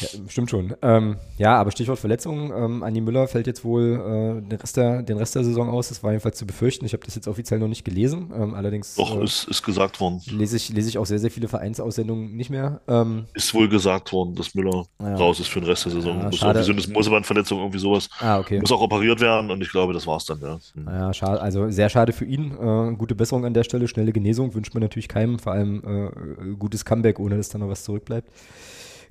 [0.00, 0.74] Ja, stimmt schon.
[0.82, 2.52] Ähm, ja, aber Stichwort Verletzungen.
[2.54, 5.88] Ähm, Andi Müller fällt jetzt wohl äh, den, Rest der, den Rest der Saison aus.
[5.88, 6.84] Das war jedenfalls zu befürchten.
[6.84, 8.30] Ich habe das jetzt offiziell noch nicht gelesen.
[8.34, 8.94] Ähm, allerdings.
[8.94, 10.20] Doch, äh, ist, ist gesagt worden.
[10.26, 12.80] Lese ich, lese ich auch sehr, sehr viele Vereinsaussendungen nicht mehr.
[12.88, 15.16] Ähm, ist wohl gesagt worden, dass Müller ja.
[15.16, 16.18] raus ist für den Rest der Saison.
[16.18, 16.62] Ja, muss schade.
[16.62, 18.08] so eine Musebandverletzung, irgendwie sowas.
[18.20, 18.60] Ah, okay.
[18.60, 20.58] Muss auch operiert werden und ich glaube, das war's dann, ja.
[20.74, 20.86] Hm.
[20.86, 21.40] Ja, schade.
[21.40, 22.52] Also sehr schade für ihn.
[22.52, 23.88] Äh, gute Besserung an der Stelle.
[23.88, 25.38] Schnelle Genesung wünscht man natürlich keinem.
[25.38, 28.28] Vor allem äh, gutes Comeback, ohne dass da noch was zurückbleibt.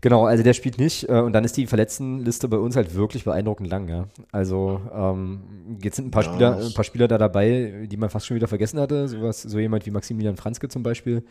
[0.01, 1.09] Genau, also der spielt nicht.
[1.09, 4.07] Äh, und dann ist die Verletztenliste bei uns halt wirklich beeindruckend lang, ja.
[4.31, 6.31] Also ähm, jetzt sind ein paar, ja.
[6.31, 9.07] Spieler, ein paar Spieler da dabei, die man fast schon wieder vergessen hatte.
[9.07, 11.23] Sowas, so jemand wie Maximilian Franzke zum Beispiel.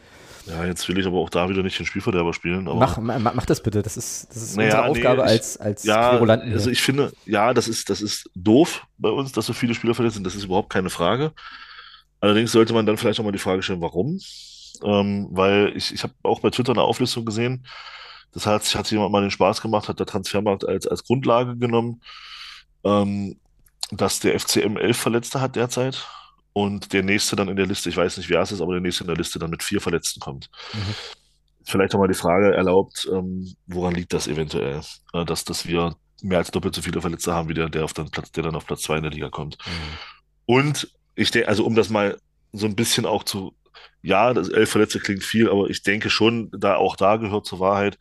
[0.46, 2.64] Ja, jetzt will ich aber auch da wieder nicht den Spielverderber spielen.
[2.64, 3.82] mach, mach, mach, das bitte.
[3.82, 6.52] Das ist, das ist naja, unsere Aufgabe nee, ich, als, als ja, Querulanten.
[6.52, 9.94] Also ich finde, ja, das ist, das ist doof bei uns, dass so viele Spieler
[9.94, 10.24] verletzt sind.
[10.24, 11.32] Das ist überhaupt keine Frage.
[12.20, 14.18] Allerdings sollte man dann vielleicht auch mal die Frage stellen, warum?
[14.84, 17.64] Ähm, weil ich, ich habe auch bei Twitter eine Auflistung gesehen,
[18.32, 21.56] das heißt, hat sich jemand mal den Spaß gemacht, hat der Transfermarkt als, als Grundlage
[21.56, 22.02] genommen,
[22.84, 23.38] ähm,
[23.90, 26.06] dass der FCM elf Verletzte hat derzeit
[26.52, 28.82] und der nächste dann in der Liste, ich weiß nicht, wer es ist, aber der
[28.82, 30.50] nächste in der Liste dann mit vier Verletzten kommt.
[30.74, 30.94] Mhm.
[31.64, 34.80] Vielleicht nochmal die Frage erlaubt, ähm, woran liegt das eventuell,
[35.12, 37.92] äh, dass, dass wir mehr als doppelt so viele Verletzte haben, wie der, der, auf
[37.92, 39.58] den Platz, der dann auf Platz zwei in der Liga kommt.
[39.64, 39.72] Mhm.
[40.46, 42.18] Und ich denke, also um das mal
[42.52, 43.54] so ein bisschen auch zu
[44.02, 47.60] ja, das elf Verletzte klingt viel, aber ich denke schon, da auch da gehört zur
[47.60, 47.98] Wahrheit,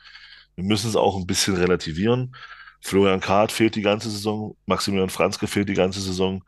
[0.56, 2.36] wir müssen es auch ein bisschen relativieren.
[2.82, 6.44] Florian Kahrt fehlt die ganze Saison, Maximilian Franzke fehlt die ganze Saison.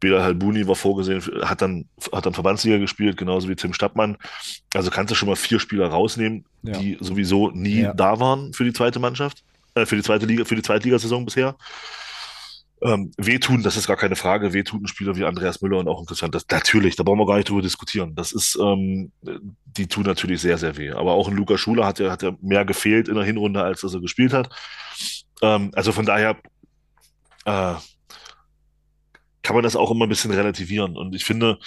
[0.00, 4.16] Bela Halbuni war vorgesehen, hat dann, hat dann Verbandsliga gespielt, genauso wie Tim Stappmann.
[4.74, 6.72] Also kannst du schon mal vier Spieler rausnehmen, ja.
[6.72, 7.94] die sowieso nie ja.
[7.94, 11.56] da waren für die zweite Mannschaft, äh, für die zweite Liga, für die Zweitligasaison bisher.
[12.84, 14.52] Ähm, wehtun, das ist gar keine Frage.
[14.52, 16.32] Wehtun Spieler wie Andreas Müller und auch ein Christian.
[16.32, 18.14] Das, natürlich, da brauchen wir gar nicht drüber diskutieren.
[18.16, 19.12] Das ist, ähm,
[19.64, 20.90] die tun natürlich sehr, sehr weh.
[20.90, 23.82] Aber auch ein Luca Schuler hat ja, hat ja mehr gefehlt in der Hinrunde, als
[23.82, 24.48] dass er gespielt hat.
[25.42, 26.36] Ähm, also von daher
[27.44, 27.74] äh,
[29.42, 30.96] kann man das auch immer ein bisschen relativieren.
[30.96, 31.58] Und ich finde,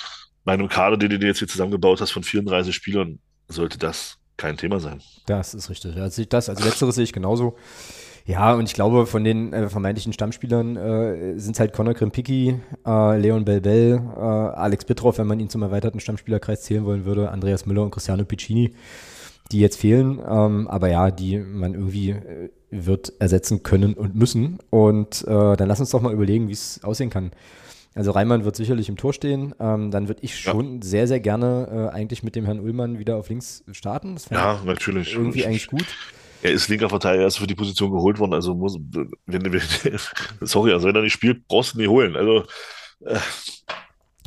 [0.43, 4.57] bei einem Kader, den du jetzt hier zusammengebaut hast von 34 Spielern, sollte das kein
[4.57, 5.01] Thema sein.
[5.27, 5.95] Das ist richtig.
[5.97, 7.57] Also das, also letzteres sehe ich genauso.
[8.27, 12.59] Ja, und ich glaube, von den äh, vermeintlichen Stammspielern äh, sind es halt Conor Krimpicki,
[12.85, 17.29] äh, Leon Belbel, äh, Alex Bittroff, wenn man ihn zum erweiterten Stammspielerkreis zählen wollen würde,
[17.29, 18.73] Andreas Müller und Cristiano Piccini.
[19.51, 24.57] die jetzt fehlen, ähm, aber ja, die man irgendwie äh, wird ersetzen können und müssen.
[24.71, 27.29] Und äh, dann lass uns doch mal überlegen, wie es aussehen kann.
[27.93, 29.53] Also Reimann wird sicherlich im Tor stehen.
[29.59, 30.79] Ähm, dann würde ich schon ja.
[30.81, 34.15] sehr, sehr gerne äh, eigentlich mit dem Herrn Ullmann wieder auf links starten.
[34.31, 35.13] ja, natürlich.
[35.13, 35.85] Irgendwie eigentlich gut.
[36.41, 38.33] Er ist linker Verteidiger, er ist für die Position geholt worden.
[38.33, 38.77] Also muss,
[39.25, 39.61] wenn, wenn
[40.41, 42.15] sorry, also wenn er nicht spielt, brauchst du ihn nicht holen.
[42.15, 42.45] Also
[43.05, 43.19] äh,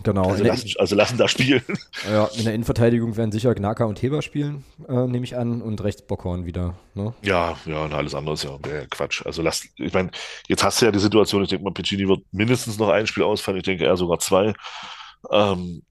[0.05, 0.31] Genau.
[0.31, 1.63] Also lassen, also lassen da spielen.
[2.09, 5.83] Ja, in der Innenverteidigung werden sicher Gnaka und Heber spielen, äh, nehme ich an, und
[5.83, 6.75] rechts Bockhorn wieder.
[6.95, 7.13] Ne?
[7.23, 9.27] Ja, ja, und alles andere ist ja, ja Quatsch.
[9.27, 10.11] Also lass, ich meine,
[10.47, 13.25] jetzt hast du ja die Situation, ich denke mal, Piccini wird mindestens noch ein Spiel
[13.25, 14.55] ausfallen, ich denke eher sogar zwei.
[15.31, 15.83] Ähm,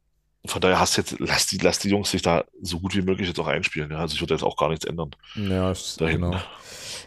[0.48, 3.02] von daher hast du jetzt, lass die, lass die Jungs sich da so gut wie
[3.02, 3.92] möglich jetzt auch einspielen.
[3.92, 4.00] Ja?
[4.00, 5.12] Also ich würde jetzt auch gar nichts ändern.
[5.36, 6.36] Ja, genau.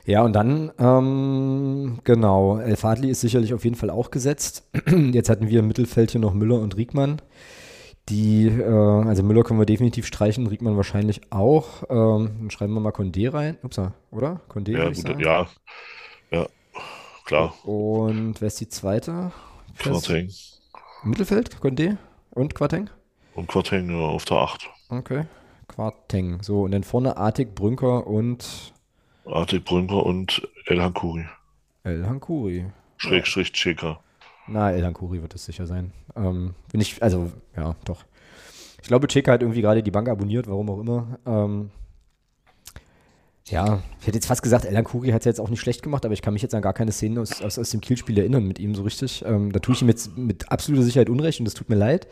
[0.05, 4.69] Ja, und dann, ähm, genau, El Fadli ist sicherlich auf jeden Fall auch gesetzt.
[4.87, 7.21] Jetzt hatten wir im Mittelfeld hier noch Müller und Riegmann.
[8.09, 11.85] Die, äh, also Müller können wir definitiv streichen, Riegmann wahrscheinlich auch.
[11.89, 13.59] Ähm, dann schreiben wir mal Condé rein.
[13.63, 14.41] Upsa, oder?
[14.49, 15.47] Condé, ja, gut, ja,
[16.31, 16.47] ja,
[17.25, 17.55] klar.
[17.65, 19.33] Und wer ist die zweite?
[19.79, 20.31] Quarteng.
[21.05, 21.99] Mittelfeld, Condé
[22.31, 22.91] und Quarteng?
[23.41, 24.69] Und Quarteng ja, auf der 8.
[24.91, 25.25] Okay,
[25.67, 26.43] Quarteng.
[26.43, 28.75] So, und dann vorne Artig, Brünker und
[29.25, 31.25] Artig Brünker und El Hankuri.
[31.83, 32.67] El Hankuri.
[32.99, 33.99] Schrägstrich Cheka.
[34.47, 35.91] Na, El Hankuri wird es sicher sein.
[36.15, 38.05] Ähm, bin ich, also, ja, doch.
[38.83, 41.19] Ich glaube, Cheka hat irgendwie gerade die Bank abonniert, warum auch immer.
[41.25, 41.71] Ähm,
[43.47, 46.05] ja, ich hätte jetzt fast gesagt, Elan Kuri hat es jetzt auch nicht schlecht gemacht,
[46.05, 48.47] aber ich kann mich jetzt an gar keine Szenen aus, aus, aus dem Kielspiel erinnern
[48.47, 49.25] mit ihm so richtig.
[49.27, 52.07] Ähm, da tue ich ihm jetzt mit absoluter Sicherheit Unrecht und das tut mir leid.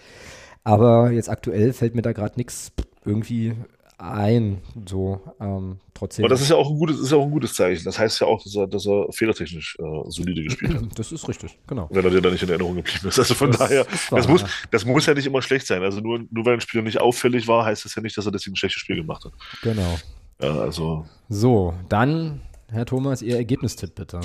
[0.65, 2.73] Aber jetzt aktuell fällt mir da gerade nichts
[3.05, 3.55] irgendwie
[3.99, 6.25] ein, so ähm, trotzdem.
[6.25, 7.85] Aber das ist ja auch ein gutes, ist ja auch ein gutes Zeichen.
[7.85, 10.85] Das heißt ja auch, dass er, dass er fehlertechnisch äh, solide gespielt hat.
[10.95, 11.89] Das ist richtig, genau.
[11.91, 13.19] Wenn er dir da nicht in Erinnerung geblieben ist.
[13.19, 15.83] Also von das daher, wahr, das, muss, das muss ja nicht immer schlecht sein.
[15.83, 18.33] Also nur, nur weil ein Spieler nicht auffällig war, heißt das ja nicht, dass er
[18.33, 19.33] deswegen ein schlechtes Spiel gemacht hat.
[19.63, 19.99] Genau.
[20.41, 21.05] Ja, also.
[21.29, 22.41] So, dann,
[22.71, 24.21] Herr Thomas, Ihr Ergebnistipp bitte.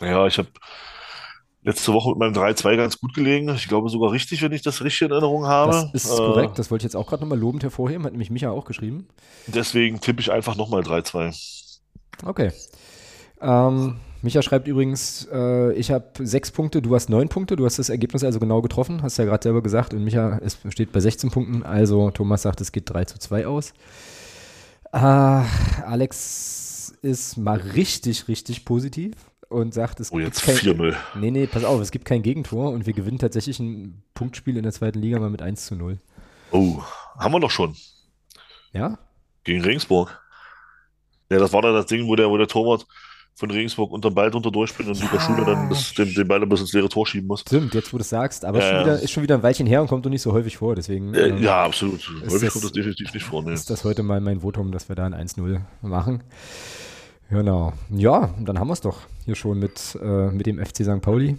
[0.00, 0.48] Ja, ich habe
[1.68, 3.48] letzte Woche mit meinem 3-2 ganz gut gelegen.
[3.54, 5.88] Ich glaube sogar richtig, wenn ich das richtig in Erinnerung habe.
[5.92, 6.58] Das ist äh, korrekt.
[6.58, 8.04] Das wollte ich jetzt auch gerade nochmal lobend hervorheben.
[8.04, 9.06] Hat nämlich Micha auch geschrieben.
[9.46, 11.80] Deswegen tippe ich einfach nochmal 3-2.
[12.24, 12.52] Okay.
[13.40, 17.54] Ähm, Micha schreibt übrigens, äh, ich habe sechs Punkte, du hast neun Punkte.
[17.54, 19.92] Du hast das Ergebnis also genau getroffen, hast ja gerade selber gesagt.
[19.92, 21.62] Und Micha ist, steht bei 16 Punkten.
[21.64, 23.74] Also Thomas sagt, es geht 3 zu 2 aus.
[24.92, 29.12] Äh, Alex ist mal richtig, richtig positiv
[29.48, 30.94] und sagt, es oh, gibt kein, 4-0.
[31.16, 34.62] Nee, nee, pass auf, es gibt kein Gegentor und wir gewinnen tatsächlich ein Punktspiel in
[34.62, 35.98] der zweiten Liga mal mit 1 zu 0.
[36.50, 36.82] Oh,
[37.18, 37.74] haben wir doch schon.
[38.72, 38.98] Ja?
[39.44, 40.20] Gegen Regensburg.
[41.30, 42.86] Ja, das war dann das Ding, wo der, wo der Torwart
[43.34, 45.04] von Regensburg unter den Ball drunter durchspielt und ja.
[45.04, 47.42] Lukas Schule dann das, den, den Ball bis ins leere Tor schieben muss.
[47.42, 49.66] Stimmt, jetzt wo du es sagst, aber ja, schon wieder, ist schon wieder ein Weilchen
[49.66, 51.14] her und kommt doch nicht so häufig vor, deswegen.
[51.14, 52.00] Äh, ähm, ja, absolut.
[52.22, 53.42] Häufig das, kommt das definitiv nicht vor.
[53.42, 53.52] Nee.
[53.52, 56.24] Ist das heute mal mein Votum, dass wir da ein 1-0 machen?
[57.30, 57.72] Genau.
[57.90, 61.02] Ja, dann haben wir es doch hier schon mit, äh, mit dem FC St.
[61.02, 61.36] Pauli.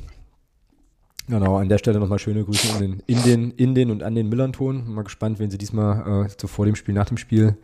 [1.27, 4.15] Genau, an der Stelle nochmal schöne Grüße in den, in den, in den und an
[4.15, 4.91] den Millanton.
[4.91, 7.57] Mal gespannt, wenn sie diesmal äh, so vor dem Spiel, nach dem Spiel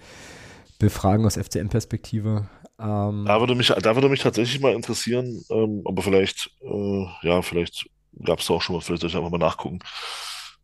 [0.78, 2.48] befragen aus FCM-Perspektive.
[2.80, 7.42] Ähm, da, würde mich, da würde mich tatsächlich mal interessieren, ähm, aber vielleicht, äh, ja,
[7.42, 7.90] vielleicht
[8.24, 9.80] gab es da auch schon mal, vielleicht soll ich einfach mal nachgucken,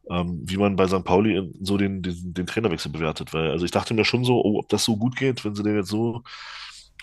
[0.09, 1.03] ähm, wie man bei St.
[1.03, 3.34] Pauli so den, den, den Trainerwechsel bewertet.
[3.34, 5.64] Weil, also ich dachte mir schon so, oh, ob das so gut geht, wenn sie
[5.64, 6.22] den jetzt so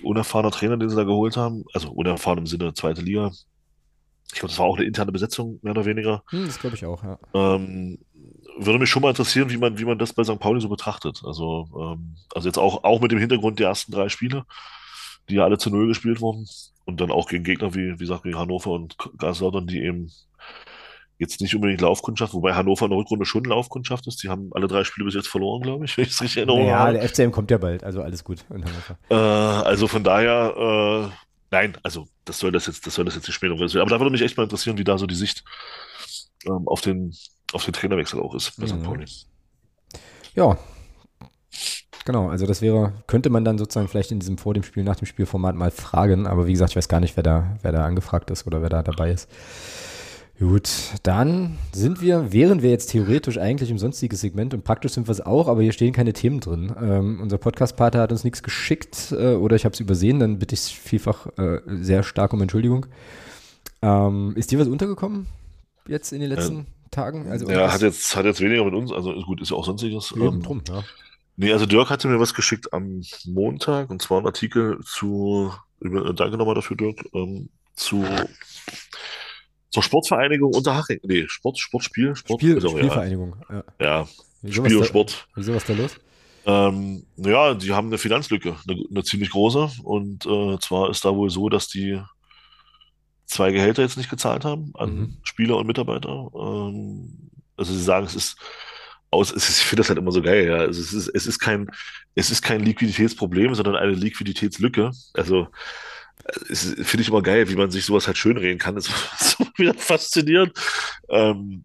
[0.02, 1.64] unerfahrener Trainer, den sie da geholt haben.
[1.72, 3.32] Also unerfahren im Sinne zweite Liga.
[4.32, 6.22] Ich glaube, das war auch eine interne Besetzung, mehr oder weniger.
[6.28, 7.18] Hm, das glaube ich auch, ja.
[7.34, 7.98] Ähm,
[8.58, 10.38] würde mich schon mal interessieren, wie man, wie man das bei St.
[10.38, 11.22] Pauli so betrachtet.
[11.24, 14.44] Also, ähm, also jetzt auch, auch mit dem Hintergrund der ersten drei Spiele,
[15.28, 16.46] die ja alle zu Null gespielt wurden.
[16.84, 20.10] Und dann auch gegen Gegner wie, wie gesagt, gegen Hannover und Kaiserslautern, die eben
[21.18, 24.22] jetzt nicht unbedingt Laufkundschaft, wobei Hannover in der Rückrunde schon Laufkundschaft ist.
[24.22, 26.66] Die haben alle drei Spiele bis jetzt verloren, glaube ich, wenn ich es richtig erinnere.
[26.66, 28.44] Ja, der FCM kommt ja bald, also alles gut
[29.10, 31.14] Äh, also von daher, äh,
[31.50, 33.80] nein, also das soll das jetzt, das soll das jetzt nicht später werden.
[33.80, 35.44] Aber da würde mich echt mal interessieren, wie da so die Sicht
[36.46, 37.14] ähm, auf, den,
[37.52, 38.68] auf den Trainerwechsel auch ist bei mhm.
[38.68, 38.82] St.
[38.84, 39.04] Pauli.
[40.34, 40.56] Ja.
[42.04, 44.96] Genau, also das wäre, könnte man dann sozusagen vielleicht in diesem vor dem Spiel, nach
[44.96, 47.84] dem Spielformat mal fragen, aber wie gesagt, ich weiß gar nicht, wer da, wer da
[47.84, 49.28] angefragt ist oder wer da dabei ist.
[50.38, 50.70] Gut,
[51.02, 55.12] dann sind wir, wären wir jetzt theoretisch eigentlich im sonstiges Segment und praktisch sind wir
[55.12, 56.72] es auch, aber hier stehen keine Themen drin.
[56.80, 60.54] Ähm, unser Podcast-Pater hat uns nichts geschickt äh, oder ich habe es übersehen, dann bitte
[60.54, 62.86] ich vielfach äh, sehr stark um Entschuldigung.
[63.82, 65.26] Ähm, ist dir was untergekommen
[65.88, 67.26] jetzt in den letzten äh, Tagen?
[67.28, 70.12] Also ja, hat jetzt, hat jetzt weniger mit uns, also gut, ist ja auch sonstiges.
[70.12, 70.84] Eben ähm, drum, ja.
[71.36, 76.12] Nee, also Dirk hatte mir was geschickt am Montag und zwar ein Artikel zu, über,
[76.14, 78.04] danke nochmal dafür, Dirk, ähm, zu
[79.78, 80.98] zur Sportvereinigung Unterhaching.
[81.04, 83.36] Nee, Sport, Sportspiel, Sport, Spiel, also, Spielvereinigung.
[83.48, 84.08] Ja, ja.
[84.50, 85.28] Spiel und Sport.
[85.34, 85.96] Wieso was da los?
[86.46, 89.70] Ähm, ja, die haben eine Finanzlücke, eine, eine ziemlich große.
[89.82, 92.00] Und äh, zwar ist da wohl so, dass die
[93.26, 95.16] zwei Gehälter jetzt nicht gezahlt haben an Mhm.
[95.22, 96.30] Spieler und Mitarbeiter.
[96.34, 98.36] Ähm, also sie sagen, es ist
[99.10, 100.56] aus, es ist, ich finde das halt immer so geil, ja.
[100.56, 101.68] Also es ist, es ist kein,
[102.14, 104.90] es ist kein Liquiditätsproblem, sondern eine Liquiditätslücke.
[105.14, 105.48] Also
[106.52, 108.74] finde ich immer geil, wie man sich sowas halt schönreden kann.
[108.74, 108.86] Das
[109.20, 110.52] ist wieder faszinierend.
[111.08, 111.64] Ähm,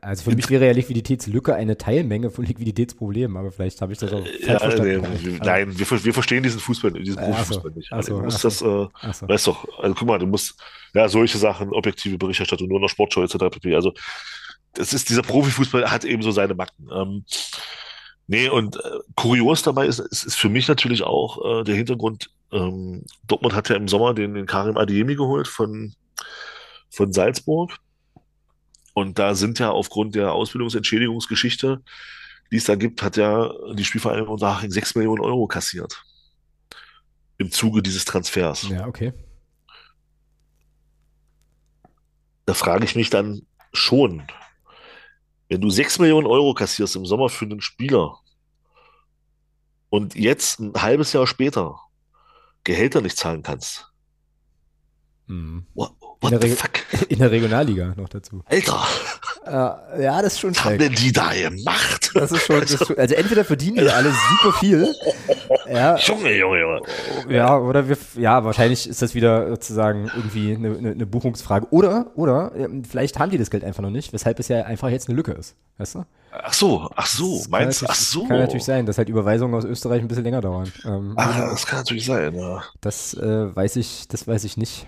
[0.00, 4.12] Also für mich wäre ja Liquiditätslücke eine Teilmenge von Liquiditätsproblemen, aber vielleicht habe ich das
[4.12, 5.00] auch falsch ja, verstanden.
[5.22, 7.92] nee, Aber- nein, wir, wir verstehen diesen Fußball, diesen Äh, so, Profifußball nicht.
[7.92, 9.28] ach so, du musst ach das, äh, so.
[9.28, 10.54] weißt doch, also guck mal, du musst,
[10.94, 13.36] ja, solche Sachen, objektive Berichterstattung, nur in der Sportschau etc.
[13.50, 13.74] pp.
[13.74, 13.92] Also,
[14.74, 16.88] das ist, dieser Profifußball hat eben so seine Macken.
[16.94, 17.24] Ähm,
[18.30, 18.80] nee, und äh,
[19.16, 23.68] kurios dabei ist, ist, ist für mich natürlich auch äh, der Hintergrund, ähm, Dortmund hat
[23.68, 25.94] ja im Sommer den, den Karim Adeyemi geholt von,
[26.90, 27.76] von Salzburg.
[28.94, 31.82] Und da sind ja aufgrund der Ausbildungsentschädigungsgeschichte,
[32.52, 36.02] die es da gibt, hat ja die Spielvereinigung Unterhaching 6 Millionen Euro kassiert.
[37.38, 38.68] Im Zuge dieses Transfers.
[38.68, 39.12] Ja, okay.
[42.46, 43.42] Da frage ich mich dann
[43.72, 44.22] schon,
[45.50, 48.19] wenn du 6 Millionen Euro kassierst im Sommer für einen Spieler
[49.90, 51.78] und jetzt ein halbes Jahr später
[52.64, 53.92] Gehälter nicht zahlen kannst.
[55.26, 55.66] Mhm.
[55.74, 55.92] What,
[56.22, 56.70] In der fuck?
[57.08, 58.42] In der Regionalliga noch dazu.
[58.46, 58.86] Alter,
[59.46, 62.10] Äh, ja, das ist schon was haben denn die da gemacht?
[62.14, 64.94] Das ist schon, das ist schon, also entweder verdienen die alle super viel,
[65.70, 66.80] ja, Junge, Junge, Junge.
[67.28, 71.66] ja, oder wir, ja, wahrscheinlich ist das wieder sozusagen irgendwie eine, eine, eine Buchungsfrage.
[71.70, 72.52] Oder, oder,
[72.88, 75.32] vielleicht haben die das Geld einfach noch nicht, weshalb es ja einfach jetzt eine Lücke
[75.32, 76.04] ist, weißt du?
[76.32, 77.86] Ach so, ach so, meinst du?
[77.88, 78.24] Ach so.
[78.26, 80.72] Kann natürlich sein, dass halt Überweisungen aus Österreich ein bisschen länger dauern.
[80.84, 82.62] Ähm, Ah, das kann natürlich sein, ja.
[82.80, 84.86] Das äh, weiß ich, das weiß ich nicht.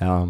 [0.00, 0.28] Ja.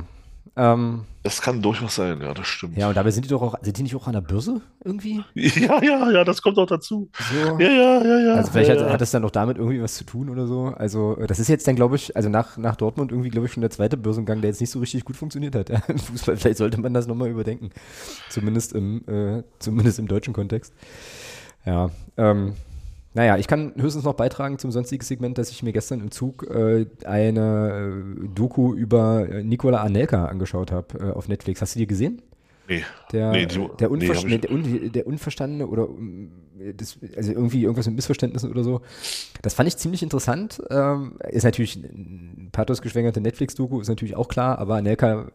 [0.54, 2.76] Ähm, Das kann durchaus sein, ja, das stimmt.
[2.76, 5.22] ja, und dabei sind die doch auch, sind die nicht auch an der Börse irgendwie?
[5.34, 7.08] Ja, ja, ja, das kommt auch dazu.
[7.18, 7.58] So.
[7.58, 8.34] Ja, ja, ja, ja.
[8.34, 8.92] Also vielleicht ja, hat, ja.
[8.92, 10.74] hat das dann auch damit irgendwie was zu tun oder so.
[10.76, 13.52] Also äh, das ist jetzt dann, glaube ich, also nach, nach Dortmund irgendwie, glaube ich,
[13.54, 15.70] schon der zweite Börsengang, der jetzt nicht so richtig gut funktioniert hat.
[15.72, 17.70] Ja, im Fußball, vielleicht sollte man das nochmal überdenken.
[18.28, 20.74] Zumindest im, äh, zumindest im deutschen Kontext.
[21.64, 22.54] Ja, ähm,
[23.14, 26.44] naja, ich kann höchstens noch beitragen zum sonstigen Segment, dass ich mir gestern im Zug
[26.51, 27.94] äh, eine
[28.24, 31.60] äh, Doku über äh, Nikola Anelka angeschaut habe äh, auf Netflix.
[31.60, 32.22] Hast du die gesehen?
[32.68, 32.84] Nee.
[33.12, 36.30] Der, Nee, die- der, nee, Unver hab ich nee, der, Un der Unverstandene oder um,
[36.76, 38.80] das, also irgendwie irgendwas mit Missverständnissen oder so.
[39.43, 40.62] Das fand ich ziemlich interessant.
[40.70, 45.26] Ähm, ist natürlich ein pathosgeschwängerte Netflix-Doku, ist natürlich auch klar, aber Anelka äh,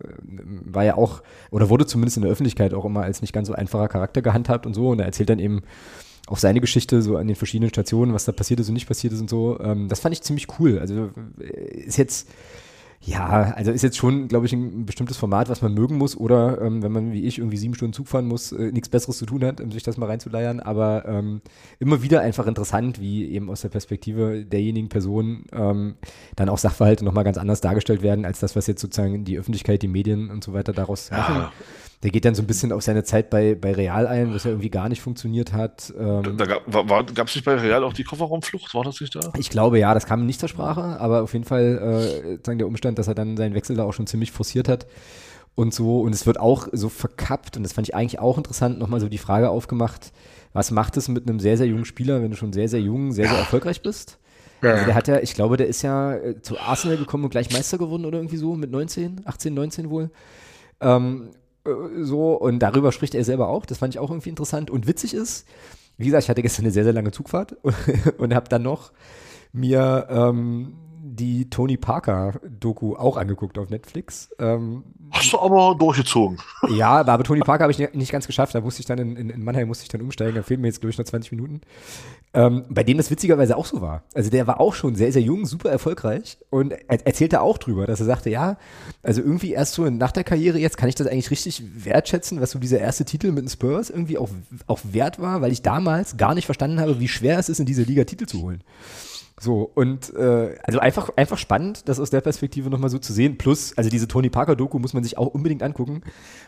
[0.64, 1.22] war ja auch,
[1.52, 4.66] oder wurde zumindest in der Öffentlichkeit auch immer als nicht ganz so einfacher Charakter gehandhabt
[4.66, 4.90] und so.
[4.90, 5.62] Und er erzählt dann eben
[6.28, 9.14] auch seine Geschichte so an den verschiedenen Stationen, was da passiert ist und nicht passiert
[9.14, 9.60] ist und so.
[9.60, 10.80] Ähm, das fand ich ziemlich cool.
[10.80, 11.10] Also
[11.40, 12.28] äh, ist jetzt
[13.00, 16.60] ja, also ist jetzt schon, glaube ich, ein bestimmtes Format, was man mögen muss oder
[16.62, 19.26] ähm, wenn man wie ich irgendwie sieben Stunden Zug fahren muss, äh, nichts Besseres zu
[19.26, 20.60] tun hat, um sich das mal reinzuleiern.
[20.60, 21.42] Aber ähm,
[21.80, 25.96] immer wieder einfach interessant, wie eben aus der Perspektive derjenigen Person ähm,
[26.36, 29.84] dann auch Sachverhalte nochmal ganz anders dargestellt werden, als das, was jetzt sozusagen die Öffentlichkeit,
[29.84, 31.50] die Medien und so weiter daraus machen.
[32.04, 34.52] Der geht dann so ein bisschen auf seine Zeit bei, bei Real ein, was ja
[34.52, 35.92] irgendwie gar nicht funktioniert hat.
[35.98, 38.76] Ähm, da gab es nicht bei Real auch die Kofferraumflucht?
[38.76, 39.34] War das nicht da?
[39.38, 42.68] ich glaube ja, das kam nicht zur Sprache, aber auf jeden Fall äh, sagen der
[42.68, 44.86] Umstand, dass er dann seinen Wechsel da auch schon ziemlich forciert hat
[45.56, 46.02] und so.
[46.02, 49.10] Und es wird auch so verkappt und das fand ich eigentlich auch interessant, nochmal so
[49.10, 50.12] die Frage aufgemacht,
[50.54, 53.12] was macht es mit einem sehr, sehr jungen Spieler, wenn du schon sehr, sehr jung,
[53.12, 54.20] sehr, sehr erfolgreich bist?
[54.62, 57.52] Also der hat ja, ich glaube, der ist ja äh, zu Arsenal gekommen und gleich
[57.52, 60.10] Meister geworden oder irgendwie so mit 19, 18, 19 wohl.
[60.82, 61.47] Ähm, äh,
[62.02, 63.66] so, und darüber spricht er selber auch.
[63.66, 64.70] Das fand ich auch irgendwie interessant.
[64.70, 65.48] Und witzig ist,
[65.98, 67.56] wie gesagt, ich hatte gestern eine sehr, sehr lange Zugfahrt
[68.18, 68.92] und habe dann noch
[69.52, 70.76] mir ähm,
[71.16, 74.30] die Tony Parker-Doku auch angeguckt auf Netflix.
[74.40, 76.38] Ähm, Hast du aber durchgezogen.
[76.70, 78.54] ja, aber, Tony Parker habe ich nicht ganz geschafft.
[78.56, 80.36] Da musste ich dann in, in, in Mannheim musste ich dann umsteigen.
[80.36, 81.62] Da fehlen mir jetzt, glaube ich, noch 20 Minuten.
[82.34, 84.04] Ähm, bei dem das witzigerweise auch so war.
[84.14, 87.88] Also der war auch schon sehr, sehr jung, super erfolgreich und er erzählte auch drüber,
[87.88, 88.58] dass er sagte, ja,
[89.02, 92.52] also irgendwie erst so nach der Karriere jetzt kann ich das eigentlich richtig wertschätzen, was
[92.52, 94.30] so dieser erste Titel mit den Spurs irgendwie auch,
[94.68, 97.66] auch wert war, weil ich damals gar nicht verstanden habe, wie schwer es ist, in
[97.66, 98.62] dieser Liga Titel zu holen.
[99.40, 103.38] So, und äh, also einfach, einfach spannend, das aus der Perspektive nochmal so zu sehen.
[103.38, 106.02] Plus, also diese Tony Parker-Doku muss man sich auch unbedingt angucken,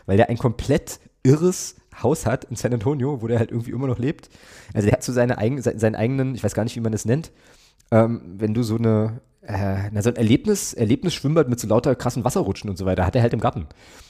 [0.06, 3.86] weil der ein komplett irres Haus hat in San Antonio, wo der halt irgendwie immer
[3.86, 4.28] noch lebt.
[4.74, 6.92] Also der hat so seine eigen, se- seinen eigenen, ich weiß gar nicht, wie man
[6.92, 7.30] das nennt,
[7.90, 12.24] ähm, wenn du so eine, äh, na, so ein Erlebnis, Erlebnisschwimmbad mit so lauter krassen
[12.24, 13.66] Wasserrutschen und so weiter, hat er halt im Garten.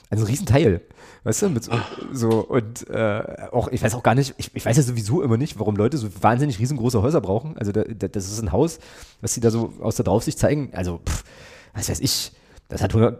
[0.09, 0.81] Also ein Riesenteil.
[1.23, 1.71] Weißt du, mit so,
[2.11, 5.37] so und äh, auch, ich weiß auch gar nicht, ich, ich weiß ja sowieso immer
[5.37, 7.57] nicht, warum Leute so wahnsinnig riesengroße Häuser brauchen.
[7.57, 8.79] Also da, da, das ist ein Haus,
[9.21, 10.71] was sie da so aus der Draufsicht zeigen.
[10.73, 11.23] Also, pff,
[11.73, 12.33] was weiß ich,
[12.67, 13.19] das hat 100,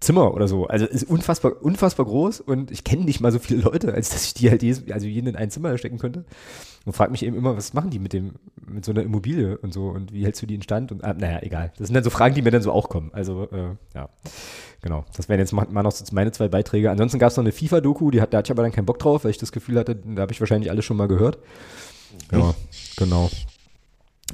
[0.00, 0.66] Zimmer oder so.
[0.66, 4.24] Also ist unfassbar, unfassbar groß und ich kenne nicht mal so viele Leute, als dass
[4.24, 6.24] ich die halt jedes, also jeden in ein Zimmer stecken könnte.
[6.84, 8.34] Und frage mich eben immer, was machen die mit dem,
[8.66, 10.92] mit so einer Immobilie und so und wie hältst du die in Stand?
[10.92, 11.72] Und ah, naja, egal.
[11.76, 13.10] Das sind dann so Fragen, die mir dann so auch kommen.
[13.12, 14.08] Also, äh, ja.
[14.80, 15.04] Genau.
[15.16, 16.90] Das wären jetzt mal, mal noch so meine zwei Beiträge.
[16.90, 19.00] Ansonsten gab es noch eine FIFA-Doku, die hat, da hatte ich aber dann keinen Bock
[19.00, 21.38] drauf, weil ich das Gefühl hatte, da habe ich wahrscheinlich alles schon mal gehört.
[22.30, 22.54] Ja,
[22.96, 23.28] genau.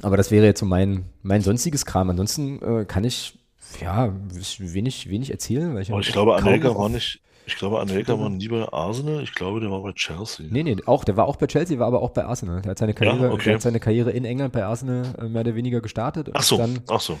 [0.01, 2.09] Aber das wäre jetzt so mein, mein sonstiges Kram.
[2.09, 3.39] Ansonsten äh, kann ich
[3.81, 5.73] ja wenig, wenig erzählen.
[5.73, 9.21] Weil ich, ich glaube, Anelka war nicht, ich glaube, Anelka war nie bei Arsenal.
[9.21, 10.47] Ich glaube, der war bei Chelsea.
[10.49, 12.61] Nee, nee, auch, der war auch bei Chelsea, war aber auch bei Arsenal.
[12.61, 13.53] Der hat seine Karriere, ja, okay.
[13.53, 16.29] hat seine Karriere in England bei Arsenal äh, mehr oder weniger gestartet.
[16.33, 17.19] ach so, dann, ach so.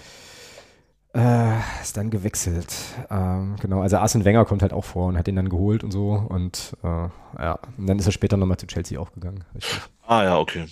[1.13, 2.75] Äh, ist dann gewechselt.
[3.09, 5.91] Ähm, genau, also Arsene Wenger kommt halt auch vor und hat ihn dann geholt und
[5.91, 6.09] so.
[6.27, 9.45] Und äh, ja, und dann ist er später nochmal zu Chelsea auch gegangen.
[9.53, 9.79] Richtig.
[10.07, 10.65] Ah ja, okay.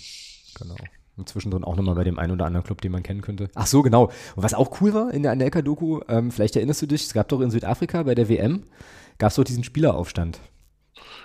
[0.58, 0.76] Genau.
[1.16, 3.48] Und zwischendrin auch nochmal bei dem einen oder anderen Club, den man kennen könnte.
[3.54, 4.06] Ach so, genau.
[4.34, 7.28] Und was auch cool war in der Anelka-Doku, ähm, vielleicht erinnerst du dich, es gab
[7.28, 8.64] doch in Südafrika bei der WM,
[9.18, 10.40] gab es doch diesen Spieleraufstand.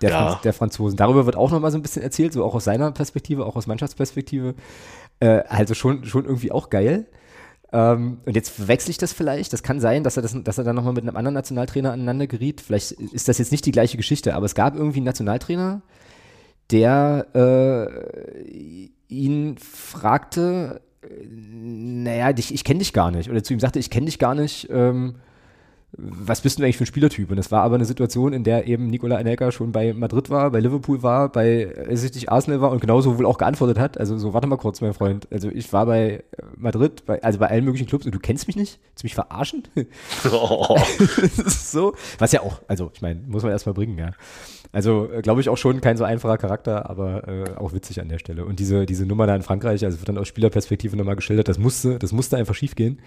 [0.02, 0.28] Der, ja.
[0.28, 0.98] Franz der Franzosen.
[0.98, 3.68] Darüber wird auch nochmal so ein bisschen erzählt, so auch aus seiner Perspektive, auch aus
[3.68, 4.56] Mannschaftsperspektive.
[5.20, 7.08] Äh, also schon, schon irgendwie auch geil.
[7.72, 9.54] Ähm, und jetzt verwechsel ich das vielleicht.
[9.54, 12.28] Das kann sein, dass er, das, dass er dann nochmal mit einem anderen Nationaltrainer aneinander
[12.28, 12.62] geriet.
[12.62, 15.82] Vielleicht ist das jetzt nicht die gleiche Geschichte, aber es gab irgendwie einen Nationaltrainer,
[16.72, 23.30] der äh, ihn fragte, äh, naja, ich, ich kenne dich gar nicht.
[23.30, 24.70] Oder zu ihm sagte, ich kenne dich gar nicht.
[24.72, 25.16] Ähm,
[25.92, 27.32] was bist du eigentlich für ein Spielertyp?
[27.32, 30.52] Und das war aber eine Situation, in der eben Nikola Anelka schon bei Madrid war,
[30.52, 33.98] bei Liverpool war, bei äh, Arsenal war und genauso wohl auch geantwortet hat.
[33.98, 35.28] Also so, warte mal kurz, mein Freund.
[35.32, 36.22] Also ich war bei äh,
[36.56, 38.80] Madrid, bei, also bei allen möglichen Clubs und du kennst mich nicht?
[38.90, 39.64] Willst du mich verarschen?
[40.32, 40.78] Oh.
[41.48, 44.12] so, was ja auch, also ich meine, muss man erstmal bringen, ja.
[44.72, 48.10] Also äh, glaube ich auch schon kein so einfacher Charakter, aber äh, auch witzig an
[48.10, 48.46] der Stelle.
[48.46, 51.58] Und diese, diese Nummer da in Frankreich, also wird dann aus Spielerperspektive nochmal geschildert, das
[51.58, 53.00] musste, das musste einfach schief gehen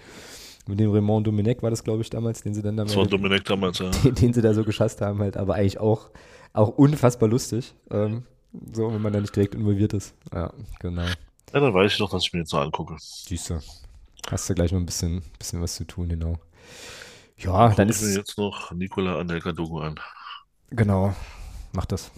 [0.67, 2.85] mit dem Raymond Domenech war das, glaube ich, damals, den sie dann da.
[2.85, 3.89] Das war Domenech damals, ja.
[3.89, 6.09] Den, den, sie da so geschasst haben, halt, aber eigentlich auch,
[6.53, 7.73] auch unfassbar lustig.
[7.91, 8.23] Ähm,
[8.71, 10.15] so, wenn man da nicht direkt involviert ist.
[10.31, 11.01] Ja, genau.
[11.01, 12.95] Ja, dann weiß ich doch, dass ich mir jetzt so angucke.
[12.99, 13.53] Siehst.
[14.29, 16.37] Hast du gleich noch ein bisschen, bisschen was zu tun, genau.
[17.37, 18.01] Ja, dann, dann ist.
[18.01, 19.99] Ich mir jetzt noch Nicola Anelka Dogo an.
[20.69, 21.13] Genau,
[21.73, 22.11] mach das.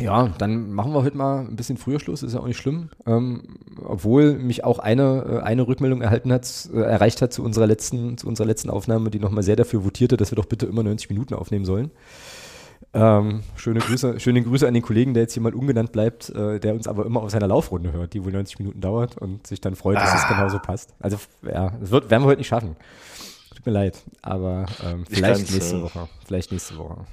[0.00, 2.88] Ja, dann machen wir heute mal ein bisschen früher Schluss, ist ja auch nicht schlimm.
[3.06, 7.66] Ähm, obwohl mich auch eine, äh, eine Rückmeldung erhalten hat, äh, erreicht hat zu unserer
[7.66, 10.82] letzten, zu unserer letzten Aufnahme, die nochmal sehr dafür votierte, dass wir doch bitte immer
[10.82, 11.90] 90 Minuten aufnehmen sollen.
[12.94, 16.58] Ähm, schöne Grüße, schöne Grüße an den Kollegen, der jetzt hier mal ungenannt bleibt, äh,
[16.58, 19.60] der uns aber immer auf seiner Laufrunde hört, die wohl 90 Minuten dauert und sich
[19.60, 20.16] dann freut, dass ah.
[20.16, 20.94] es genauso passt.
[21.00, 22.76] Also ja, das wird, werden wir heute nicht schaffen.
[23.54, 26.08] Tut mir leid, aber ähm, vielleicht nächste Woche.
[26.26, 27.06] Vielleicht nächste Woche.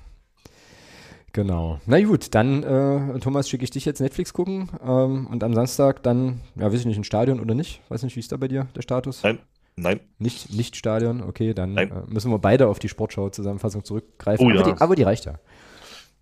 [1.33, 1.79] Genau.
[1.85, 6.01] Na gut, dann, äh, Thomas, schicke ich dich jetzt Netflix gucken ähm, und am Samstag
[6.03, 7.81] dann, ja, weiß ich nicht, ein Stadion oder nicht?
[7.89, 9.23] Weiß nicht, wie ist da bei dir der Status?
[9.23, 9.39] Nein.
[9.75, 10.01] Nein.
[10.17, 14.45] Nicht, nicht Stadion, okay, dann äh, müssen wir beide auf die Sportschau-Zusammenfassung zurückgreifen.
[14.45, 14.73] Oh, aber, ja.
[14.73, 15.35] die, aber die reicht ja.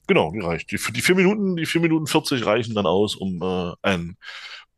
[0.05, 0.71] Genau, die reicht.
[0.71, 4.15] Die, die vier Minuten, die vier Minuten 40 reichen dann aus, um äh, ein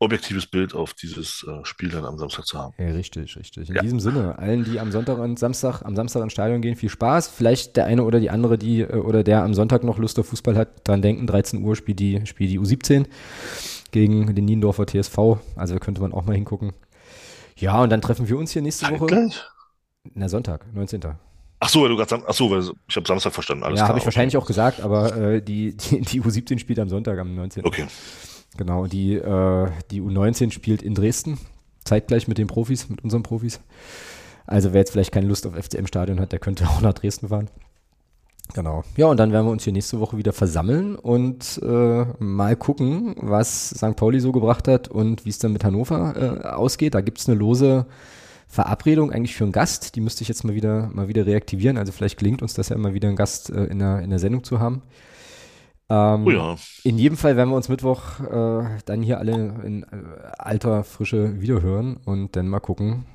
[0.00, 2.74] objektives Bild auf dieses äh, Spiel dann am Samstag zu haben.
[2.78, 3.68] Ja, richtig, richtig.
[3.68, 3.82] In ja.
[3.82, 7.28] diesem Sinne, allen, die am Sonntag und Samstag, am Samstag ins Stadion gehen, viel Spaß.
[7.28, 10.26] Vielleicht der eine oder die andere, die äh, oder der am Sonntag noch Lust auf
[10.26, 13.06] Fußball hat, dran denken, 13 Uhr spielt die, spielt die U17
[13.92, 15.18] gegen den Niendorfer TSV.
[15.54, 16.72] Also da könnte man auch mal hingucken.
[17.56, 19.06] Ja, und dann treffen wir uns hier nächste Woche.
[19.06, 19.44] Gleich?
[20.14, 21.02] Na, Sonntag, 19.
[21.62, 23.64] Ach so, weil du gerade ach so, weil ich habe Samstag verstanden.
[23.64, 26.88] Alles ja, habe ich wahrscheinlich auch gesagt, aber äh, die, die, die U17 spielt am
[26.88, 27.66] Sonntag, am 19.
[27.66, 27.86] Okay.
[28.60, 31.38] Genau, die, äh, die U19 spielt in Dresden,
[31.82, 33.58] zeitgleich mit den Profis, mit unseren Profis.
[34.44, 37.48] Also wer jetzt vielleicht keine Lust auf FCM-Stadion hat, der könnte auch nach Dresden fahren.
[38.52, 38.84] Genau.
[38.98, 43.14] Ja, und dann werden wir uns hier nächste Woche wieder versammeln und äh, mal gucken,
[43.16, 43.96] was St.
[43.96, 46.94] Pauli so gebracht hat und wie es dann mit Hannover äh, ausgeht.
[46.94, 47.86] Da gibt es eine lose
[48.46, 49.96] Verabredung eigentlich für einen Gast.
[49.96, 51.78] Die müsste ich jetzt mal wieder, mal wieder reaktivieren.
[51.78, 54.18] Also vielleicht gelingt uns das ja immer wieder einen Gast äh, in, der, in der
[54.18, 54.82] Sendung zu haben.
[55.90, 56.56] Ähm, oh ja.
[56.84, 59.32] In jedem Fall werden wir uns Mittwoch äh, dann hier alle
[59.64, 59.86] in äh,
[60.38, 63.06] alter Frische wiederhören und dann mal gucken,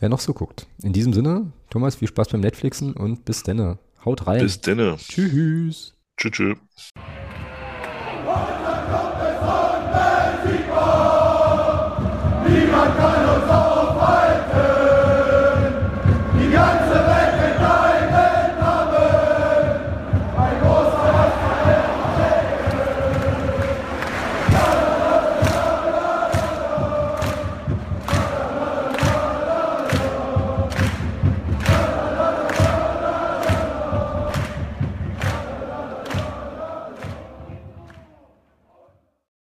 [0.00, 0.66] wer noch so guckt.
[0.82, 3.78] In diesem Sinne, Thomas, viel Spaß beim Netflixen und bis denne.
[4.04, 4.40] Haut rein.
[4.40, 4.96] Bis denne.
[4.98, 5.94] Tschüss.
[6.16, 6.32] Tschüss.
[6.32, 6.58] tschüss.